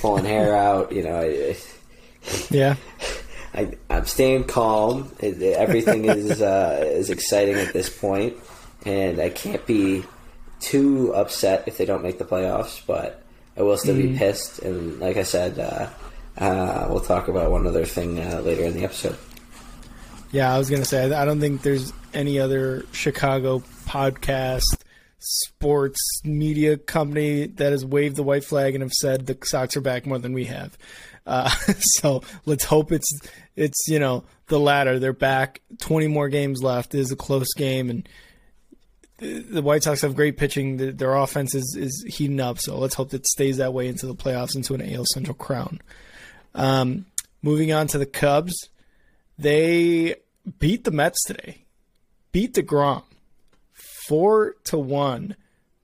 pulling 0.00 0.24
hair 0.24 0.54
out. 0.56 0.92
You 0.92 1.04
know, 1.04 1.20
I, 1.20 1.56
yeah. 2.50 2.76
I, 3.54 3.76
am 3.90 4.04
staying 4.04 4.44
calm. 4.44 5.10
Everything 5.20 6.04
is 6.04 6.42
uh, 6.42 6.82
is 6.84 7.10
exciting 7.10 7.56
at 7.56 7.72
this 7.72 7.88
point, 7.88 8.36
and 8.84 9.20
I 9.20 9.30
can't 9.30 9.64
be 9.66 10.04
too 10.60 11.14
upset 11.14 11.64
if 11.66 11.78
they 11.78 11.84
don't 11.84 12.02
make 12.02 12.18
the 12.18 12.24
playoffs. 12.24 12.84
But 12.86 13.22
I 13.56 13.62
will 13.62 13.76
still 13.76 13.96
mm. 13.96 14.12
be 14.12 14.18
pissed. 14.18 14.60
And 14.60 15.00
like 15.00 15.16
I 15.16 15.22
said, 15.22 15.58
uh, 15.58 15.88
uh, 16.38 16.86
we'll 16.88 17.00
talk 17.00 17.28
about 17.28 17.50
one 17.50 17.66
other 17.66 17.84
thing 17.84 18.20
uh, 18.20 18.40
later 18.44 18.64
in 18.64 18.74
the 18.74 18.84
episode. 18.84 19.16
Yeah, 20.30 20.54
I 20.54 20.58
was 20.58 20.68
going 20.68 20.82
to 20.82 20.88
say, 20.88 21.12
I 21.12 21.24
don't 21.24 21.40
think 21.40 21.62
there's 21.62 21.92
any 22.12 22.38
other 22.38 22.84
Chicago 22.92 23.60
podcast, 23.86 24.62
sports 25.18 26.00
media 26.24 26.76
company 26.76 27.46
that 27.46 27.72
has 27.72 27.84
waved 27.84 28.16
the 28.16 28.22
white 28.22 28.44
flag 28.44 28.74
and 28.74 28.82
have 28.82 28.92
said 28.92 29.26
the 29.26 29.36
Sox 29.42 29.76
are 29.76 29.80
back 29.80 30.06
more 30.06 30.18
than 30.18 30.32
we 30.32 30.44
have. 30.44 30.76
Uh, 31.26 31.48
so 31.78 32.22
let's 32.46 32.64
hope 32.64 32.92
it's 32.92 33.20
it's 33.56 33.88
you 33.88 33.98
know 33.98 34.24
the 34.46 34.60
latter. 34.60 34.98
They're 34.98 35.12
back. 35.12 35.60
Twenty 35.78 36.08
more 36.08 36.28
games 36.28 36.62
left. 36.62 36.94
It 36.94 37.00
is 37.00 37.12
a 37.12 37.16
close 37.16 37.52
game, 37.54 37.90
and 37.90 38.08
the 39.18 39.62
White 39.62 39.82
Sox 39.82 40.02
have 40.02 40.14
great 40.14 40.36
pitching. 40.36 40.76
Their 40.96 41.14
offense 41.14 41.54
is, 41.54 41.76
is 41.78 42.04
heating 42.06 42.40
up. 42.40 42.58
So 42.58 42.78
let's 42.78 42.94
hope 42.94 43.12
it 43.12 43.26
stays 43.26 43.56
that 43.56 43.74
way 43.74 43.88
into 43.88 44.06
the 44.06 44.14
playoffs, 44.14 44.54
into 44.54 44.74
an 44.74 44.94
AL 44.94 45.06
Central 45.06 45.34
crown. 45.34 45.80
Um, 46.58 47.06
moving 47.42 47.72
on 47.72 47.86
to 47.88 47.98
the 47.98 48.06
Cubs, 48.06 48.68
they 49.38 50.16
beat 50.58 50.84
the 50.84 50.90
Mets 50.90 51.24
today. 51.24 51.64
Beat 52.32 52.54
the 52.54 52.62
deGrom 52.62 53.04
four 54.08 54.56
to 54.64 54.78
one. 54.78 55.36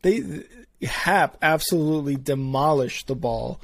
They 0.03 0.45
Happ 0.83 1.37
absolutely 1.43 2.17
demolished 2.17 3.07
the 3.07 3.15
ball 3.15 3.61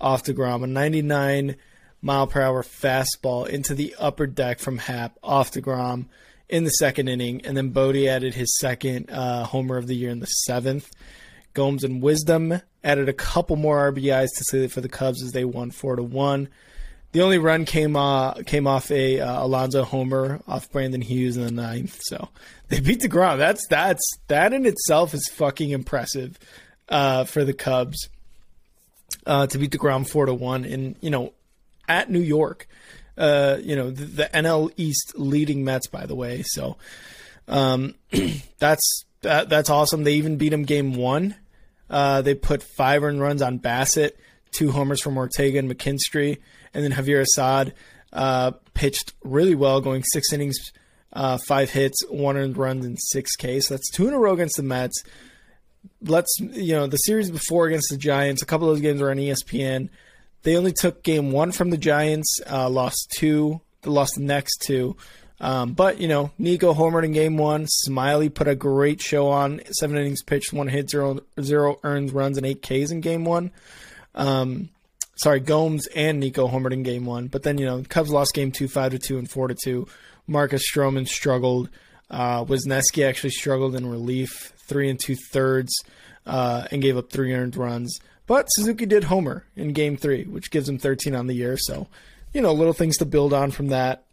off 0.00 0.22
the 0.22 0.34
deGrom. 0.34 0.62
A 0.62 0.66
99 0.66 1.56
mile 2.00 2.26
per 2.26 2.42
hour 2.42 2.62
fastball 2.62 3.48
into 3.48 3.74
the 3.74 3.96
upper 3.98 4.26
deck 4.26 4.58
from 4.58 4.78
Happ 4.78 5.18
off 5.22 5.50
the 5.50 5.62
deGrom 5.62 6.06
in 6.48 6.64
the 6.64 6.70
second 6.70 7.08
inning, 7.08 7.44
and 7.46 7.56
then 7.56 7.70
Bote 7.70 7.96
added 7.96 8.34
his 8.34 8.58
second 8.58 9.10
uh, 9.10 9.44
homer 9.44 9.78
of 9.78 9.86
the 9.86 9.96
year 9.96 10.10
in 10.10 10.20
the 10.20 10.26
seventh. 10.26 10.90
Gomes 11.54 11.84
and 11.84 12.02
Wisdom 12.02 12.60
added 12.82 13.08
a 13.08 13.12
couple 13.12 13.56
more 13.56 13.90
RBIs 13.90 14.28
to 14.36 14.44
say 14.44 14.60
that 14.60 14.72
for 14.72 14.80
the 14.80 14.88
Cubs 14.88 15.22
as 15.22 15.32
they 15.32 15.44
won 15.44 15.70
four 15.70 15.96
to 15.96 16.02
one. 16.02 16.48
The 17.12 17.22
only 17.22 17.38
run 17.38 17.64
came 17.64 17.94
uh, 17.94 18.34
came 18.42 18.66
off 18.66 18.90
a 18.90 19.20
uh, 19.20 19.44
Alonso 19.44 19.84
homer 19.84 20.40
off 20.48 20.70
Brandon 20.70 21.00
Hughes 21.00 21.36
in 21.36 21.44
the 21.44 21.52
ninth. 21.52 22.00
So 22.02 22.28
they 22.68 22.80
beat 22.80 23.00
the 23.00 23.08
deGrom. 23.08 23.38
That's 23.38 23.66
that's 23.68 24.02
that 24.26 24.52
in 24.52 24.66
itself 24.66 25.14
is 25.14 25.28
fucking 25.32 25.70
impressive 25.70 26.38
uh, 26.88 27.22
for 27.22 27.44
the 27.44 27.52
Cubs 27.52 28.08
uh, 29.26 29.46
to 29.46 29.58
beat 29.58 29.70
the 29.70 29.78
deGrom 29.78 30.08
four 30.08 30.26
to 30.26 30.34
one. 30.34 30.64
And 30.64 30.96
you 31.00 31.10
know, 31.10 31.32
at 31.88 32.10
New 32.10 32.20
York, 32.20 32.66
uh, 33.16 33.58
you 33.62 33.76
know 33.76 33.92
the, 33.92 34.04
the, 34.04 34.30
NL 34.34 34.72
East 34.76 35.12
leading 35.14 35.64
Mets 35.64 35.86
by 35.86 36.06
the 36.06 36.16
way. 36.16 36.42
So 36.42 36.78
um, 37.46 37.94
that's 38.58 39.04
that, 39.22 39.48
that's 39.48 39.70
awesome. 39.70 40.02
They 40.02 40.14
even 40.14 40.36
beat 40.36 40.48
them 40.48 40.64
game 40.64 40.96
one 40.96 41.36
uh, 41.94 42.22
they 42.22 42.34
put 42.34 42.60
five 42.60 43.04
earned 43.04 43.20
runs 43.20 43.40
on 43.40 43.60
Bassitt, 43.60 44.18
two 44.50 44.72
homers 44.72 45.00
from 45.00 45.16
Ortega 45.16 45.60
and 45.60 45.70
McKinstry, 45.70 46.38
and 46.74 46.82
then 46.82 46.90
Javier 46.90 47.20
Assad 47.20 47.72
uh, 48.12 48.50
pitched 48.74 49.14
really 49.22 49.54
well, 49.54 49.80
going 49.80 50.02
six 50.02 50.32
innings, 50.32 50.58
uh, 51.12 51.38
five 51.46 51.70
hits, 51.70 52.04
one 52.10 52.36
earned 52.36 52.56
runs, 52.56 52.84
and 52.84 52.98
six 53.00 53.36
Ks. 53.36 53.68
So 53.68 53.74
that's 53.74 53.92
two 53.92 54.08
in 54.08 54.12
a 54.12 54.18
row 54.18 54.34
against 54.34 54.56
the 54.56 54.64
Mets. 54.64 55.04
Let's 56.02 56.36
you 56.40 56.74
know 56.74 56.88
the 56.88 56.96
series 56.96 57.30
before 57.30 57.68
against 57.68 57.90
the 57.90 57.96
Giants. 57.96 58.42
A 58.42 58.46
couple 58.46 58.68
of 58.68 58.74
those 58.74 58.82
games 58.82 59.00
were 59.00 59.12
on 59.12 59.18
ESPN. 59.18 59.88
They 60.42 60.56
only 60.56 60.72
took 60.72 61.04
game 61.04 61.30
one 61.30 61.52
from 61.52 61.70
the 61.70 61.78
Giants, 61.78 62.40
uh, 62.50 62.68
lost 62.68 63.14
two, 63.16 63.60
lost 63.84 64.16
the 64.16 64.22
next 64.22 64.62
two. 64.62 64.96
Um, 65.40 65.72
but 65.72 66.00
you 66.00 66.08
know, 66.08 66.30
Nico 66.38 66.74
homered 66.74 67.04
in 67.04 67.12
game 67.12 67.36
one. 67.36 67.66
Smyly 67.88 68.32
put 68.32 68.48
a 68.48 68.54
great 68.54 69.00
show 69.00 69.28
on. 69.28 69.60
Seven 69.78 69.96
innings 69.96 70.22
pitched, 70.22 70.52
one 70.52 70.68
hit, 70.68 70.88
zero 70.90 71.20
zero 71.40 71.78
earned 71.82 72.12
runs, 72.12 72.36
and 72.36 72.46
eight 72.46 72.62
Ks 72.62 72.90
in 72.90 73.00
game 73.00 73.24
one. 73.24 73.50
Um, 74.14 74.70
sorry, 75.16 75.40
Gomes 75.40 75.86
and 75.88 76.20
Nico 76.20 76.48
homered 76.48 76.72
in 76.72 76.82
game 76.82 77.04
one. 77.04 77.26
But 77.26 77.42
then 77.42 77.58
you 77.58 77.66
know, 77.66 77.82
Cubs 77.88 78.10
lost 78.10 78.34
game 78.34 78.52
two, 78.52 78.68
five 78.68 78.92
to 78.92 78.98
two, 78.98 79.18
and 79.18 79.30
four 79.30 79.48
to 79.48 79.54
two. 79.54 79.86
Marcus 80.26 80.62
Stroman 80.70 81.06
struggled. 81.06 81.68
Uh, 82.10 82.44
Wesneski 82.44 83.06
actually 83.06 83.30
struggled 83.30 83.74
in 83.74 83.90
relief, 83.90 84.52
three 84.68 84.88
and 84.88 85.00
two 85.00 85.16
thirds, 85.16 85.72
uh, 86.26 86.66
and 86.70 86.80
gave 86.80 86.96
up 86.96 87.10
three 87.10 87.34
earned 87.34 87.56
runs. 87.56 87.98
But 88.26 88.46
Suzuki 88.46 88.86
did 88.86 89.04
homer 89.04 89.44
in 89.56 89.72
game 89.72 89.96
three, 89.96 90.24
which 90.24 90.50
gives 90.50 90.68
him 90.68 90.78
13 90.78 91.14
on 91.14 91.26
the 91.26 91.34
year. 91.34 91.56
So, 91.58 91.88
you 92.32 92.40
know, 92.40 92.52
little 92.52 92.72
things 92.72 92.96
to 92.98 93.04
build 93.04 93.32
on 93.32 93.50
from 93.50 93.68
that. 93.68 94.03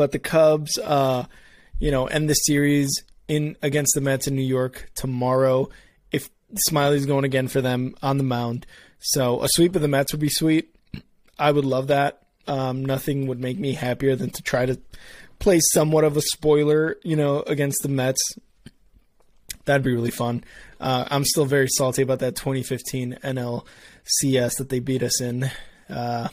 But 0.00 0.12
the 0.12 0.18
Cubs, 0.18 0.78
uh, 0.78 1.26
you 1.78 1.90
know, 1.90 2.06
end 2.06 2.30
the 2.30 2.32
series 2.32 2.88
in 3.28 3.54
against 3.60 3.92
the 3.94 4.00
Mets 4.00 4.26
in 4.26 4.34
New 4.34 4.40
York 4.40 4.88
tomorrow. 4.94 5.68
If 6.10 6.30
Smyly's 6.54 7.04
going 7.04 7.24
again 7.24 7.48
for 7.48 7.60
them 7.60 7.94
on 8.02 8.16
the 8.16 8.24
mound, 8.24 8.64
so 8.98 9.42
a 9.42 9.48
sweep 9.50 9.76
of 9.76 9.82
the 9.82 9.88
Mets 9.88 10.14
would 10.14 10.20
be 10.22 10.30
sweet. 10.30 10.74
I 11.38 11.52
would 11.52 11.66
love 11.66 11.88
that. 11.88 12.22
Um, 12.46 12.82
nothing 12.82 13.26
would 13.26 13.40
make 13.40 13.58
me 13.58 13.74
happier 13.74 14.16
than 14.16 14.30
to 14.30 14.42
try 14.42 14.64
to 14.64 14.80
play 15.38 15.60
somewhat 15.74 16.04
of 16.04 16.16
a 16.16 16.22
spoiler, 16.22 16.96
you 17.02 17.14
know, 17.14 17.42
against 17.42 17.82
the 17.82 17.90
Mets. 17.90 18.22
That'd 19.66 19.82
be 19.82 19.92
really 19.92 20.10
fun. 20.10 20.44
Uh, 20.80 21.04
I'm 21.10 21.26
still 21.26 21.44
very 21.44 21.68
salty 21.68 22.00
about 22.00 22.20
that 22.20 22.36
2015 22.36 23.18
NLCS 23.22 24.56
that 24.56 24.70
they 24.70 24.78
beat 24.78 25.02
us 25.02 25.20
in. 25.20 25.50
Uh, 25.90 26.28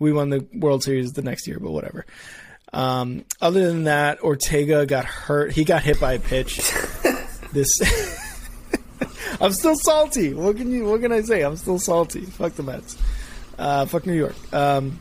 we 0.00 0.12
won 0.12 0.30
the 0.30 0.44
World 0.52 0.82
Series 0.82 1.12
the 1.12 1.22
next 1.22 1.46
year, 1.46 1.60
but 1.60 1.70
whatever. 1.70 2.04
Um, 2.72 3.24
other 3.40 3.66
than 3.66 3.84
that, 3.84 4.22
Ortega 4.22 4.86
got 4.86 5.04
hurt. 5.04 5.52
He 5.52 5.64
got 5.64 5.82
hit 5.82 6.00
by 6.00 6.14
a 6.14 6.18
pitch. 6.18 6.56
this. 7.52 7.80
I'm 9.40 9.52
still 9.52 9.76
salty. 9.76 10.32
What 10.34 10.56
can 10.56 10.70
you? 10.70 10.84
What 10.86 11.00
can 11.00 11.12
I 11.12 11.22
say? 11.22 11.42
I'm 11.42 11.56
still 11.56 11.78
salty. 11.78 12.22
Fuck 12.22 12.54
the 12.54 12.62
Mets. 12.62 12.96
Uh, 13.58 13.86
fuck 13.86 14.06
New 14.06 14.14
York. 14.14 14.34
Um, 14.52 14.98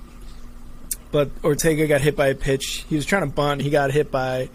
but 1.11 1.29
Ortega 1.43 1.87
got 1.87 2.01
hit 2.01 2.15
by 2.15 2.27
a 2.27 2.35
pitch. 2.35 2.85
He 2.89 2.95
was 2.95 3.05
trying 3.05 3.23
to 3.23 3.33
bunt. 3.33 3.61
He 3.61 3.69
got 3.69 3.91
hit 3.91 4.11
by 4.11 4.49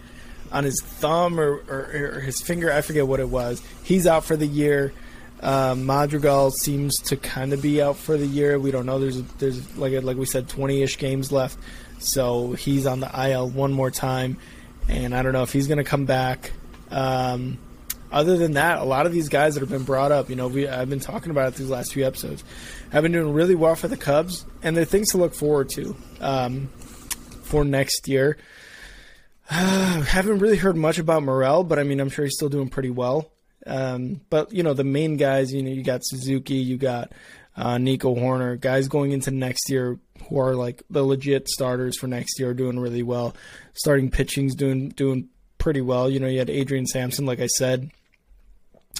on 0.51 0.63
his 0.63 0.81
thumb 0.81 1.39
or, 1.39 1.63
or, 1.67 2.11
or 2.15 2.19
his 2.21 2.41
finger. 2.41 2.71
I 2.71 2.81
forget 2.81 3.07
what 3.07 3.19
it 3.19 3.29
was. 3.29 3.61
He's 3.83 4.07
out 4.07 4.23
for 4.25 4.35
the 4.35 4.47
year. 4.47 4.93
Uh, 5.39 5.75
Madrigal 5.77 6.51
seems 6.51 6.97
to 7.01 7.15
kind 7.15 7.53
of 7.53 7.61
be 7.61 7.81
out 7.81 7.97
for 7.97 8.17
the 8.17 8.25
year. 8.25 8.57
We 8.57 8.71
don't 8.71 8.85
know. 8.85 8.99
There's 8.99 9.21
there's 9.33 9.77
like 9.77 10.01
like 10.03 10.17
we 10.17 10.25
said, 10.25 10.47
20ish 10.47 10.97
games 10.97 11.31
left, 11.31 11.57
so 11.99 12.53
he's 12.53 12.85
on 12.85 12.99
the 12.99 13.29
IL 13.29 13.49
one 13.49 13.73
more 13.73 13.91
time, 13.91 14.37
and 14.87 15.15
I 15.15 15.21
don't 15.21 15.33
know 15.33 15.43
if 15.43 15.51
he's 15.51 15.67
going 15.67 15.79
to 15.79 15.83
come 15.83 16.05
back. 16.05 16.51
Um, 16.89 17.59
other 18.11 18.37
than 18.37 18.53
that, 18.53 18.79
a 18.79 18.85
lot 18.85 19.05
of 19.05 19.11
these 19.11 19.29
guys 19.29 19.55
that 19.55 19.59
have 19.59 19.69
been 19.69 19.83
brought 19.83 20.11
up, 20.11 20.29
you 20.29 20.35
know, 20.35 20.47
we 20.47 20.67
I've 20.67 20.89
been 20.89 20.99
talking 20.99 21.31
about 21.31 21.49
it 21.49 21.55
these 21.55 21.69
last 21.69 21.93
few 21.93 22.05
episodes, 22.05 22.43
have 22.91 23.03
been 23.03 23.11
doing 23.11 23.33
really 23.33 23.55
well 23.55 23.75
for 23.75 23.87
the 23.87 23.97
Cubs, 23.97 24.45
and 24.63 24.77
they're 24.77 24.85
things 24.85 25.11
to 25.11 25.17
look 25.17 25.33
forward 25.33 25.69
to 25.71 25.95
um, 26.21 26.67
for 27.43 27.65
next 27.65 28.07
year. 28.07 28.37
Uh, 29.49 30.01
haven't 30.07 30.39
really 30.39 30.57
heard 30.57 30.77
much 30.77 30.99
about 30.99 31.23
Morel, 31.23 31.63
but 31.63 31.79
I 31.79 31.83
mean, 31.83 31.99
I'm 31.99 32.09
sure 32.09 32.25
he's 32.25 32.35
still 32.35 32.49
doing 32.49 32.69
pretty 32.69 32.89
well. 32.89 33.31
Um, 33.65 34.21
but 34.29 34.53
you 34.53 34.63
know, 34.63 34.73
the 34.73 34.85
main 34.85 35.17
guys, 35.17 35.53
you 35.53 35.61
know, 35.61 35.69
you 35.69 35.83
got 35.83 36.05
Suzuki, 36.05 36.55
you 36.55 36.77
got 36.77 37.11
uh, 37.57 37.77
Nico 37.77 38.15
Hoerner, 38.15 38.59
guys 38.59 38.87
going 38.87 39.11
into 39.11 39.31
next 39.31 39.69
year 39.69 39.99
who 40.29 40.39
are 40.39 40.55
like 40.55 40.83
the 40.89 41.03
legit 41.03 41.49
starters 41.49 41.97
for 41.97 42.07
next 42.07 42.39
year, 42.39 42.51
are 42.51 42.53
doing 42.53 42.79
really 42.79 43.03
well. 43.03 43.35
Starting 43.73 44.09
pitching's 44.11 44.55
doing 44.55 44.89
doing 44.89 45.29
pretty 45.57 45.81
well. 45.81 46.09
You 46.09 46.19
know, 46.19 46.27
you 46.27 46.39
had 46.39 46.49
Adrian 46.49 46.85
Sampson, 46.85 47.25
like 47.25 47.39
I 47.39 47.47
said, 47.47 47.89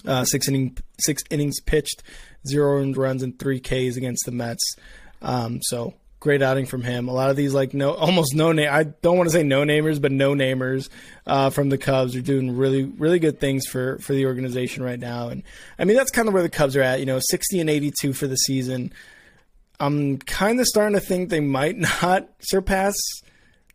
uh, 0.05 0.25
six 0.25 0.47
inning 0.47 0.77
six 0.99 1.23
innings 1.29 1.59
pitched, 1.61 2.01
zero 2.47 2.81
earned 2.81 2.97
runs 2.97 3.23
and 3.23 3.37
three 3.37 3.59
Ks 3.59 3.95
against 3.95 4.25
the 4.25 4.31
Mets. 4.31 4.75
Um, 5.21 5.59
so 5.61 5.93
great 6.27 6.41
outing 6.41 6.65
from 6.65 6.83
him. 6.83 7.07
A 7.07 7.13
lot 7.13 7.29
of 7.29 7.37
these 7.37 7.53
like 7.53 7.73
no 7.73 7.93
almost 7.95 8.35
no 8.35 8.51
name. 8.51 8.69
I 8.69 8.83
don't 8.83 9.17
want 9.17 9.29
to 9.29 9.33
say 9.33 9.43
no 9.43 9.61
namers, 9.61 10.01
but 10.01 10.11
no 10.11 10.33
namers 10.33 10.89
uh, 11.25 11.49
from 11.49 11.69
the 11.69 11.77
Cubs 11.77 12.15
are 12.15 12.21
doing 12.21 12.57
really 12.57 12.83
really 12.83 13.19
good 13.19 13.39
things 13.39 13.65
for 13.65 13.97
for 13.99 14.13
the 14.13 14.25
organization 14.25 14.83
right 14.83 14.99
now. 14.99 15.29
And 15.29 15.43
I 15.79 15.85
mean 15.85 15.95
that's 15.95 16.11
kind 16.11 16.27
of 16.27 16.33
where 16.33 16.43
the 16.43 16.49
Cubs 16.49 16.75
are 16.75 16.81
at. 16.81 16.99
You 16.99 17.05
know, 17.05 17.19
sixty 17.21 17.59
and 17.59 17.69
eighty 17.69 17.91
two 17.99 18.13
for 18.13 18.27
the 18.27 18.35
season. 18.35 18.91
I'm 19.79 20.17
kind 20.17 20.59
of 20.59 20.65
starting 20.65 20.99
to 20.99 21.05
think 21.05 21.29
they 21.29 21.39
might 21.39 21.77
not 22.03 22.27
surpass 22.39 22.95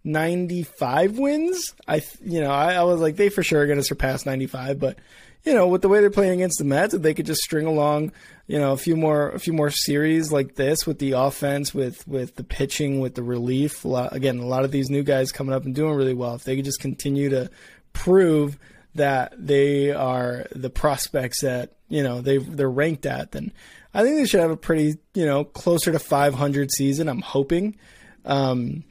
95 0.05 1.19
wins. 1.19 1.75
I 1.89 2.03
you 2.23 2.41
know 2.41 2.51
I, 2.51 2.75
I 2.75 2.83
was 2.83 3.01
like 3.01 3.17
they 3.17 3.29
for 3.29 3.43
sure 3.43 3.63
are 3.63 3.67
going 3.67 3.79
to 3.79 3.85
surpass 3.85 4.27
95, 4.27 4.79
but 4.79 4.99
you 5.45 5.55
know, 5.55 5.67
with 5.67 5.83
the 5.83 5.89
way 5.89 6.01
they're 6.01 6.11
playing 6.11 6.35
against 6.35 6.59
the 6.59 6.65
Mets, 6.65 6.95
if 6.95 7.03
they 7.03 7.15
could 7.15 7.27
just 7.27 7.41
string 7.41 7.67
along, 7.67 8.13
you 8.47 8.59
know, 8.59 8.73
a 8.73 8.77
few 8.77 8.97
more 8.97 9.31
a 9.31 9.39
few 9.39 9.53
more 9.53 9.71
series 9.71 10.31
like 10.31 10.55
this 10.55 10.87
with 10.87 10.99
the 10.99 11.13
offense, 11.13 11.75
with 11.75 12.07
with 12.07 12.37
the 12.37 12.45
pitching, 12.45 13.01
with 13.01 13.15
the 13.15 13.23
relief. 13.23 13.85
A 13.85 13.89
lot, 13.89 14.15
again, 14.15 14.39
a 14.39 14.47
lot 14.47 14.65
of 14.65 14.71
these 14.71 14.91
new 14.91 15.03
guys 15.03 15.33
coming 15.33 15.55
up 15.55 15.65
and 15.65 15.75
doing 15.75 15.95
really 15.95 16.15
well. 16.15 16.35
If 16.35 16.45
they 16.45 16.57
could 16.57 16.65
just 16.65 16.81
continue 16.81 17.29
to 17.31 17.51
prove 17.93 18.59
that 18.95 19.33
they 19.37 19.91
are 19.91 20.47
the 20.55 20.71
prospects 20.71 21.41
that 21.43 21.73
you 21.89 22.03
know 22.03 22.21
they 22.21 22.39
they're 22.39 22.71
ranked 22.71 23.07
at, 23.07 23.33
then 23.33 23.53
I 23.95 24.03
think 24.03 24.17
they 24.17 24.27
should 24.27 24.41
have 24.41 24.51
a 24.51 24.57
pretty 24.57 24.97
you 25.15 25.27
know 25.27 25.45
closer 25.45 25.91
to 25.91 25.99
500 25.99 26.71
season. 26.71 27.09
I'm 27.09 27.21
hoping. 27.21 27.77
Um, 28.25 28.85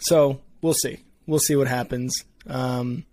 so 0.00 0.40
we'll 0.60 0.74
see. 0.74 1.04
We'll 1.26 1.38
see 1.38 1.56
what 1.56 1.68
happens. 1.68 2.24
Um, 2.48 3.04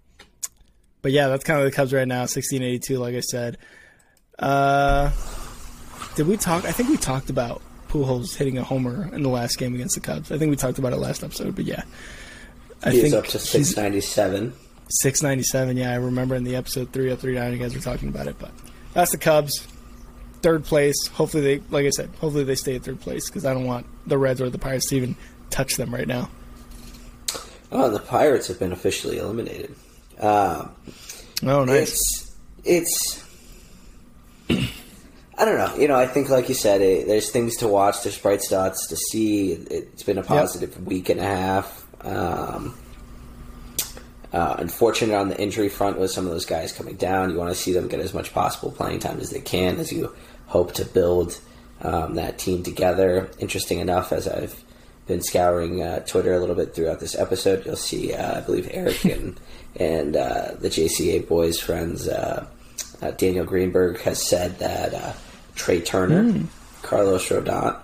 but 1.03 1.11
yeah, 1.11 1.27
that's 1.27 1.43
kind 1.43 1.59
of 1.59 1.65
the 1.65 1.71
Cubs 1.71 1.93
right 1.93 2.07
now, 2.07 2.21
1682, 2.21 2.97
like 2.97 3.13
I 3.13 3.19
said. 3.19 3.57
Uh, 4.39 5.11
did 6.15 6.27
we 6.27 6.37
talk? 6.37 6.65
I 6.65 6.71
think 6.71 6.89
we 6.89 6.97
talked 6.97 7.29
about 7.29 7.61
Pujols 7.89 8.35
hitting 8.35 8.57
a 8.57 8.63
homer 8.63 9.13
in 9.13 9.21
the 9.21 9.29
last 9.29 9.59
game 9.59 9.75
against 9.75 9.95
the 9.95 10.01
Cubs. 10.01 10.31
I 10.31 10.37
think 10.37 10.49
we 10.49 10.55
talked 10.55 10.79
about 10.79 10.93
it 10.93 10.95
last 10.95 11.23
episode, 11.23 11.55
but 11.55 11.65
yeah. 11.65 11.83
I 12.83 12.91
he's 12.91 13.01
think 13.01 13.13
up 13.13 13.25
to 13.27 13.37
697. 13.37 14.53
697, 14.89 15.77
yeah. 15.77 15.91
I 15.91 15.95
remember 15.95 16.35
in 16.35 16.45
the 16.45 16.55
episode 16.55 16.91
3039 16.93 17.51
you 17.51 17.59
guys 17.59 17.75
were 17.75 17.81
talking 17.81 18.07
about 18.07 18.27
it, 18.27 18.39
but 18.39 18.51
that's 18.93 19.11
the 19.11 19.17
Cubs. 19.17 19.67
Third 20.41 20.63
place. 20.63 21.07
Hopefully 21.07 21.43
they, 21.43 21.63
like 21.69 21.85
I 21.85 21.89
said, 21.89 22.09
hopefully 22.19 22.45
they 22.45 22.55
stay 22.55 22.75
at 22.75 22.83
third 22.83 23.01
place 23.01 23.29
because 23.29 23.45
I 23.45 23.53
don't 23.53 23.65
want 23.65 23.87
the 24.07 24.17
Reds 24.17 24.41
or 24.41 24.49
the 24.49 24.57
Pirates 24.57 24.87
to 24.87 24.95
even 24.95 25.15
touch 25.49 25.75
them 25.75 25.93
right 25.93 26.07
now. 26.07 26.29
Oh, 27.71 27.89
the 27.89 27.99
Pirates 27.99 28.47
have 28.47 28.59
been 28.59 28.71
officially 28.71 29.17
eliminated. 29.17 29.75
Um, 30.24 30.71
oh, 31.43 31.65
nice. 31.65 32.32
It's, 32.63 33.24
it's 34.49 34.49
I 35.38 35.45
don't 35.45 35.57
know. 35.57 35.76
You 35.76 35.88
know, 35.88 35.95
I 35.95 36.07
think, 36.07 36.30
like 36.30 36.47
you 36.47 36.55
said, 36.55 36.82
it, 36.82 37.07
there's 37.07 37.30
things 37.32 37.57
to 37.57 37.67
watch. 37.67 38.03
There's 38.03 38.17
bright 38.17 38.41
spots 38.41 38.88
to 38.88 38.95
see. 38.95 39.51
It's 39.51 40.03
been 40.03 40.17
a 40.17 40.24
positive 40.24 40.71
yep. 40.71 40.88
week 40.88 41.09
and 41.09 41.19
a 41.19 41.24
half. 41.24 41.86
Um, 42.05 42.78
uh, 44.32 44.55
unfortunate 44.57 45.15
on 45.15 45.30
the 45.30 45.39
injury 45.39 45.69
front 45.69 45.99
with 45.99 46.11
some 46.11 46.26
of 46.26 46.32
those 46.32 46.45
guys 46.45 46.71
coming 46.71 46.95
down. 46.95 47.32
You 47.32 47.38
want 47.38 47.49
to 47.49 47.55
see 47.55 47.74
them 47.74 47.88
get 47.88 47.99
as 47.99 48.13
much 48.13 48.34
possible 48.34 48.71
playing 48.71 48.99
time 48.99 49.19
as 49.19 49.30
they 49.30 49.41
can 49.41 49.80
as 49.80 49.91
you 49.91 50.15
hope 50.47 50.74
to 50.74 50.86
build 50.86 51.39
um, 51.82 52.15
that 52.15 52.38
team 52.39 52.63
together. 52.63 53.30
Interesting 53.39 53.80
enough, 53.80 54.11
as 54.11 54.28
I've 54.28 54.63
been 55.07 55.21
scouring 55.21 55.81
uh, 55.81 55.99
Twitter 55.99 56.33
a 56.33 56.39
little 56.39 56.55
bit 56.55 56.73
throughout 56.73 56.99
this 56.99 57.15
episode, 57.15 57.65
you'll 57.65 57.75
see, 57.75 58.13
uh, 58.13 58.37
I 58.37 58.41
believe, 58.41 58.69
Eric 58.71 59.05
and 59.05 59.39
and 59.75 60.15
uh, 60.15 60.53
the 60.59 60.69
JCA 60.69 61.27
boys' 61.27 61.59
friends, 61.59 62.07
uh, 62.07 62.45
uh, 63.01 63.11
Daniel 63.11 63.45
Greenberg, 63.45 63.99
has 64.01 64.21
said 64.21 64.59
that 64.59 64.93
uh, 64.93 65.13
Trea 65.55 65.81
Turner, 65.81 66.23
mm. 66.23 66.45
Carlos 66.83 67.27
Rodon, 67.29 67.79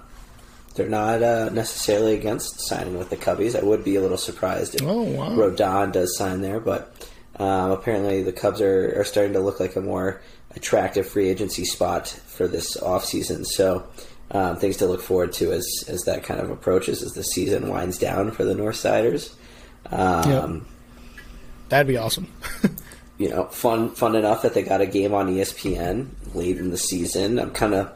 they're 0.75 0.87
not 0.87 1.23
uh, 1.23 1.49
necessarily 1.49 2.13
against 2.13 2.61
signing 2.61 2.97
with 2.97 3.09
the 3.09 3.17
Cubbies. 3.17 3.59
I 3.59 3.63
would 3.63 3.83
be 3.83 3.95
a 3.95 4.01
little 4.01 4.17
surprised 4.17 4.75
if 4.75 4.83
oh, 4.83 5.01
wow. 5.01 5.29
Rodon 5.29 5.91
does 5.91 6.15
sign 6.15 6.41
there, 6.41 6.59
but 6.59 6.95
um, 7.37 7.71
apparently 7.71 8.21
the 8.21 8.31
Cubs 8.31 8.61
are, 8.61 8.99
are 8.99 9.03
starting 9.03 9.33
to 9.33 9.39
look 9.39 9.59
like 9.59 9.75
a 9.75 9.81
more 9.81 10.21
attractive 10.55 11.07
free 11.07 11.27
agency 11.29 11.65
spot 11.65 12.07
for 12.07 12.47
this 12.47 12.77
offseason. 12.77 13.45
So 13.45 13.87
um, 14.31 14.57
things 14.57 14.77
to 14.77 14.87
look 14.87 15.01
forward 15.01 15.33
to 15.33 15.51
as, 15.51 15.65
as 15.87 16.01
that 16.03 16.23
kind 16.23 16.39
of 16.39 16.49
approaches 16.49 17.01
as 17.01 17.13
the 17.13 17.23
season 17.23 17.69
winds 17.69 17.97
down 17.97 18.31
for 18.31 18.43
the 18.43 18.53
Northsiders. 18.53 19.33
Um, 19.91 20.29
yep 20.29 20.61
That'd 21.69 21.87
be 21.87 21.97
awesome. 21.97 22.31
you 23.17 23.29
know, 23.29 23.45
fun 23.45 23.91
fun 23.91 24.15
enough 24.15 24.41
that 24.41 24.53
they 24.53 24.63
got 24.63 24.81
a 24.81 24.87
game 24.87 25.13
on 25.13 25.27
ESPN 25.27 26.09
late 26.33 26.57
in 26.57 26.71
the 26.71 26.77
season. 26.77 27.39
I'm 27.39 27.51
kind 27.51 27.75
of 27.75 27.91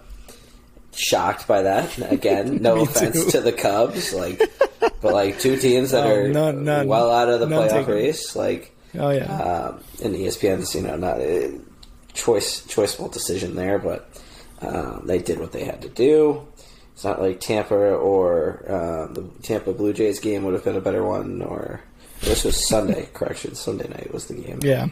shocked 0.93 1.47
by 1.47 1.63
that. 1.63 1.97
Again, 2.11 2.57
no 2.61 2.81
offense 2.81 3.25
too. 3.25 3.31
to 3.31 3.41
the 3.41 3.51
Cubs, 3.51 4.13
like, 4.13 4.39
but 4.79 5.13
like 5.13 5.39
two 5.39 5.57
teams 5.57 5.91
that 5.91 6.05
oh, 6.05 6.15
are 6.15 6.27
none, 6.27 6.63
none, 6.63 6.87
well 6.87 7.11
out 7.11 7.29
of 7.29 7.39
the 7.39 7.47
playoff 7.47 7.71
taken. 7.71 7.93
race, 7.93 8.35
like, 8.35 8.75
oh 8.97 9.09
yeah, 9.09 9.41
um, 9.41 9.83
and 10.03 10.15
ESPN's 10.15 10.75
you 10.75 10.83
know 10.83 10.95
not 10.95 11.19
a 11.19 11.47
uh, 11.47 11.57
choice 12.13 12.61
choiceful 12.67 13.11
decision 13.11 13.55
there, 13.55 13.79
but 13.79 14.07
um, 14.63 15.03
they 15.05 15.19
did 15.19 15.39
what 15.39 15.51
they 15.51 15.63
had 15.63 15.81
to 15.81 15.89
do. 15.89 16.47
It's 16.93 17.03
not 17.03 17.21
like 17.21 17.39
Tampa 17.39 17.75
or 17.75 18.63
uh, 18.67 19.13
the 19.13 19.23
Tampa 19.41 19.73
Blue 19.73 19.93
Jays 19.93 20.19
game 20.19 20.43
would 20.43 20.53
have 20.53 20.63
been 20.63 20.75
a 20.75 20.81
better 20.81 21.03
one, 21.03 21.41
or 21.41 21.81
this 22.21 22.43
was 22.43 22.67
Sunday. 22.67 23.09
correction, 23.13 23.55
Sunday 23.55 23.87
night 23.89 24.13
was 24.13 24.27
the 24.27 24.35
game. 24.35 24.59
Yeah. 24.61 24.87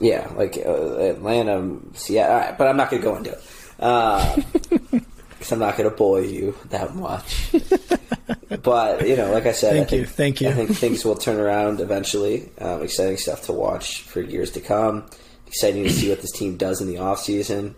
Yeah, 0.00 0.28
like 0.36 0.58
uh, 0.64 0.96
Atlanta, 0.96 1.78
Seattle. 1.94 2.56
but 2.58 2.66
I'm 2.66 2.76
not 2.76 2.90
going 2.90 3.02
to 3.02 3.08
go 3.08 3.16
into 3.16 3.30
it 3.30 3.40
because 3.78 5.52
uh, 5.52 5.52
I'm 5.54 5.58
not 5.60 5.76
going 5.76 5.88
to 5.88 5.96
bore 5.96 6.20
you 6.20 6.56
that 6.70 6.94
much. 6.96 7.52
but 8.62 9.06
you 9.06 9.16
know, 9.16 9.32
like 9.32 9.46
I 9.46 9.52
said, 9.52 9.74
thank 9.74 9.86
I 9.86 9.90
think, 9.90 10.00
you, 10.00 10.06
thank 10.06 10.40
you. 10.40 10.48
I 10.48 10.52
think 10.52 10.76
things 10.76 11.04
will 11.04 11.14
turn 11.14 11.38
around 11.38 11.80
eventually. 11.80 12.50
Um, 12.58 12.82
exciting 12.82 13.16
stuff 13.16 13.42
to 13.42 13.52
watch 13.52 14.02
for 14.02 14.20
years 14.20 14.50
to 14.52 14.60
come. 14.60 15.08
Exciting 15.52 15.84
to 15.84 15.90
see 15.90 16.08
what 16.08 16.22
this 16.22 16.32
team 16.32 16.56
does 16.56 16.80
in 16.80 16.86
the 16.86 16.98
off 16.98 17.20
season. 17.20 17.74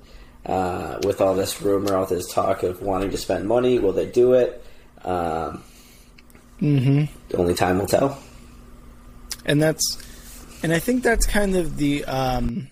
Uh, 0.46 0.98
with 1.04 1.20
all 1.20 1.34
this 1.34 1.60
rumor, 1.60 1.96
all 1.96 2.06
this 2.06 2.32
talk 2.32 2.62
of 2.62 2.80
wanting 2.80 3.10
to 3.10 3.16
spend 3.18 3.48
money, 3.48 3.78
will 3.78 3.92
they 3.92 4.06
do 4.06 4.34
it? 4.34 4.62
Um, 5.02 5.64
mm-hmm. 6.60 7.04
Only 7.36 7.54
time 7.54 7.78
will 7.78 7.86
tell. 7.86 8.18
And 9.44 9.60
that's, 9.60 9.98
and 10.62 10.72
I 10.72 10.78
think 10.78 11.02
that's 11.02 11.26
kind 11.26 11.56
of 11.56 11.78
the, 11.78 12.04
um, 12.04 12.70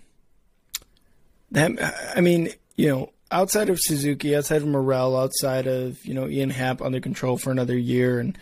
that 1.50 1.72
I 2.14 2.20
mean, 2.20 2.50
you 2.76 2.88
know, 2.88 3.12
outside 3.32 3.70
of 3.70 3.80
Suzuki, 3.80 4.36
outside 4.36 4.62
of 4.62 4.68
Morel, 4.68 5.16
outside 5.16 5.66
of 5.66 6.04
you 6.04 6.14
know 6.14 6.28
Ian 6.28 6.50
Happ 6.50 6.82
under 6.82 7.00
control 7.00 7.38
for 7.38 7.50
another 7.50 7.76
year, 7.76 8.20
and 8.20 8.36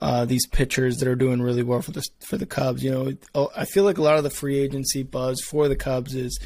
uh, 0.00 0.24
these 0.24 0.46
pitchers 0.46 0.96
that 0.98 1.08
are 1.08 1.14
doing 1.14 1.42
really 1.42 1.62
well 1.62 1.82
for 1.82 1.92
the 1.92 2.02
for 2.20 2.36
the 2.36 2.46
Cubs. 2.46 2.82
You 2.82 2.90
know, 2.90 3.12
oh, 3.34 3.50
I 3.56 3.64
feel 3.64 3.84
like 3.84 3.98
a 3.98 4.02
lot 4.02 4.16
of 4.16 4.24
the 4.24 4.30
free 4.30 4.58
agency 4.58 5.02
buzz 5.02 5.40
for 5.40 5.68
the 5.68 5.76
Cubs 5.76 6.14
is 6.14 6.38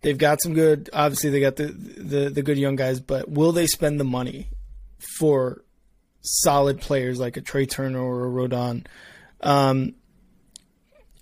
they've 0.00 0.18
got 0.18 0.40
some 0.42 0.54
good. 0.54 0.90
Obviously, 0.92 1.30
they 1.30 1.40
got 1.40 1.56
the 1.56 1.66
the, 1.66 2.30
the 2.30 2.42
good 2.42 2.58
young 2.58 2.76
guys, 2.76 3.00
but 3.00 3.30
will 3.30 3.52
they 3.52 3.66
spend 3.66 4.00
the 4.00 4.04
money 4.04 4.48
for 5.18 5.62
solid 6.22 6.80
players 6.80 7.18
like 7.18 7.36
a 7.36 7.40
Trea 7.40 7.66
Turner 7.66 8.00
or 8.00 8.26
a 8.26 8.30
Rodon? 8.30 8.86
Um, 9.40 9.94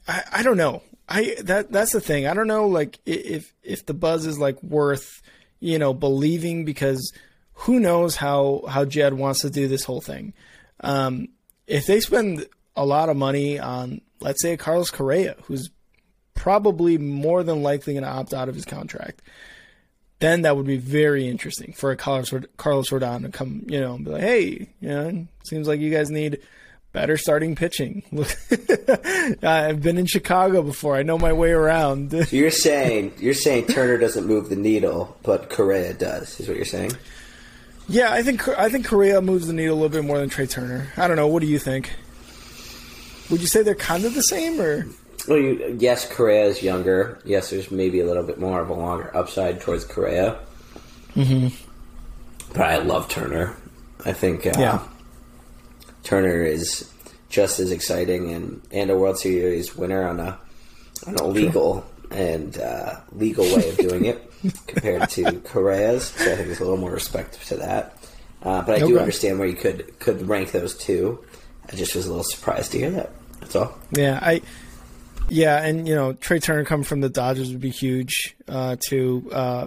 I, 0.08 0.22
I 0.32 0.42
don't 0.42 0.56
know. 0.56 0.82
I 1.08 1.36
that 1.42 1.70
that's 1.70 1.92
the 1.92 2.00
thing. 2.00 2.26
I 2.26 2.34
don't 2.34 2.48
know 2.48 2.66
like 2.66 2.98
if 3.06 3.52
if 3.62 3.86
the 3.86 3.94
buzz 3.94 4.26
is 4.26 4.38
like 4.38 4.60
worth, 4.62 5.22
you 5.60 5.78
know, 5.78 5.94
believing 5.94 6.64
because 6.64 7.12
who 7.52 7.80
knows 7.80 8.16
how 8.16 8.62
how 8.68 8.84
Jed 8.84 9.14
wants 9.14 9.40
to 9.40 9.50
do 9.50 9.68
this 9.68 9.84
whole 9.84 10.00
thing. 10.00 10.34
Um, 10.80 11.28
if 11.66 11.86
they 11.86 12.00
spend 12.00 12.46
a 12.76 12.84
lot 12.84 13.08
of 13.08 13.16
money 13.16 13.58
on 13.58 14.00
let's 14.20 14.42
say 14.42 14.56
Carlos 14.56 14.90
Correa, 14.90 15.36
who's 15.44 15.70
probably 16.34 16.98
more 16.98 17.42
than 17.42 17.62
likely 17.62 17.94
going 17.94 18.04
to 18.04 18.10
opt 18.10 18.34
out 18.34 18.48
of 18.48 18.54
his 18.54 18.64
contract, 18.64 19.22
then 20.18 20.42
that 20.42 20.56
would 20.56 20.66
be 20.66 20.78
very 20.78 21.28
interesting 21.28 21.72
for 21.72 21.90
a 21.90 21.96
Carlos 21.96 22.32
Carlos 22.56 22.90
Rodon 22.90 23.22
to 23.22 23.28
come, 23.28 23.64
you 23.68 23.80
know, 23.80 23.94
and 23.94 24.04
be 24.04 24.10
like, 24.12 24.22
hey, 24.22 24.68
you 24.80 24.88
know, 24.88 25.26
seems 25.46 25.68
like 25.68 25.80
you 25.80 25.90
guys 25.90 26.10
need 26.10 26.40
better 26.92 27.18
starting 27.18 27.54
pitching. 27.54 28.02
I've 29.42 29.82
been 29.82 29.98
in 29.98 30.06
Chicago 30.06 30.62
before. 30.62 30.96
I 30.96 31.02
know 31.02 31.18
my 31.18 31.32
way 31.34 31.50
around. 31.50 32.12
you're 32.32 32.50
saying 32.50 33.12
you're 33.18 33.34
saying 33.34 33.66
Turner 33.66 33.98
doesn't 33.98 34.26
move 34.26 34.48
the 34.48 34.56
needle, 34.56 35.16
but 35.22 35.50
Correa 35.50 35.92
does. 35.92 36.40
Is 36.40 36.48
what 36.48 36.56
you're 36.56 36.64
saying? 36.64 36.92
Yeah, 37.88 38.12
I 38.12 38.22
think 38.22 38.48
I 38.48 38.68
think 38.68 38.86
Correa 38.86 39.20
moves 39.20 39.46
the 39.46 39.52
needle 39.52 39.74
a 39.74 39.78
little 39.78 39.88
bit 39.88 40.04
more 40.04 40.18
than 40.18 40.28
Trea 40.28 40.46
Turner. 40.46 40.92
I 40.96 41.06
don't 41.06 41.16
know. 41.16 41.28
What 41.28 41.40
do 41.40 41.46
you 41.46 41.58
think? 41.58 41.92
Would 43.30 43.40
you 43.40 43.46
say 43.46 43.62
they're 43.62 43.74
kind 43.74 44.04
of 44.04 44.14
the 44.14 44.22
same, 44.22 44.60
or? 44.60 44.86
Well, 45.28 45.38
you, 45.38 45.76
yes, 45.78 46.08
Correa 46.08 46.46
is 46.46 46.62
younger. 46.62 47.20
Yes, 47.24 47.50
there's 47.50 47.70
maybe 47.70 48.00
a 48.00 48.06
little 48.06 48.22
bit 48.22 48.38
more 48.38 48.60
of 48.60 48.70
a 48.70 48.74
longer 48.74 49.16
upside 49.16 49.60
towards 49.60 49.84
Correa. 49.84 50.38
Mm-hmm. 51.14 51.48
But 52.52 52.62
I 52.62 52.76
love 52.78 53.08
Turner. 53.08 53.56
I 54.04 54.12
think. 54.12 54.46
Uh, 54.46 54.52
yeah 54.56 54.86
Turner 56.06 56.44
is 56.44 56.88
just 57.28 57.58
as 57.58 57.72
exciting 57.72 58.30
and, 58.30 58.62
and 58.70 58.90
a 58.90 58.96
World 58.96 59.18
Series 59.18 59.74
winner 59.74 60.06
on 60.06 60.20
a 60.20 60.38
on 61.04 61.16
a 61.16 61.26
legal 61.26 61.84
and 62.10 62.58
uh, 62.58 63.00
legal 63.12 63.44
way 63.44 63.68
of 63.68 63.76
doing 63.76 64.04
it 64.06 64.32
compared 64.66 65.08
to 65.10 65.40
Correa's. 65.40 66.04
So 66.04 66.32
I 66.32 66.36
think 66.36 66.46
there's 66.46 66.60
a 66.60 66.64
little 66.64 66.78
more 66.78 66.92
respect 66.92 67.46
to 67.48 67.56
that. 67.56 67.96
Uh, 68.42 68.62
but 68.62 68.72
I 68.72 68.82
okay. 68.82 68.86
do 68.86 68.98
understand 68.98 69.38
where 69.38 69.48
you 69.48 69.56
could 69.56 69.98
could 69.98 70.28
rank 70.28 70.52
those 70.52 70.76
two. 70.76 71.24
I 71.70 71.76
just 71.76 71.94
was 71.94 72.06
a 72.06 72.10
little 72.10 72.24
surprised 72.24 72.72
to 72.72 72.78
hear 72.78 72.90
that. 72.90 73.10
That's 73.40 73.56
all. 73.56 73.76
Yeah, 73.92 74.18
I. 74.22 74.42
Yeah, 75.28 75.60
and 75.60 75.88
you 75.88 75.94
know 75.96 76.12
Trea 76.12 76.38
Turner 76.38 76.64
coming 76.64 76.84
from 76.84 77.00
the 77.00 77.08
Dodgers 77.08 77.50
would 77.50 77.60
be 77.60 77.70
huge 77.70 78.36
uh, 78.46 78.76
too. 78.78 79.28
Uh, 79.32 79.66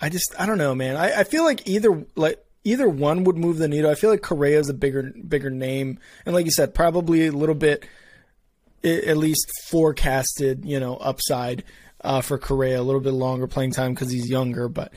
I 0.00 0.08
just 0.08 0.34
I 0.38 0.46
don't 0.46 0.58
know, 0.58 0.74
man. 0.74 0.96
I, 0.96 1.20
I 1.20 1.24
feel 1.24 1.44
like 1.44 1.68
either 1.68 2.04
like 2.16 2.44
either 2.64 2.88
one 2.88 3.22
would 3.24 3.36
move 3.36 3.58
the 3.58 3.68
needle. 3.68 3.90
I 3.90 3.94
feel 3.94 4.10
like 4.10 4.22
Correa 4.22 4.58
is 4.58 4.68
a 4.68 4.74
bigger 4.74 5.12
bigger 5.28 5.50
name, 5.50 6.00
and 6.24 6.34
like 6.34 6.44
you 6.44 6.50
said, 6.50 6.74
probably 6.74 7.28
a 7.28 7.32
little 7.32 7.54
bit 7.54 7.86
at 8.84 9.16
least 9.16 9.50
forecasted, 9.68 10.64
you 10.64 10.78
know, 10.80 10.96
upside 10.96 11.64
uh, 12.02 12.20
for 12.20 12.38
Correa, 12.38 12.80
a 12.80 12.82
little 12.82 13.00
bit 13.00 13.12
longer 13.12 13.46
playing 13.46 13.72
time 13.72 13.94
because 13.94 14.10
he's 14.10 14.28
younger, 14.28 14.68
but. 14.68 14.92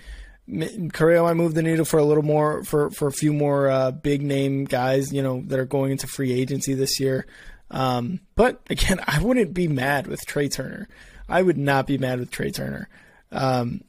Correa 0.94 1.22
might 1.22 1.36
move 1.36 1.54
the 1.54 1.62
needle 1.62 1.86
for 1.86 2.00
a 2.00 2.04
little 2.04 2.24
more 2.24 2.64
for 2.64 2.90
for 2.90 3.08
a 3.08 3.12
few 3.12 3.32
more 3.34 3.70
uh, 3.70 3.92
big 3.92 4.24
name 4.24 4.66
guys, 4.66 5.14
you 5.14 5.22
know, 5.22 5.44
that 5.46 5.60
are 5.60 5.66
going 5.66 5.92
into 5.92 6.08
free 6.08 6.34
agency 6.34 6.74
this 6.74 7.00
year. 7.00 7.28
Um, 7.70 8.22
but 8.36 8.60
again, 8.68 9.00
I 9.08 9.22
wouldn't 9.22 9.54
be 9.54 9.68
mad 9.68 10.08
with 10.08 10.26
Trea 10.26 10.50
Turner. 10.50 10.90
I 11.28 11.44
would 11.44 11.58
not 11.58 11.86
be 11.86 12.00
mad 12.00 12.20
with 12.20 12.32
Trea 12.32 12.50
Turner. 12.50 12.90
Um, 13.32 13.82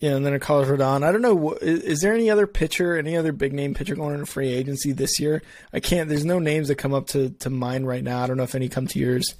yeah, 0.00 0.14
and 0.14 0.24
then 0.24 0.32
a 0.32 0.38
Carlos 0.38 0.68
Rodon. 0.68 1.02
I 1.02 1.10
don't 1.10 1.22
know. 1.22 1.54
Is, 1.54 1.80
is, 1.80 2.00
there 2.00 2.14
any 2.14 2.30
other 2.30 2.46
pitcher, 2.46 2.96
any 2.96 3.16
other 3.16 3.32
big 3.32 3.52
name 3.52 3.74
pitcher 3.74 3.96
going 3.96 4.14
into 4.14 4.26
free 4.26 4.52
agency 4.52 4.92
this 4.92 5.18
year? 5.18 5.42
I 5.72 5.80
can't. 5.80 6.08
There's 6.08 6.24
no 6.24 6.38
names 6.38 6.68
that 6.68 6.76
come 6.76 6.94
up 6.94 7.08
to, 7.08 7.30
to 7.30 7.50
mind 7.50 7.88
right 7.88 8.04
now. 8.04 8.22
I 8.22 8.28
don't 8.28 8.36
know 8.36 8.44
if 8.44 8.54
any 8.54 8.68
come 8.68 8.86
to 8.86 8.98
yours. 8.98 9.34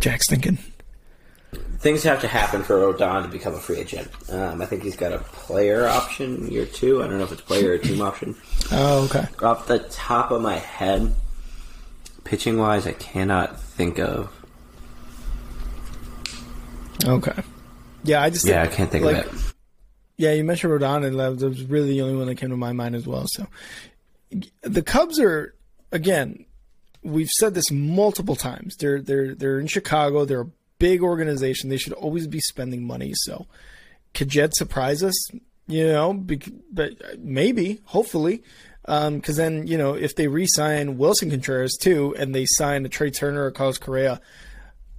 Jack's 0.00 0.28
thinking. 0.28 0.58
Things 1.78 2.02
have 2.02 2.20
to 2.22 2.28
happen 2.28 2.64
for 2.64 2.74
Rodon 2.76 3.22
to 3.22 3.28
become 3.28 3.54
a 3.54 3.58
free 3.58 3.78
agent. 3.78 4.10
Um, 4.28 4.60
I 4.60 4.66
think 4.66 4.82
he's 4.82 4.96
got 4.96 5.12
a 5.12 5.18
player 5.18 5.86
option 5.86 6.50
year 6.50 6.66
two. 6.66 7.04
I 7.04 7.06
don't 7.06 7.18
know 7.18 7.24
if 7.24 7.32
it's 7.32 7.42
player 7.42 7.72
or 7.72 7.78
team 7.78 8.00
option. 8.02 8.36
Oh, 8.72 9.04
okay. 9.04 9.28
Off 9.42 9.68
the 9.68 9.78
top 9.78 10.32
of 10.32 10.42
my 10.42 10.56
head, 10.56 11.14
pitching 12.24 12.58
wise, 12.58 12.84
I 12.84 12.94
cannot 12.94 13.60
think 13.60 14.00
of. 14.00 14.32
Okay. 17.04 17.44
Yeah, 18.06 18.22
I 18.22 18.30
just 18.30 18.46
yeah, 18.46 18.62
I 18.62 18.68
can't 18.68 18.90
think 18.90 19.04
like, 19.04 19.26
of 19.26 19.34
it. 19.34 19.54
Yeah, 20.16 20.32
you 20.32 20.44
mentioned 20.44 20.72
Rodon, 20.72 21.04
and 21.04 21.18
that 21.18 21.46
was 21.46 21.64
really 21.64 21.90
the 21.90 22.02
only 22.02 22.16
one 22.16 22.26
that 22.26 22.36
came 22.36 22.50
to 22.50 22.56
my 22.56 22.72
mind 22.72 22.94
as 22.94 23.06
well. 23.06 23.26
So 23.28 23.46
the 24.62 24.82
Cubs 24.82 25.20
are 25.20 25.54
again. 25.92 26.46
We've 27.02 27.30
said 27.38 27.54
this 27.54 27.70
multiple 27.70 28.36
times. 28.36 28.76
They're 28.76 29.00
they're 29.00 29.34
they're 29.34 29.60
in 29.60 29.66
Chicago. 29.66 30.24
They're 30.24 30.40
a 30.42 30.50
big 30.78 31.02
organization. 31.02 31.68
They 31.68 31.76
should 31.76 31.92
always 31.92 32.26
be 32.26 32.40
spending 32.40 32.84
money. 32.84 33.12
So 33.14 33.46
could 34.14 34.28
Jed 34.28 34.54
surprise 34.54 35.02
us? 35.02 35.14
You 35.68 35.88
know, 35.88 36.14
but 36.14 37.18
maybe, 37.18 37.80
hopefully, 37.84 38.42
because 38.82 39.08
um, 39.08 39.20
then 39.20 39.66
you 39.66 39.76
know 39.76 39.94
if 39.94 40.14
they 40.14 40.28
re-sign 40.28 40.96
Willson 40.96 41.30
Contreras 41.30 41.76
too, 41.76 42.14
and 42.18 42.34
they 42.34 42.46
sign 42.46 42.86
a 42.86 42.88
Trea 42.88 43.10
Turner 43.10 43.44
or 43.44 43.50
Carlos 43.50 43.78
Correa, 43.78 44.20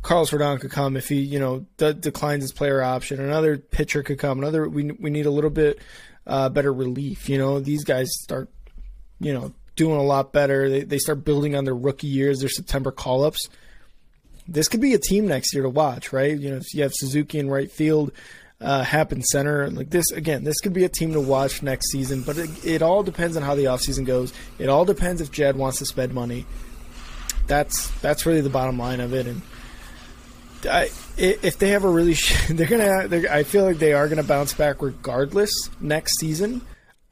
Carlos 0.07 0.31
Rodon 0.31 0.61
could 0.61 0.71
come 0.71 0.95
if 0.95 1.09
he, 1.09 1.19
you 1.19 1.37
know, 1.37 1.65
declines 1.77 2.41
his 2.41 2.53
player 2.53 2.81
option. 2.81 3.19
Another 3.19 3.57
pitcher 3.57 4.03
could 4.03 4.17
come. 4.17 4.39
Another, 4.39 4.69
we 4.69 4.89
we 4.91 5.09
need 5.09 5.25
a 5.25 5.31
little 5.31 5.49
bit 5.49 5.81
uh, 6.25 6.47
better 6.47 6.71
relief. 6.71 7.27
You 7.27 7.37
know, 7.37 7.59
these 7.59 7.83
guys 7.83 8.07
start, 8.21 8.47
you 9.19 9.33
know, 9.33 9.53
doing 9.75 9.99
a 9.99 10.03
lot 10.03 10.31
better. 10.31 10.69
They 10.69 10.83
they 10.83 10.97
start 10.97 11.25
building 11.25 11.57
on 11.57 11.65
their 11.65 11.75
rookie 11.75 12.07
years, 12.07 12.39
their 12.39 12.47
September 12.47 12.89
call 12.89 13.25
ups. 13.25 13.49
This 14.47 14.69
could 14.69 14.79
be 14.79 14.93
a 14.93 14.97
team 14.97 15.27
next 15.27 15.53
year 15.53 15.63
to 15.63 15.69
watch, 15.69 16.13
right? 16.13 16.39
You 16.39 16.51
know, 16.51 16.55
if 16.55 16.73
you 16.73 16.83
have 16.83 16.93
Suzuki 16.93 17.39
in 17.39 17.49
right 17.49 17.69
field, 17.69 18.13
uh, 18.61 18.83
Happen 18.83 19.21
center, 19.23 19.69
like 19.69 19.89
this 19.89 20.09
again, 20.13 20.45
this 20.45 20.61
could 20.61 20.71
be 20.71 20.85
a 20.85 20.89
team 20.89 21.11
to 21.13 21.19
watch 21.19 21.61
next 21.61 21.91
season. 21.91 22.21
But 22.21 22.37
it, 22.37 22.65
it 22.65 22.81
all 22.81 23.03
depends 23.03 23.35
on 23.35 23.43
how 23.43 23.55
the 23.55 23.65
offseason 23.65 24.05
goes. 24.05 24.31
It 24.57 24.69
all 24.69 24.85
depends 24.85 25.19
if 25.19 25.33
Jed 25.33 25.57
wants 25.57 25.79
to 25.79 25.85
spend 25.85 26.13
money. 26.13 26.45
That's 27.47 27.89
that's 27.99 28.25
really 28.25 28.39
the 28.39 28.49
bottom 28.49 28.79
line 28.79 29.01
of 29.01 29.13
it, 29.13 29.27
and 29.27 29.41
I, 30.65 30.89
if 31.17 31.57
they 31.59 31.69
have 31.69 31.83
a 31.83 31.89
really, 31.89 32.15
they're 32.49 32.67
gonna. 32.67 33.07
They're, 33.07 33.31
I 33.31 33.43
feel 33.43 33.63
like 33.63 33.77
they 33.77 33.93
are 33.93 34.07
gonna 34.07 34.23
bounce 34.23 34.53
back 34.53 34.81
regardless 34.81 35.51
next 35.79 36.19
season. 36.19 36.61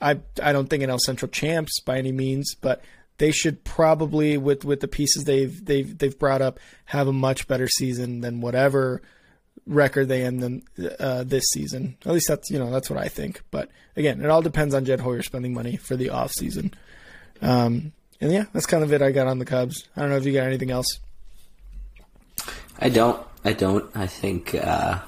I 0.01 0.19
I 0.41 0.51
don't 0.53 0.69
think 0.69 0.83
NL 0.83 0.99
Central 0.99 1.29
champs 1.29 1.79
by 1.79 1.97
any 1.97 2.11
means, 2.11 2.55
but 2.55 2.81
they 3.17 3.31
should 3.31 3.63
probably 3.63 4.37
with 4.37 4.65
with 4.65 4.81
the 4.81 4.87
pieces 4.87 5.23
they've 5.23 5.63
they've 5.63 5.97
they've 5.97 6.17
brought 6.17 6.41
up 6.41 6.59
have 6.85 7.07
a 7.07 7.13
much 7.13 7.47
better 7.47 7.67
season 7.67 8.21
than 8.21 8.41
whatever 8.41 9.01
record 9.67 10.07
they 10.07 10.23
end 10.23 10.43
them 10.43 10.61
uh, 10.99 11.23
this 11.23 11.45
season. 11.51 11.97
At 12.05 12.13
least 12.13 12.27
that's 12.27 12.49
you 12.49 12.59
know 12.59 12.71
that's 12.71 12.89
what 12.89 12.99
I 12.99 13.07
think. 13.07 13.41
But 13.51 13.69
again, 13.95 14.21
it 14.23 14.29
all 14.29 14.41
depends 14.41 14.75
on 14.75 14.85
Jed 14.85 14.99
Hoyer 14.99 15.23
spending 15.23 15.53
money 15.53 15.77
for 15.77 15.95
the 15.95 16.09
off 16.09 16.31
season. 16.31 16.73
Um, 17.41 17.93
and 18.21 18.31
yeah, 18.31 18.45
that's 18.53 18.65
kind 18.65 18.83
of 18.83 18.93
it 18.93 19.01
I 19.01 19.11
got 19.11 19.27
on 19.27 19.39
the 19.39 19.45
Cubs. 19.45 19.87
I 19.95 20.01
don't 20.01 20.09
know 20.09 20.17
if 20.17 20.25
you 20.25 20.33
got 20.33 20.47
anything 20.47 20.71
else. 20.71 20.99
I 22.79 22.89
don't. 22.89 23.25
I 23.45 23.53
don't. 23.53 23.89
I 23.95 24.07
think 24.07 24.55
uh, 24.55 24.99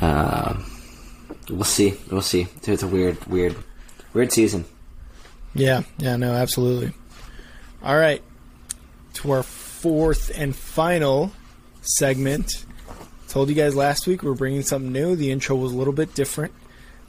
uh, 0.00 0.62
we'll 1.48 1.64
see. 1.64 1.94
We'll 2.10 2.20
see. 2.20 2.46
It's 2.62 2.82
a 2.82 2.86
weird, 2.86 3.24
weird, 3.24 3.56
weird 4.12 4.30
season. 4.30 4.66
Yeah. 5.54 5.84
Yeah. 5.96 6.16
No. 6.16 6.34
Absolutely. 6.34 6.92
All 7.82 7.96
right. 7.96 8.22
To 9.14 9.30
our 9.30 9.42
fourth 9.42 10.30
and 10.38 10.54
final 10.54 11.32
segment. 11.80 12.66
Told 13.28 13.48
you 13.48 13.54
guys 13.54 13.74
last 13.74 14.06
week 14.06 14.22
we're 14.22 14.34
bringing 14.34 14.62
something 14.62 14.92
new. 14.92 15.16
The 15.16 15.30
intro 15.30 15.56
was 15.56 15.72
a 15.72 15.76
little 15.76 15.92
bit 15.94 16.14
different, 16.14 16.52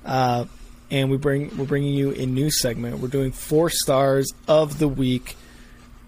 uh, 0.06 0.46
and 0.90 1.12
we 1.12 1.18
bring 1.18 1.56
we're 1.58 1.66
bringing 1.66 1.94
you 1.94 2.14
a 2.14 2.26
new 2.26 2.50
segment. 2.50 3.00
We're 3.00 3.10
doing 3.10 3.32
four 3.32 3.70
stars 3.70 4.34
of 4.48 4.80
the 4.80 4.88
week. 4.88 5.36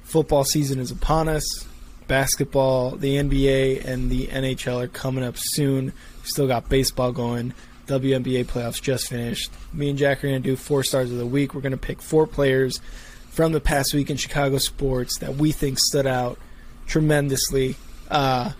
Football 0.04 0.46
season 0.46 0.80
is 0.80 0.92
upon 0.92 1.28
us. 1.28 1.67
Basketball, 2.08 2.92
the 2.92 3.16
NBA, 3.16 3.86
and 3.86 4.10
the 4.10 4.28
NHL 4.28 4.84
are 4.84 4.88
coming 4.88 5.24
up 5.24 5.36
soon. 5.38 5.94
Still 6.24 6.48
got 6.48 6.70
baseball 6.70 7.12
going. 7.12 7.54
WNBA 7.88 8.46
playoffs 8.46 8.82
just 8.82 9.08
finished. 9.08 9.52
Me 9.74 9.90
and 9.90 9.98
Jack 9.98 10.24
are 10.24 10.28
going 10.28 10.42
to 10.42 10.50
do 10.50 10.56
four 10.56 10.84
stars 10.84 11.12
of 11.12 11.18
the 11.18 11.26
week. 11.26 11.54
We're 11.54 11.62
going 11.62 11.72
to 11.72 11.78
pick 11.78 12.02
four 12.02 12.28
players 12.28 12.82
from 13.30 13.52
the 13.54 13.62
past 13.62 13.94
week 13.94 14.10
in 14.10 14.18
Chicago 14.18 14.58
sports 14.58 15.20
that 15.20 15.36
we 15.36 15.52
think 15.52 15.80
stood 15.80 16.08
out 16.08 16.38
tremendously 16.86 17.76
uh, 18.10 18.52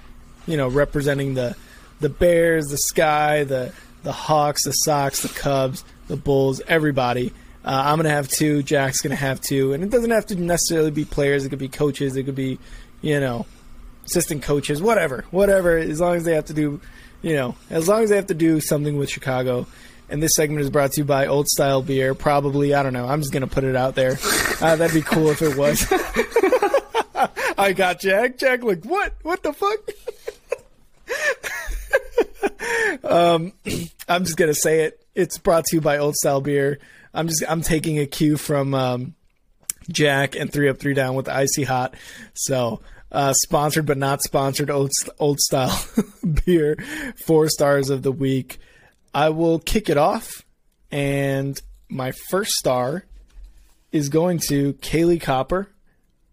you 0.46 0.58
know, 0.58 0.68
representing 0.68 1.34
the 1.34 1.56
the 2.00 2.10
Bears, 2.10 2.68
the 2.68 2.78
Sky, 2.78 3.44
the 3.44 3.74
the 4.04 4.12
Hawks, 4.12 4.64
the 4.64 4.72
Sox, 4.72 5.22
the 5.22 5.30
Cubs, 5.30 5.84
the 6.08 6.18
Bulls, 6.18 6.62
everybody. 6.68 7.34
Uh, 7.66 7.84
I'm 7.86 7.98
gonna 7.98 8.10
have 8.10 8.28
two. 8.28 8.64
Jack's 8.64 9.02
gonna 9.02 9.16
have 9.16 9.42
two, 9.42 9.74
and 9.74 9.84
it 9.84 9.90
doesn't 9.90 10.12
have 10.12 10.26
to 10.28 10.36
necessarily 10.36 10.92
be 10.92 11.06
players. 11.06 11.46
It 11.46 11.50
could 11.50 11.60
be 11.60 11.68
coaches. 11.68 12.16
It 12.16 12.24
could 12.24 12.36
be, 12.36 12.60
you 13.02 13.20
know, 13.20 13.46
assistant 14.06 14.44
coaches, 14.44 14.82
whatever, 14.82 15.26
whatever. 15.32 15.78
As 15.78 16.00
long 16.00 16.16
as 16.16 16.24
they 16.24 16.34
have 16.36 16.46
to 16.46 16.54
do, 16.54 16.82
you 17.22 17.36
know, 17.36 17.56
as 17.70 17.88
long 17.88 18.04
as 18.04 18.10
they 18.10 18.16
have 18.16 18.28
to 18.28 18.34
do 18.34 18.60
something 18.60 18.98
with 18.98 19.10
Chicago. 19.10 19.68
And 20.10 20.24
this 20.24 20.32
segment 20.36 20.62
is 20.62 20.70
brought 20.70 20.94
to 20.94 21.02
you 21.02 21.06
by 21.06 21.28
Old 21.28 21.50
Style 21.50 21.82
Beer. 21.82 22.14
Probably, 22.16 22.74
I 22.74 22.82
don't 22.82 22.94
know. 22.94 23.06
I'm 23.06 23.20
just 23.20 23.34
gonna 23.34 23.48
put 23.48 23.64
it 23.64 23.76
out 23.76 23.96
there. 23.96 24.18
Uh, 24.60 24.76
that'd 24.76 24.92
be 24.92 25.04
cool 25.04 25.30
if 25.30 25.44
it 25.44 25.56
was. 25.56 25.86
I 27.60 27.74
got 27.74 28.00
Jack. 28.00 28.40
Jack, 28.40 28.64
like, 28.64 28.84
what? 28.86 29.14
What 29.22 29.44
the 29.44 29.54
fuck? 29.54 29.78
um, 33.04 33.54
I'm 34.08 34.24
just 34.24 34.36
gonna 34.36 34.56
say 34.56 34.86
it. 34.86 35.06
It's 35.14 35.38
brought 35.38 35.66
to 35.66 35.76
you 35.76 35.82
by 35.82 36.00
Old 36.00 36.16
Style 36.16 36.42
Beer. 36.42 36.80
I'm 37.14 37.28
just 37.28 37.44
I'm 37.48 37.62
taking 37.62 38.00
a 38.00 38.08
cue 38.08 38.38
from 38.38 38.74
um, 38.74 39.14
Jack 39.90 40.36
and 40.36 40.52
Three 40.52 40.70
Up 40.70 40.80
Three 40.80 40.94
Down 40.94 41.16
with 41.16 41.30
icy 41.30 41.64
hot. 41.64 41.96
So 42.34 42.82
uh, 43.12 43.34
sponsored 43.34 43.86
but 43.86 43.98
not 43.98 44.22
sponsored. 44.22 44.70
Old 44.70 44.92
Old 45.20 45.40
Style 45.40 45.86
Beer. 46.46 46.78
Four 47.26 47.50
stars 47.50 47.90
of 47.90 48.04
the 48.04 48.12
week. 48.12 48.60
I 49.14 49.30
will 49.30 49.60
kick 49.60 49.90
it 49.90 49.98
off, 49.98 50.46
and 50.92 51.60
my 51.90 52.12
first 52.30 52.52
star 52.52 53.06
is 53.92 54.10
going 54.10 54.40
to 54.50 54.74
Kahleah 54.74 55.22
Copper 55.22 55.70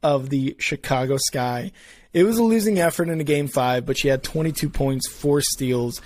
of 0.02 0.28
the 0.28 0.57
Chicago 0.59 1.16
Sky. 1.16 1.72
It 2.12 2.24
was 2.24 2.38
a 2.38 2.42
losing 2.42 2.78
effort 2.78 3.09
in 3.09 3.20
a 3.20 3.24
game 3.24 3.48
five, 3.48 3.86
but 3.86 3.96
she 3.96 4.09
had 4.09 4.22
22 4.22 4.68
points, 4.68 5.09
four 5.11 5.40
steals. 5.40 6.00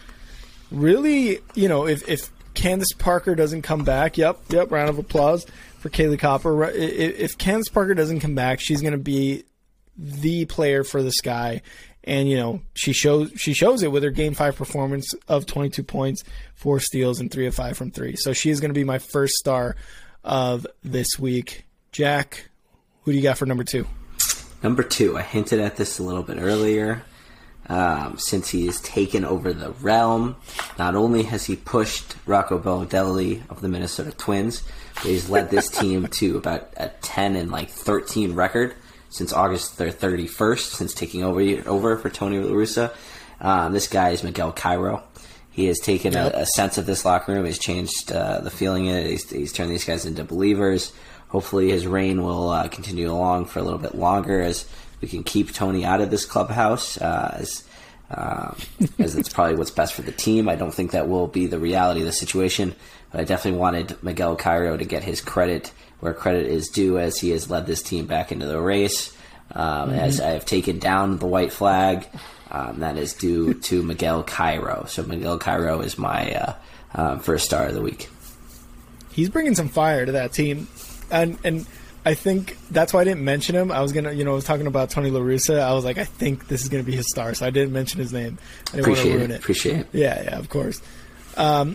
Really, 0.71 1.41
you 1.55 1.69
know, 1.69 1.87
if, 1.87 2.09
if 2.09 2.31
Candace 2.55 2.93
Parker 2.97 3.35
doesn't 3.35 3.63
come 3.63 3.85
back, 3.85 4.17
yep, 4.17 4.39
yep, 4.51 4.71
round 4.71 4.89
of 4.89 4.99
applause 4.99 5.47
for 5.79 5.89
Kahleah 5.91 6.19
Copper. 6.19 6.65
If 6.65 7.39
Candace 7.39 7.69
Parker 7.69 7.95
doesn't 7.95 8.21
come 8.21 8.35
back, 8.35 8.61
she's 8.61 8.83
going 8.83 8.93
to 8.93 8.99
be 8.99 9.45
the 9.97 10.45
player 10.45 10.85
for 10.85 11.03
the 11.03 11.13
Sky. 11.13 11.63
And 12.05 12.29
you 12.29 12.37
know 12.37 12.63
she 12.75 12.93
shows 12.93 13.33
she 13.37 13.53
shows 13.53 13.83
it 13.83 13.93
with 13.93 14.03
her 14.03 14.11
game 14.11 14.33
five 14.33 14.57
performance 14.57 15.13
of 15.27 15.45
22 15.45 15.83
points, 15.83 16.23
four 16.55 16.81
steals, 16.81 17.21
and 17.21 17.31
three 17.31 17.47
of 17.47 17.55
five 17.55 17.77
from 17.77 17.91
three. 17.91 18.17
So 18.17 18.33
she 18.33 18.51
is 18.51 18.61
going 18.61 18.71
to 18.71 18.79
be 18.79 18.85
my 18.85 18.99
first 18.99 19.35
star 19.35 19.77
of 20.25 20.67
this 20.83 21.19
week. 21.19 21.67
Jack, 21.93 22.49
who 23.03 23.13
do 23.13 23.17
you 23.17 23.23
got 23.23 23.37
for 23.37 23.47
number 23.47 23.65
two? 23.65 23.87
Number 24.63 24.83
two, 24.83 25.19
I 25.19 25.23
hinted 25.23 25.61
at 25.61 25.77
this 25.77 25.99
a 25.99 26.03
little 26.03 26.23
bit 26.23 26.39
earlier. 26.39 27.03
Um, 27.69 28.17
since 28.17 28.49
he 28.49 28.65
has 28.65 28.81
taken 28.81 29.27
over 29.27 29.53
the 29.53 29.73
realm, 29.73 30.37
not 30.79 30.95
only 30.95 31.25
has 31.25 31.45
he 31.45 31.55
pushed 31.55 32.17
Rocco 32.25 32.59
Baldelli 32.59 33.43
of 33.51 33.61
the 33.61 33.69
Minnesota 33.69 34.11
Twins, 34.11 34.63
he's 35.03 35.29
led 35.29 35.51
this 35.51 35.69
team 35.69 36.07
to 36.07 36.37
about 36.37 36.71
a 36.77 36.89
10 37.03 37.37
and 37.37 37.51
like 37.51 37.71
13 37.71 38.35
record 38.35 38.75
since 39.11 39.33
August 39.33 39.79
31st, 39.79 40.75
since 40.75 40.95
taking 40.95 41.25
over 41.25 41.41
over 41.67 41.97
for 41.97 42.11
Tony 42.11 42.39
La 42.41 42.53
Russa. 42.53 42.93
Um, 43.41 43.73
this 43.73 43.87
guy 43.87 44.11
is 44.11 44.23
Miguel 44.23 44.53
Cairo. 44.53 45.03
He 45.51 45.67
has 45.67 45.79
taken 45.79 46.13
yep. 46.13 46.35
a, 46.35 46.41
a, 46.41 46.47
sense 46.47 46.79
of 46.79 46.87
this 46.87 47.05
locker 47.05 47.33
room. 47.33 47.45
He's 47.45 47.59
changed 47.59 48.13
uh, 48.13 48.41
the 48.41 48.51
feeling. 48.51 48.87
in 48.87 48.95
It. 48.95 49.07
He's, 49.07 49.31
he's 49.31 49.53
turned 49.53 49.71
these 49.71 49.85
guys 49.85 50.07
into 50.07 50.23
believers 50.25 50.93
hopefully 51.29 51.71
his 51.71 51.87
reign 51.87 52.23
will 52.23 52.49
uh, 52.49 52.69
continue 52.69 53.11
along 53.11 53.47
for 53.47 53.59
a 53.59 53.63
little 53.63 53.79
bit 53.79 53.95
longer 53.95 54.41
as 54.41 54.67
we 55.01 55.09
can 55.09 55.23
keep 55.23 55.53
Tony 55.53 55.85
out 55.85 56.01
of 56.01 56.11
this 56.11 56.25
clubhouse 56.25 57.01
uh, 57.01 57.37
as 57.39 57.65
uh, 58.11 58.55
as 58.99 59.17
it's 59.17 59.29
probably 59.29 59.57
what's 59.57 59.71
best 59.71 59.95
for 59.95 60.03
the 60.03 60.13
team. 60.13 60.49
I 60.49 60.57
don't 60.57 60.73
think 60.73 60.93
that 60.93 61.09
will 61.09 61.27
be 61.27 61.47
the 61.47 61.59
reality 61.59 62.01
of 62.01 62.07
the 62.07 62.13
situation, 62.13 62.75
but 63.11 63.21
I 63.21 63.25
definitely 63.25 63.61
wanted 63.61 64.03
Miguel 64.03 64.37
Cairo 64.37 64.77
to 64.77 64.85
get 64.85 65.03
his 65.03 65.21
credit 65.21 65.73
where 66.01 66.15
credit 66.15 66.47
is 66.47 66.69
due 66.69 66.99
as 66.99 67.19
he 67.19 67.31
has 67.31 67.51
led 67.51 67.67
this 67.67 67.83
team 67.83 68.07
back 68.07 68.31
into 68.31 68.47
the 68.47 68.61
race. 68.61 69.13
Um, 69.53 69.91
mm-hmm. 69.91 69.99
As 69.99 70.21
I 70.21 70.31
have 70.31 70.45
taken 70.45 70.79
down 70.79 71.19
the 71.19 71.27
white 71.27 71.53
flag, 71.53 72.07
um, 72.51 72.81
that 72.81 72.97
is 72.97 73.15
due 73.15 73.55
to 73.55 73.83
Miguel 73.83 74.23
Cairo. 74.23 74.85
So 74.89 75.03
Miguel 75.03 75.39
Cairo 75.39 75.81
is 75.81 75.99
my 75.99 76.33
uh, 76.35 76.55
uh, 76.95 77.19
first 77.19 77.47
star 77.47 77.67
of 77.67 77.75
the 77.75 77.83
week. 77.83 78.09
He's 79.11 79.29
bringing 79.29 79.55
some 79.55 79.69
fire 79.69 80.07
to 80.07 80.13
that 80.13 80.33
team 80.33 80.69
and 81.11 81.39
and 81.45 81.67
I 82.09 82.15
think 82.15 82.57
that's 82.71 82.95
why 82.95 83.03
I 83.03 83.05
didn't 83.05 83.23
mention 83.23 83.55
him. 83.55 83.71
I 83.71 83.83
was 83.83 83.93
gonna, 83.93 84.13
you 84.13 84.25
know, 84.25 84.33
I 84.33 84.35
was 84.35 84.45
talking 84.45 84.67
about 84.67 84.89
Tony 84.89 85.11
La 85.11 85.21
Russa. 85.21 85.61
I 85.61 85.75
was 85.75 85.85
like, 85.85 85.99
I 85.99 86.05
think 86.05 86.49
this 86.49 86.63
is 86.63 86.71
gonna 86.71 86.83
be 86.83 86.97
his 86.97 87.07
star, 87.07 87.35
so 87.35 87.45
I 87.45 87.51
didn't 87.51 87.75
mention 87.75 88.01
his 88.01 88.15
name. 88.15 88.39
I 88.69 88.77
didn't 88.77 88.81
Appreciate 88.81 89.05
want 89.05 89.13
to 89.13 89.19
ruin 89.19 89.31
it. 89.31 89.35
it. 89.35 89.41
Appreciate 89.41 89.77
it. 89.81 89.87
Yeah, 89.93 90.23
yeah, 90.23 90.39
of 90.39 90.49
course. 90.49 90.81
Um, 91.37 91.75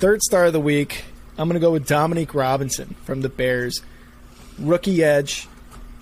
third 0.00 0.22
star 0.22 0.46
of 0.46 0.54
the 0.54 0.60
week, 0.60 1.04
I'm 1.38 1.48
gonna 1.48 1.60
go 1.60 1.70
with 1.70 1.86
Dominique 1.86 2.34
Robinson 2.34 2.96
from 3.04 3.20
the 3.20 3.28
Bears. 3.28 3.80
Rookie 4.58 5.04
edge, 5.04 5.46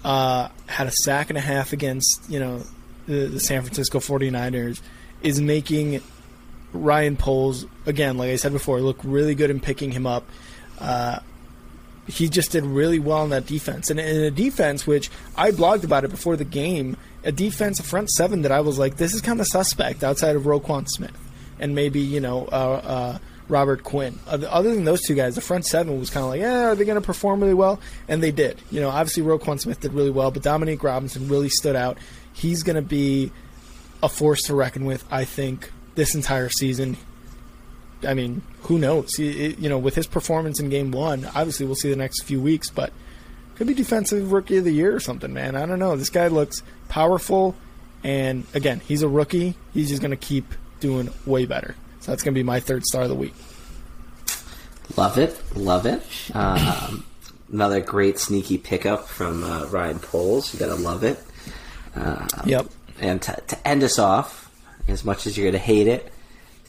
uh, 0.03 0.49
had 0.67 0.87
a 0.87 0.91
sack 0.91 1.29
and 1.29 1.37
a 1.37 1.43
half 1.43 1.75
against, 1.75 2.25
you 2.31 2.41
know, 2.41 2.63
the, 3.07 3.27
the 3.27 3.41
San 3.41 3.61
Francisco 3.61 3.99
49ers. 3.99 4.81
Is 5.23 5.43
making 5.43 6.01
Ryan 6.73 7.19
Poles 7.19 7.67
again, 7.85 8.17
like 8.17 8.31
I 8.31 8.37
said 8.37 8.53
before, 8.53 8.81
look 8.81 8.99
really 9.05 9.35
good 9.35 9.51
in 9.51 9.61
picking 9.61 9.93
him 9.93 10.07
up. 10.07 10.27
Uh, 10.79 11.19
he 12.07 12.29
just 12.29 12.51
did 12.51 12.65
really 12.65 12.99
well 12.99 13.25
in 13.25 13.31
that 13.31 13.47
defense. 13.47 13.91
And 13.91 14.01
in 14.01 14.23
a 14.23 14.31
defense, 14.31 14.87
which 14.87 15.11
I 15.37 15.51
blogged 15.51 15.85
about 15.85 16.05
it 16.05 16.11
before 16.11 16.37
the 16.37 16.45
game, 16.45 16.97
a 17.25 17.33
defense, 17.33 17.79
a 17.79 17.83
front 17.83 18.11
seven 18.11 18.43
that 18.43 18.53
I 18.53 18.61
was 18.61 18.79
like, 18.79 18.97
this 18.97 19.15
is 19.15 19.21
kind 19.21 19.41
of 19.41 19.47
suspect 19.47 20.03
outside 20.03 20.37
of 20.37 20.43
Roquan 20.43 20.89
Smith 20.89 21.17
and 21.61 21.75
maybe, 21.75 22.01
you 22.01 22.21
know, 22.21 22.47
uh, 22.47 22.81
uh, 22.85 23.19
Robert 23.49 23.85
Quinn. 23.85 24.19
Other 24.27 24.75
than 24.75 24.85
those 24.85 25.03
two 25.03 25.15
guys, 25.15 25.37
the 25.37 25.41
front 25.41 25.67
seven 25.67 25.99
was 25.99 26.11
kind 26.11 26.25
of 26.25 26.31
like, 26.31 26.41
yeah, 26.41 26.71
are 26.71 26.75
they 26.75 26.85
going 26.85 27.01
to 27.01 27.07
perform 27.07 27.41
really 27.41 27.55
well? 27.55 27.81
And 28.09 28.23
they 28.23 28.33
did. 28.33 28.61
You 28.71 28.81
know, 28.81 28.89
obviously 28.89 29.23
Roquan 29.23 29.61
Smith 29.61 29.81
did 29.81 29.93
really 29.93 30.11
well, 30.11 30.31
but 30.31 30.43
Dominique 30.43 30.83
Robinson 30.83 31.29
really 31.29 31.51
stood 31.51 31.77
out. 31.77 31.99
He's 32.33 32.63
going 32.63 32.77
to 32.77 32.83
be 32.83 33.31
a 34.03 34.09
force 34.09 34.43
to 34.45 34.55
reckon 34.55 34.85
with, 34.85 35.05
I 35.11 35.25
think, 35.25 35.71
this 35.95 36.15
entire 36.15 36.49
season. 36.49 36.97
I 38.05 38.15
mean, 38.15 38.43
who 38.63 38.79
knows? 38.79 39.15
He, 39.15 39.55
you 39.55 39.69
know, 39.69 39.79
with 39.79 39.95
his 39.95 40.07
performance 40.07 40.61
in 40.61 40.69
Game 40.69 40.93
One, 40.93 41.25
obviously 41.27 41.67
we'll 41.67 41.75
see 41.75 41.91
the 41.91 41.97
next 41.97 42.23
few 42.23 42.41
weeks, 42.41 42.71
but 42.71 42.93
could 43.57 43.67
be 43.67 43.75
Defensive 43.75 44.33
Rookie 44.33 44.57
of 44.59 44.65
the 44.65 44.73
Year 44.73 44.95
or 44.95 45.01
something, 45.01 45.33
man. 45.33 45.57
I 45.57 45.67
don't 45.67 45.79
know. 45.79 45.97
This 45.97 46.11
guy 46.11 46.29
looks 46.29 46.63
powerful, 46.89 47.55
and 48.03 48.47
again, 48.55 48.81
he's 48.81 49.03
a 49.03 49.09
rookie. 49.09 49.57
He's 49.73 49.89
just 49.89 50.03
going 50.03 50.11
to 50.11 50.17
keep 50.17 50.47
doing 50.81 51.11
way 51.27 51.47
better. 51.47 51.75
So 52.01 52.11
that's 52.13 52.23
going 52.23 52.35
to 52.35 52.39
be 52.39 52.43
my 52.43 52.61
third 52.61 52.85
star 52.85 53.03
of 53.03 53.09
the 53.09 53.15
week. 53.15 53.35
Love 54.97 55.17
it, 55.19 55.41
love 55.57 55.87
it. 55.87 56.03
Um, 56.35 57.05
another 57.51 57.81
great 57.81 58.19
sneaky 58.19 58.59
pickup 58.59 59.09
from 59.09 59.45
uh, 59.45 59.67
Ryan 59.67 59.99
Poles. 59.99 60.53
You 60.53 60.61
gotta 60.61 60.75
love 60.75 61.05
it. 61.05 61.23
Um, 61.95 62.29
yep. 62.45 62.67
And 63.01 63.21
to, 63.23 63.41
to 63.49 63.69
end 63.69 63.83
us 63.83 63.99
off, 63.99 64.51
as 64.89 65.05
much 65.05 65.27
as 65.27 65.37
you're 65.37 65.51
gonna 65.51 65.59
hate 65.59 65.87
it, 65.87 66.13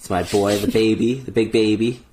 it's 0.04 0.10
my 0.10 0.24
boy, 0.24 0.58
the 0.58 0.70
baby, 0.70 1.14
the 1.14 1.32
big 1.32 1.54
baby, 1.54 2.04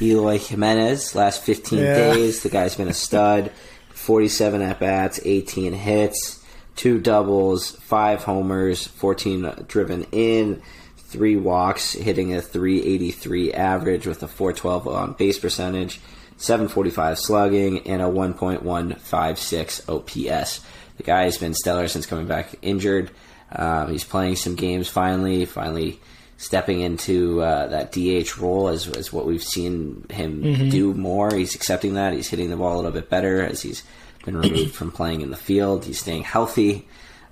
Eloy 0.00 0.38
Jimenez. 0.38 1.16
Last 1.16 1.42
15 1.42 1.80
yeah. 1.80 1.94
days, 2.14 2.44
the 2.44 2.48
guy's 2.48 2.76
been 2.76 2.86
a 2.86 2.94
stud. 2.94 3.50
47 3.88 4.62
at 4.62 4.78
bats, 4.78 5.18
18 5.24 5.72
hits, 5.72 6.40
two 6.76 7.00
doubles, 7.00 7.72
five 7.72 8.22
homers, 8.22 8.86
14 8.86 9.64
driven 9.66 10.06
in, 10.12 10.62
three 10.96 11.34
walks, 11.34 11.94
hitting 11.94 12.32
a 12.32 12.40
383 12.40 13.52
average 13.52 14.06
with 14.06 14.22
a 14.22 14.28
412 14.28 14.86
on 14.86 15.14
base 15.14 15.40
percentage, 15.40 16.00
745 16.36 17.18
slugging, 17.18 17.84
and 17.88 18.00
a 18.00 18.04
1.156 18.04 19.88
OPS. 19.88 20.60
The 20.98 21.02
guy 21.02 21.24
has 21.24 21.38
been 21.38 21.54
stellar 21.54 21.88
since 21.88 22.06
coming 22.06 22.28
back 22.28 22.54
injured. 22.62 23.10
Um, 23.50 23.90
he's 23.90 24.04
playing 24.04 24.36
some 24.36 24.54
games 24.54 24.88
finally, 24.88 25.46
finally 25.46 25.98
stepping 26.36 26.80
into 26.80 27.40
uh, 27.40 27.68
that 27.68 27.92
DH 27.92 28.38
role 28.38 28.68
as, 28.68 28.88
as 28.88 29.12
what 29.12 29.26
we've 29.26 29.42
seen 29.42 30.04
him 30.10 30.42
mm-hmm. 30.42 30.68
do 30.68 30.94
more. 30.94 31.34
He's 31.34 31.54
accepting 31.54 31.94
that. 31.94 32.12
He's 32.12 32.28
hitting 32.28 32.50
the 32.50 32.56
ball 32.56 32.74
a 32.74 32.76
little 32.76 32.90
bit 32.90 33.08
better 33.08 33.42
as 33.42 33.62
he's 33.62 33.82
been 34.24 34.36
removed 34.36 34.74
from 34.74 34.90
playing 34.90 35.20
in 35.20 35.30
the 35.30 35.36
field. 35.36 35.84
He's 35.84 36.00
staying 36.00 36.24
healthy. 36.24 36.88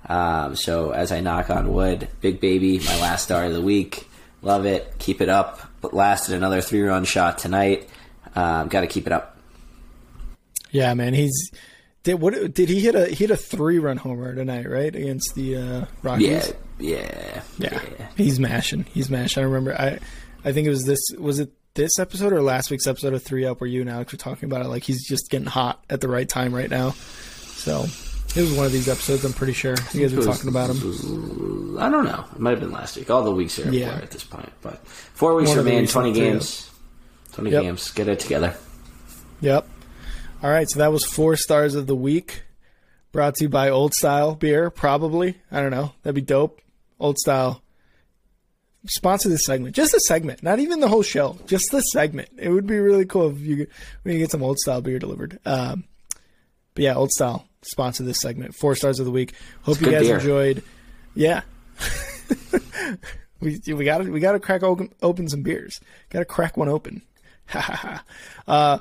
Um, 0.07 0.55
so 0.55 0.91
as 0.91 1.11
I 1.11 1.21
knock 1.21 1.49
on 1.49 1.73
wood, 1.73 2.07
big 2.21 2.39
baby, 2.39 2.79
my 2.79 2.99
last 3.01 3.23
star 3.23 3.45
of 3.45 3.53
the 3.53 3.61
week. 3.61 4.09
Love 4.41 4.65
it. 4.65 4.95
Keep 4.99 5.21
it 5.21 5.29
up. 5.29 5.61
But 5.81 5.93
lasted 5.93 6.35
another 6.35 6.61
three 6.61 6.81
run 6.81 7.05
shot 7.05 7.37
tonight. 7.37 7.89
Um, 8.35 8.67
Got 8.67 8.81
to 8.81 8.87
keep 8.87 9.07
it 9.07 9.13
up. 9.13 9.37
Yeah, 10.71 10.93
man. 10.93 11.13
He's 11.13 11.51
did 12.03 12.15
what? 12.15 12.53
Did 12.53 12.69
he 12.69 12.79
hit 12.81 12.95
a 12.95 13.07
he 13.07 13.15
hit 13.15 13.31
a 13.31 13.37
three 13.37 13.79
run 13.79 13.97
homer 13.97 14.35
tonight? 14.35 14.69
Right 14.69 14.93
against 14.93 15.35
the 15.35 15.55
uh, 15.57 15.85
Rockies. 16.01 16.53
Yeah, 16.79 17.01
yeah, 17.01 17.41
yeah, 17.57 17.81
yeah. 17.99 18.07
He's 18.17 18.39
mashing. 18.39 18.83
He's 18.93 19.09
mashing. 19.09 19.41
I 19.41 19.45
remember. 19.45 19.73
I 19.73 19.99
I 20.43 20.51
think 20.51 20.67
it 20.67 20.69
was 20.69 20.83
this. 20.83 20.99
Was 21.17 21.39
it 21.39 21.51
this 21.75 21.97
episode 21.99 22.33
or 22.33 22.41
last 22.41 22.69
week's 22.69 22.87
episode 22.87 23.13
of 23.13 23.23
Three 23.23 23.45
Up 23.45 23.61
where 23.61 23.69
you 23.69 23.81
and 23.81 23.89
Alex 23.89 24.11
were 24.11 24.17
talking 24.17 24.45
about 24.45 24.65
it? 24.65 24.69
Like 24.69 24.83
he's 24.83 25.07
just 25.07 25.29
getting 25.29 25.47
hot 25.47 25.83
at 25.89 26.01
the 26.01 26.09
right 26.09 26.27
time 26.27 26.53
right 26.53 26.69
now. 26.69 26.91
So 26.91 27.85
it 28.35 28.41
was 28.41 28.51
one 28.53 28.65
of 28.65 28.73
these 28.73 28.89
episodes. 28.89 29.23
I'm 29.23 29.33
pretty 29.33 29.53
sure 29.53 29.75
you 29.93 30.01
guys 30.01 30.13
were 30.13 30.23
talking 30.23 30.49
about 30.49 30.69
him. 30.71 31.77
I 31.79 31.89
don't 31.89 32.03
know. 32.03 32.25
It 32.33 32.39
might 32.39 32.51
have 32.51 32.59
been 32.59 32.71
last 32.71 32.97
week. 32.97 33.09
All 33.09 33.23
the 33.23 33.31
weeks 33.31 33.59
are 33.59 33.71
yeah. 33.71 33.95
at 33.95 34.11
this 34.11 34.23
point, 34.23 34.51
but 34.61 34.85
four 34.87 35.35
weeks 35.35 35.53
remain. 35.55 35.87
Twenty 35.87 36.11
games. 36.11 36.69
Twenty 37.31 37.51
yep. 37.51 37.63
games. 37.63 37.91
Get 37.91 38.09
it 38.09 38.19
together. 38.19 38.55
Yep. 39.41 39.67
All 40.43 40.49
right. 40.49 40.69
So 40.69 40.79
that 40.79 40.91
was 40.91 41.05
four 41.05 41.37
stars 41.37 41.73
of 41.73 41.87
the 41.87 41.95
week. 41.95 42.43
Brought 43.13 43.35
to 43.35 43.45
you 43.45 43.49
by 43.49 43.69
Old 43.69 43.93
Style 43.93 44.35
Beer. 44.35 44.69
Probably. 44.69 45.37
I 45.49 45.61
don't 45.61 45.71
know. 45.71 45.93
That'd 46.03 46.15
be 46.15 46.21
dope. 46.21 46.59
Old 46.99 47.17
Style. 47.17 47.61
Sponsor 48.85 49.29
this 49.29 49.45
segment. 49.45 49.73
Just 49.73 49.93
a 49.93 49.99
segment. 50.01 50.43
Not 50.43 50.59
even 50.59 50.81
the 50.81 50.89
whole 50.89 51.03
show. 51.03 51.37
Just 51.47 51.71
the 51.71 51.79
segment. 51.79 52.27
It 52.37 52.49
would 52.49 52.67
be 52.67 52.77
really 52.77 53.05
cool 53.05 53.29
if 53.29 53.39
you 53.39 53.67
we 54.03 54.17
get 54.17 54.31
some 54.31 54.43
Old 54.43 54.59
Style 54.59 54.81
beer 54.81 54.99
delivered. 54.99 55.39
Um, 55.45 55.85
but 56.75 56.83
yeah, 56.83 56.95
Old 56.95 57.11
Style 57.11 57.47
sponsor 57.61 58.03
this 58.03 58.19
segment. 58.19 58.55
Four 58.55 58.75
stars 58.75 58.99
of 58.99 59.05
the 59.05 59.11
week. 59.11 59.33
Hope 59.61 59.77
it's 59.77 59.85
you 59.85 59.91
guys 59.91 60.07
beer. 60.07 60.15
enjoyed. 60.15 60.63
Yeah. 61.15 61.41
we 63.39 63.61
we 63.67 63.85
got 63.85 63.99
to 63.99 64.11
we 64.11 64.19
got 64.19 64.33
to 64.33 64.39
crack 64.39 64.63
open, 64.63 64.93
open 65.01 65.29
some 65.29 65.43
beers. 65.43 65.79
Got 66.09 66.19
to 66.19 66.25
crack 66.25 66.57
one 66.57 66.67
open. 66.67 67.01
uh, 68.47 68.79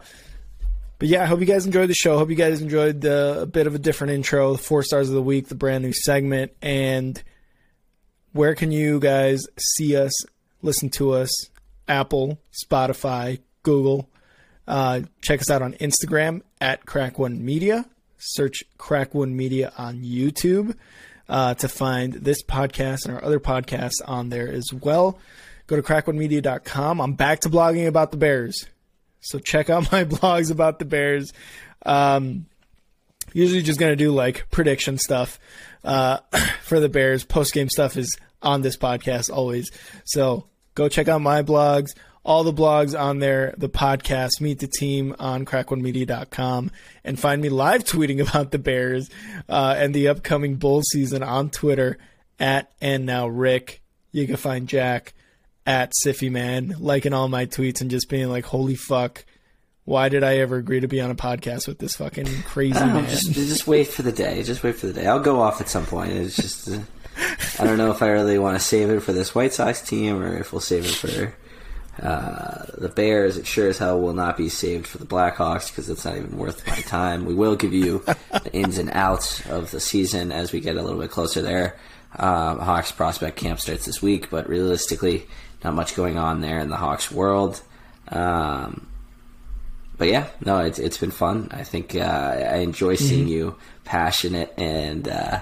but 1.02 1.08
yeah, 1.08 1.24
I 1.24 1.26
hope 1.26 1.40
you 1.40 1.46
guys 1.46 1.66
enjoyed 1.66 1.90
the 1.90 1.94
show. 1.94 2.16
Hope 2.16 2.30
you 2.30 2.36
guys 2.36 2.60
enjoyed 2.60 3.00
the, 3.00 3.40
a 3.40 3.46
bit 3.46 3.66
of 3.66 3.74
a 3.74 3.78
different 3.80 4.12
intro, 4.12 4.56
four 4.56 4.84
stars 4.84 5.08
of 5.08 5.16
the 5.16 5.22
week, 5.22 5.48
the 5.48 5.56
brand 5.56 5.82
new 5.82 5.92
segment, 5.92 6.52
and 6.62 7.20
where 8.30 8.54
can 8.54 8.70
you 8.70 9.00
guys 9.00 9.44
see 9.58 9.96
us, 9.96 10.12
listen 10.62 10.90
to 10.90 11.10
us? 11.10 11.50
Apple, 11.88 12.38
Spotify, 12.64 13.40
Google. 13.64 14.08
Uh, 14.68 15.00
check 15.20 15.40
us 15.40 15.50
out 15.50 15.60
on 15.60 15.72
Instagram 15.74 16.42
at 16.60 16.86
Crack 16.86 17.18
One 17.18 17.44
Media 17.44 17.84
search 18.22 18.62
Crack 18.78 19.12
One 19.12 19.36
Media 19.36 19.72
on 19.76 20.02
YouTube 20.02 20.76
uh, 21.28 21.54
to 21.54 21.68
find 21.68 22.12
this 22.12 22.44
podcast 22.44 23.06
and 23.06 23.14
our 23.14 23.24
other 23.24 23.40
podcasts 23.40 24.00
on 24.06 24.28
there 24.28 24.48
as 24.48 24.72
well. 24.72 25.18
Go 25.66 25.74
to 25.74 25.82
crackonemedia.com. 25.82 27.00
I'm 27.00 27.14
back 27.14 27.40
to 27.40 27.50
blogging 27.50 27.88
about 27.88 28.12
the 28.12 28.16
Bears. 28.16 28.66
So 29.22 29.38
check 29.38 29.70
out 29.70 29.90
my 29.92 30.04
blogs 30.04 30.50
about 30.50 30.78
the 30.78 30.84
Bears. 30.84 31.32
Um, 31.86 32.46
usually 33.32 33.62
just 33.62 33.80
going 33.80 33.92
to 33.92 33.96
do 33.96 34.12
like 34.12 34.50
prediction 34.50 34.98
stuff 34.98 35.40
uh, 35.84 36.18
for 36.62 36.78
the 36.78 36.90
Bears. 36.90 37.24
Post 37.24 37.54
game 37.54 37.70
stuff 37.70 37.96
is 37.96 38.14
on 38.42 38.60
this 38.60 38.76
podcast 38.76 39.30
always. 39.30 39.70
So 40.04 40.46
go 40.74 40.88
check 40.88 41.08
out 41.08 41.22
my 41.22 41.42
blogs 41.42 41.94
all 42.24 42.44
the 42.44 42.52
blogs 42.52 42.98
on 42.98 43.18
there, 43.18 43.54
the 43.58 43.68
podcast, 43.68 44.40
meet 44.40 44.60
the 44.60 44.68
team 44.68 45.14
on 45.18 45.44
crackonemedia.com, 45.44 46.70
and 47.04 47.18
find 47.18 47.42
me 47.42 47.48
live 47.48 47.84
tweeting 47.84 48.20
about 48.28 48.50
the 48.50 48.58
Bears 48.58 49.10
uh, 49.48 49.74
and 49.76 49.94
the 49.94 50.08
upcoming 50.08 50.56
bull 50.56 50.82
season 50.82 51.22
on 51.22 51.50
Twitter 51.50 51.98
at 52.38 52.72
and 52.80 53.06
now 53.06 53.28
Rick. 53.28 53.82
You 54.12 54.26
can 54.26 54.36
find 54.36 54.68
Jack 54.68 55.14
at 55.66 55.92
Siffy 56.04 56.30
Man, 56.30 56.74
liking 56.78 57.12
all 57.12 57.28
my 57.28 57.46
tweets 57.46 57.80
and 57.80 57.90
just 57.90 58.08
being 58.08 58.28
like, 58.28 58.44
"Holy 58.44 58.74
fuck." 58.74 59.24
Why 59.84 60.08
did 60.08 60.22
I 60.22 60.38
ever 60.38 60.58
agree 60.58 60.78
to 60.78 60.86
be 60.86 61.00
on 61.00 61.10
a 61.10 61.16
podcast 61.16 61.66
with 61.66 61.78
this 61.78 61.96
fucking 61.96 62.28
crazy 62.44 62.78
man? 62.78 63.08
Just, 63.08 63.32
just 63.32 63.66
wait 63.66 63.88
for 63.88 64.02
the 64.02 64.12
day. 64.12 64.44
Just 64.44 64.62
wait 64.62 64.76
for 64.76 64.86
the 64.86 64.92
day. 64.92 65.08
I'll 65.08 65.18
go 65.18 65.40
off 65.40 65.60
at 65.60 65.68
some 65.68 65.86
point. 65.86 66.12
It's 66.12 66.36
just, 66.36 66.68
uh, 66.68 66.78
I 67.58 67.64
don't 67.64 67.78
know 67.78 67.90
if 67.90 68.00
I 68.00 68.10
really 68.10 68.38
want 68.38 68.56
to 68.56 68.64
save 68.64 68.90
it 68.90 69.00
for 69.00 69.12
this 69.12 69.34
White 69.34 69.52
Sox 69.52 69.80
team 69.80 70.22
or 70.22 70.38
if 70.38 70.52
we'll 70.52 70.60
save 70.60 70.84
it 70.84 70.94
for 70.94 71.34
uh, 72.00 72.64
the 72.78 72.88
Bears, 72.88 73.36
it 73.36 73.46
sure 73.46 73.68
as 73.68 73.78
hell 73.78 74.00
will 74.00 74.14
not 74.14 74.36
be 74.36 74.48
saved 74.48 74.86
for 74.86 74.98
the 74.98 75.04
Blackhawks 75.04 75.68
because 75.68 75.90
it's 75.90 76.04
not 76.04 76.16
even 76.16 76.38
worth 76.38 76.66
my 76.66 76.76
time. 76.76 77.24
We 77.26 77.34
will 77.34 77.56
give 77.56 77.72
you 77.72 78.02
the 78.30 78.50
ins 78.52 78.78
and 78.78 78.90
outs 78.90 79.44
of 79.46 79.70
the 79.70 79.80
season 79.80 80.32
as 80.32 80.52
we 80.52 80.60
get 80.60 80.76
a 80.76 80.82
little 80.82 81.00
bit 81.00 81.10
closer 81.10 81.42
there. 81.42 81.76
Um, 82.16 82.60
Hawks 82.60 82.92
prospect 82.92 83.36
camp 83.36 83.60
starts 83.60 83.86
this 83.86 84.00
week, 84.00 84.30
but 84.30 84.48
realistically, 84.48 85.26
not 85.64 85.74
much 85.74 85.94
going 85.94 86.18
on 86.18 86.40
there 86.40 86.58
in 86.58 86.68
the 86.68 86.76
Hawks 86.76 87.10
world. 87.10 87.60
Um, 88.08 88.88
but 89.98 90.08
yeah, 90.08 90.26
no, 90.44 90.58
it's 90.58 90.78
it's 90.78 90.98
been 90.98 91.10
fun. 91.10 91.48
I 91.52 91.62
think 91.64 91.94
uh, 91.94 92.00
I 92.00 92.56
enjoy 92.56 92.96
seeing 92.96 93.26
mm-hmm. 93.26 93.28
you 93.28 93.56
passionate 93.84 94.52
and 94.56 95.06
uh, 95.06 95.40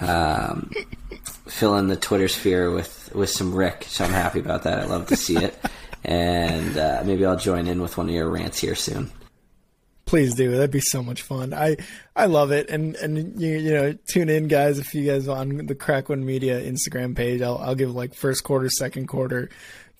um, 0.00 0.70
filling 1.46 1.88
the 1.88 1.96
Twitter 1.96 2.28
sphere 2.28 2.70
with 2.70 3.10
with 3.14 3.30
some 3.30 3.54
Rick. 3.54 3.84
So 3.88 4.04
I'm 4.04 4.12
happy 4.12 4.40
about 4.40 4.62
that. 4.62 4.78
I 4.78 4.84
love 4.84 5.06
to 5.08 5.16
see 5.16 5.36
it 5.36 5.58
and 6.04 6.76
uh, 6.76 7.02
maybe 7.04 7.26
I'll 7.26 7.36
join 7.36 7.66
in 7.66 7.82
with 7.82 7.98
one 7.98 8.08
of 8.08 8.14
your 8.14 8.28
rants 8.28 8.58
here 8.58 8.74
soon. 8.74 9.10
Please 10.10 10.34
do. 10.34 10.50
That'd 10.50 10.72
be 10.72 10.80
so 10.80 11.04
much 11.04 11.22
fun. 11.22 11.54
I 11.54 11.76
I 12.16 12.26
love 12.26 12.50
it. 12.50 12.68
And 12.68 12.96
and 12.96 13.40
you 13.40 13.56
you 13.56 13.70
know 13.70 13.92
tune 14.08 14.28
in 14.28 14.48
guys 14.48 14.80
if 14.80 14.92
you 14.92 15.08
guys 15.08 15.28
on 15.28 15.66
the 15.66 15.76
Crack 15.76 16.08
One 16.08 16.26
Media 16.26 16.60
Instagram 16.60 17.14
page. 17.14 17.42
I'll 17.42 17.58
I'll 17.58 17.76
give 17.76 17.94
like 17.94 18.14
first 18.14 18.42
quarter, 18.42 18.68
second 18.70 19.06
quarter, 19.06 19.50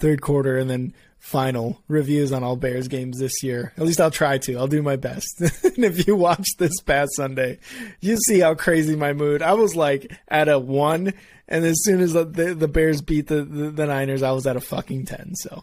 third 0.01 0.21
quarter, 0.21 0.59
and 0.59 0.69
then 0.69 0.95
final 1.21 1.81
reviews 1.87 2.33
on 2.33 2.43
all 2.43 2.57
Bears 2.57 2.89
games 2.89 3.21
this 3.21 3.41
year. 3.45 3.73
At 3.77 3.85
least 3.85 4.01
I'll 4.01 4.11
try 4.11 4.39
to. 4.39 4.57
I'll 4.57 4.67
do 4.67 4.83
my 4.83 4.97
best. 4.97 5.41
and 5.41 5.85
if 5.85 6.09
you 6.09 6.17
watch 6.17 6.49
this 6.59 6.81
past 6.81 7.15
Sunday, 7.15 7.61
you 8.01 8.17
see 8.17 8.41
how 8.41 8.57
crazy 8.57 8.97
my 8.97 9.13
mood. 9.13 9.43
I 9.43 9.55
was 9.55 9.77
like 9.77 10.13
at 10.27 10.49
a 10.49 10.59
one, 10.59 11.15
and 11.47 11.65
as 11.65 11.85
soon 11.85 12.01
as 12.01 12.15
the, 12.15 12.25
the 12.25 12.67
Bears 12.67 13.01
beat 13.01 13.29
the, 13.29 13.45
the, 13.45 13.71
the 13.71 13.87
Niners, 13.87 14.25
I 14.25 14.33
was 14.33 14.45
at 14.49 14.57
a 14.57 14.61
fucking 14.61 15.05
ten. 15.07 15.37
So, 15.37 15.63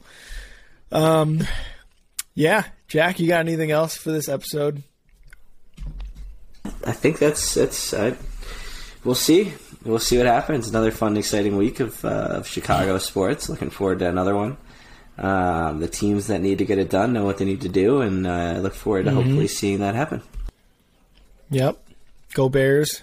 um, 0.93 1.45
yeah, 2.34 2.64
Jack, 2.88 3.19
you 3.19 3.27
got 3.27 3.41
anything 3.41 3.71
else 3.71 3.97
for 3.97 4.11
this 4.11 4.29
episode? 4.29 4.83
I 6.85 6.93
think 6.93 7.19
that's 7.19 7.53
that's. 7.53 7.93
Uh, 7.93 8.15
we'll 9.03 9.15
see. 9.15 9.53
We'll 9.83 9.99
see 9.99 10.17
what 10.17 10.25
happens. 10.25 10.67
Another 10.69 10.91
fun, 10.91 11.17
exciting 11.17 11.57
week 11.57 11.79
of, 11.79 12.03
uh, 12.03 12.07
of 12.07 12.47
Chicago 12.47 12.97
sports. 12.97 13.49
Looking 13.49 13.69
forward 13.69 13.99
to 13.99 14.09
another 14.09 14.35
one. 14.35 14.57
Um, 15.17 15.79
the 15.79 15.88
teams 15.88 16.27
that 16.27 16.41
need 16.41 16.59
to 16.59 16.65
get 16.65 16.77
it 16.77 16.89
done 16.89 17.13
know 17.13 17.25
what 17.25 17.39
they 17.39 17.45
need 17.45 17.61
to 17.61 17.69
do, 17.69 18.01
and 18.01 18.27
uh, 18.27 18.31
I 18.31 18.59
look 18.59 18.73
forward 18.73 19.05
to 19.05 19.11
mm-hmm. 19.11 19.19
hopefully 19.19 19.47
seeing 19.47 19.79
that 19.79 19.95
happen. 19.95 20.21
Yep. 21.49 21.77
Go 22.33 22.49
Bears, 22.49 23.01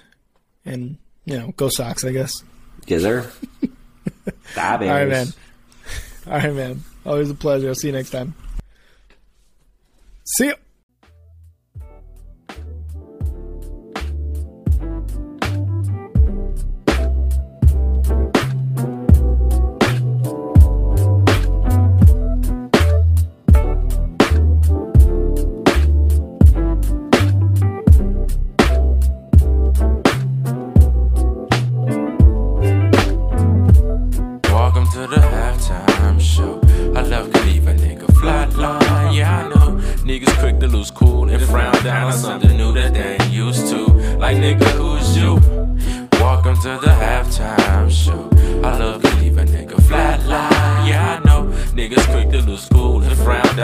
and 0.64 0.96
you 1.24 1.38
know, 1.38 1.52
go 1.56 1.68
Sox, 1.68 2.04
I 2.04 2.12
guess. 2.12 2.44
Yes, 2.86 3.02
sir. 3.02 3.30
All 4.56 4.78
right, 4.78 5.08
man. 5.08 5.26
All 6.26 6.32
right, 6.32 6.54
man. 6.54 6.84
Always 7.04 7.30
a 7.30 7.34
pleasure. 7.34 7.68
I'll 7.68 7.74
see 7.74 7.88
you 7.88 7.92
next 7.92 8.10
time. 8.10 8.34
See 10.36 10.52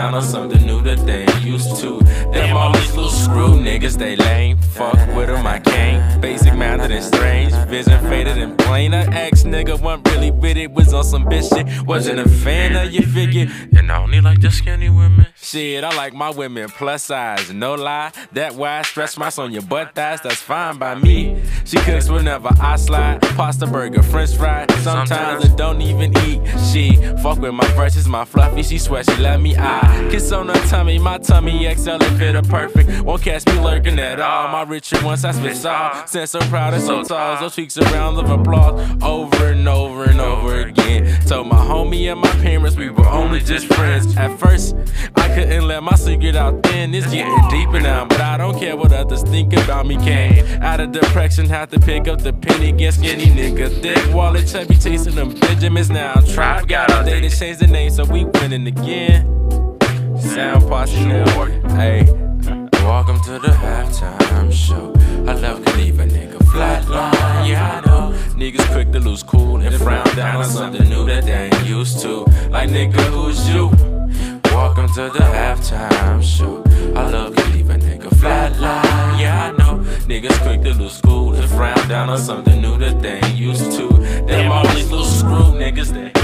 down 0.01 0.15
on 0.15 0.23
something 0.23 0.65
new 0.65 0.81
that 0.81 0.97
they 1.05 1.21
ain't 1.25 1.41
used 1.43 1.79
to. 1.79 1.99
Them 2.33 2.57
all 2.57 2.73
these 2.73 2.95
little 2.95 3.11
screw 3.11 3.53
niggas, 3.67 3.99
they 3.99 4.15
lame. 4.15 4.57
Fuck 4.57 4.99
with 5.15 5.27
them, 5.27 5.45
I 5.45 5.59
can't. 5.59 6.10
Basic 6.21 6.53
minded 6.53 6.91
and 6.91 7.03
strange. 7.03 7.51
Vision 7.67 7.99
faded 8.07 8.37
and 8.37 8.57
plain. 8.59 8.93
An 8.93 9.11
ex 9.11 9.41
nigga 9.43 9.81
wasn't 9.81 10.07
really 10.09 10.29
with 10.29 10.55
it, 10.55 10.71
was 10.71 10.93
on 10.93 11.03
some 11.03 11.25
bitch 11.25 11.51
shit. 11.51 11.85
Wasn't 11.87 12.19
a 12.19 12.29
fan 12.29 12.75
of 12.75 12.91
your 12.91 13.07
figure. 13.07 13.47
And 13.75 13.91
I 13.91 13.97
only 14.01 14.21
like 14.21 14.39
the 14.39 14.51
skinny 14.51 14.89
women. 14.89 15.25
Shit, 15.35 15.83
I 15.83 15.95
like 15.95 16.13
my 16.13 16.29
women 16.29 16.69
plus 16.69 17.03
size. 17.03 17.51
No 17.51 17.73
lie, 17.73 18.11
that 18.33 18.53
wide 18.53 18.85
stretch 18.85 19.17
marks 19.17 19.39
on 19.39 19.51
your 19.51 19.63
butt 19.63 19.95
thighs, 19.95 20.21
that's 20.21 20.35
fine 20.35 20.77
by 20.77 20.93
me. 20.93 21.41
She 21.65 21.77
cooks 21.77 22.09
whenever 22.09 22.49
I 22.61 22.75
slide. 22.75 23.21
Pasta 23.21 23.65
burger, 23.65 24.03
french 24.03 24.35
fry. 24.35 24.67
Sometimes 24.81 25.45
I 25.45 25.55
don't 25.55 25.81
even 25.81 26.15
eat. 26.19 26.41
She 26.71 26.97
fuck 27.23 27.39
with 27.39 27.55
my 27.55 27.67
brushes, 27.73 28.07
my 28.07 28.23
fluffy. 28.23 28.61
She 28.61 28.77
swear 28.77 29.03
she 29.03 29.15
let 29.17 29.41
me 29.41 29.57
eye. 29.57 30.07
Kiss 30.11 30.31
on 30.31 30.49
her 30.49 30.67
tummy, 30.67 30.99
my 30.99 31.17
tummy 31.17 31.73
XL 31.73 31.89
and 31.91 32.19
fit 32.19 32.35
her 32.35 32.43
perfect. 32.43 33.01
Won't 33.01 33.23
catch 33.23 33.45
me 33.47 33.59
lurking 33.59 33.97
at 33.97 34.19
all. 34.19 34.49
My 34.49 34.61
Richard 34.63 35.01
once 35.01 35.23
I 35.23 35.31
spit 35.31 35.65
all. 35.65 36.07
Sense 36.11 36.31
so 36.31 36.39
proud 36.41 36.73
and 36.73 36.83
so 36.83 37.03
tall. 37.03 37.37
So 37.37 37.47
tweaks 37.47 37.77
a 37.77 37.83
round 37.83 38.17
of 38.17 38.29
applause 38.29 39.01
over 39.01 39.45
and 39.47 39.65
over 39.65 40.03
and 40.03 40.19
over 40.19 40.59
again. 40.59 41.21
Told 41.25 41.47
my 41.47 41.55
homie 41.55 42.11
and 42.11 42.19
my 42.19 42.31
parents 42.43 42.75
we 42.75 42.89
were 42.89 43.07
only 43.07 43.39
just 43.39 43.67
friends. 43.67 44.17
At 44.17 44.37
first, 44.37 44.75
I 45.15 45.33
couldn't 45.33 45.69
let 45.69 45.83
my 45.83 45.95
secret 45.95 46.35
out 46.35 46.63
then. 46.63 46.93
It's 46.93 47.09
getting 47.09 47.47
deeper 47.49 47.79
now, 47.79 48.03
but 48.03 48.19
I 48.19 48.35
don't 48.35 48.59
care 48.59 48.75
what 48.75 48.91
others 48.91 49.23
think 49.23 49.53
about 49.53 49.85
me. 49.85 49.95
Came 50.03 50.45
out 50.61 50.81
of 50.81 50.91
depression, 50.91 51.47
had 51.47 51.69
to 51.69 51.79
pick 51.79 52.09
up 52.09 52.19
the 52.19 52.33
penny 52.33 52.71
against 52.71 52.99
skinny 52.99 53.27
nigga. 53.27 53.81
Thick 53.81 54.13
wallet, 54.13 54.49
chubby 54.49 54.75
chasing 54.75 55.15
them 55.15 55.33
Benjamins 55.39 55.89
now. 55.89 56.15
Tribe 56.15 56.67
got 56.67 56.91
all 56.91 57.05
day 57.05 57.21
to 57.21 57.29
change 57.29 57.59
the 57.59 57.67
name, 57.67 57.89
so 57.89 58.03
we 58.03 58.25
winning 58.25 58.67
again. 58.67 59.25
Sound 60.19 60.67
posse 60.67 61.05
now. 61.05 61.45
Hey, 61.77 62.03
welcome 62.83 63.19
to 63.21 63.39
the 63.39 63.47
halftime 63.47 64.51
show. 64.51 64.93
I 65.27 65.33
love 65.33 65.63
to 65.65 65.77
leave 65.77 65.99
a 65.99 66.05
nigga 66.05 66.37
flatline. 66.37 67.47
Yeah, 67.47 67.81
I 67.83 67.85
know. 67.85 68.17
Niggas 68.35 68.71
quick 68.71 68.91
to 68.91 68.99
lose 68.99 69.23
cool 69.23 69.57
and 69.57 69.75
frown 69.75 70.05
down 70.15 70.37
on 70.37 70.45
something 70.45 70.87
new 70.89 71.05
that 71.05 71.25
they 71.25 71.49
ain't 71.49 71.65
used 71.65 71.99
to. 72.01 72.25
Like, 72.49 72.69
nigga, 72.69 73.01
who's 73.13 73.47
you? 73.49 73.69
Welcome 74.45 74.87
to 74.95 75.09
the 75.09 75.23
halftime 75.23 76.21
show. 76.21 76.63
I 76.95 77.09
love 77.09 77.35
to 77.35 77.45
leave 77.49 77.69
a 77.69 77.75
nigga 77.75 78.09
flatline. 78.09 79.19
Yeah, 79.19 79.51
I 79.53 79.57
know. 79.57 79.83
Niggas 80.05 80.37
quick 80.41 80.61
to 80.63 80.73
lose 80.73 80.99
cool 81.01 81.33
and 81.33 81.49
frown 81.49 81.87
down 81.87 82.09
on 82.09 82.19
something 82.19 82.61
new 82.61 82.77
that 82.79 83.01
they 83.01 83.19
ain't 83.19 83.37
used 83.37 83.71
to. 83.77 83.87
Them 84.25 84.51
all 84.51 84.67
these 84.69 84.89
little 84.89 85.05
screw 85.05 85.53
niggas 85.59 85.93
that. 85.93 86.21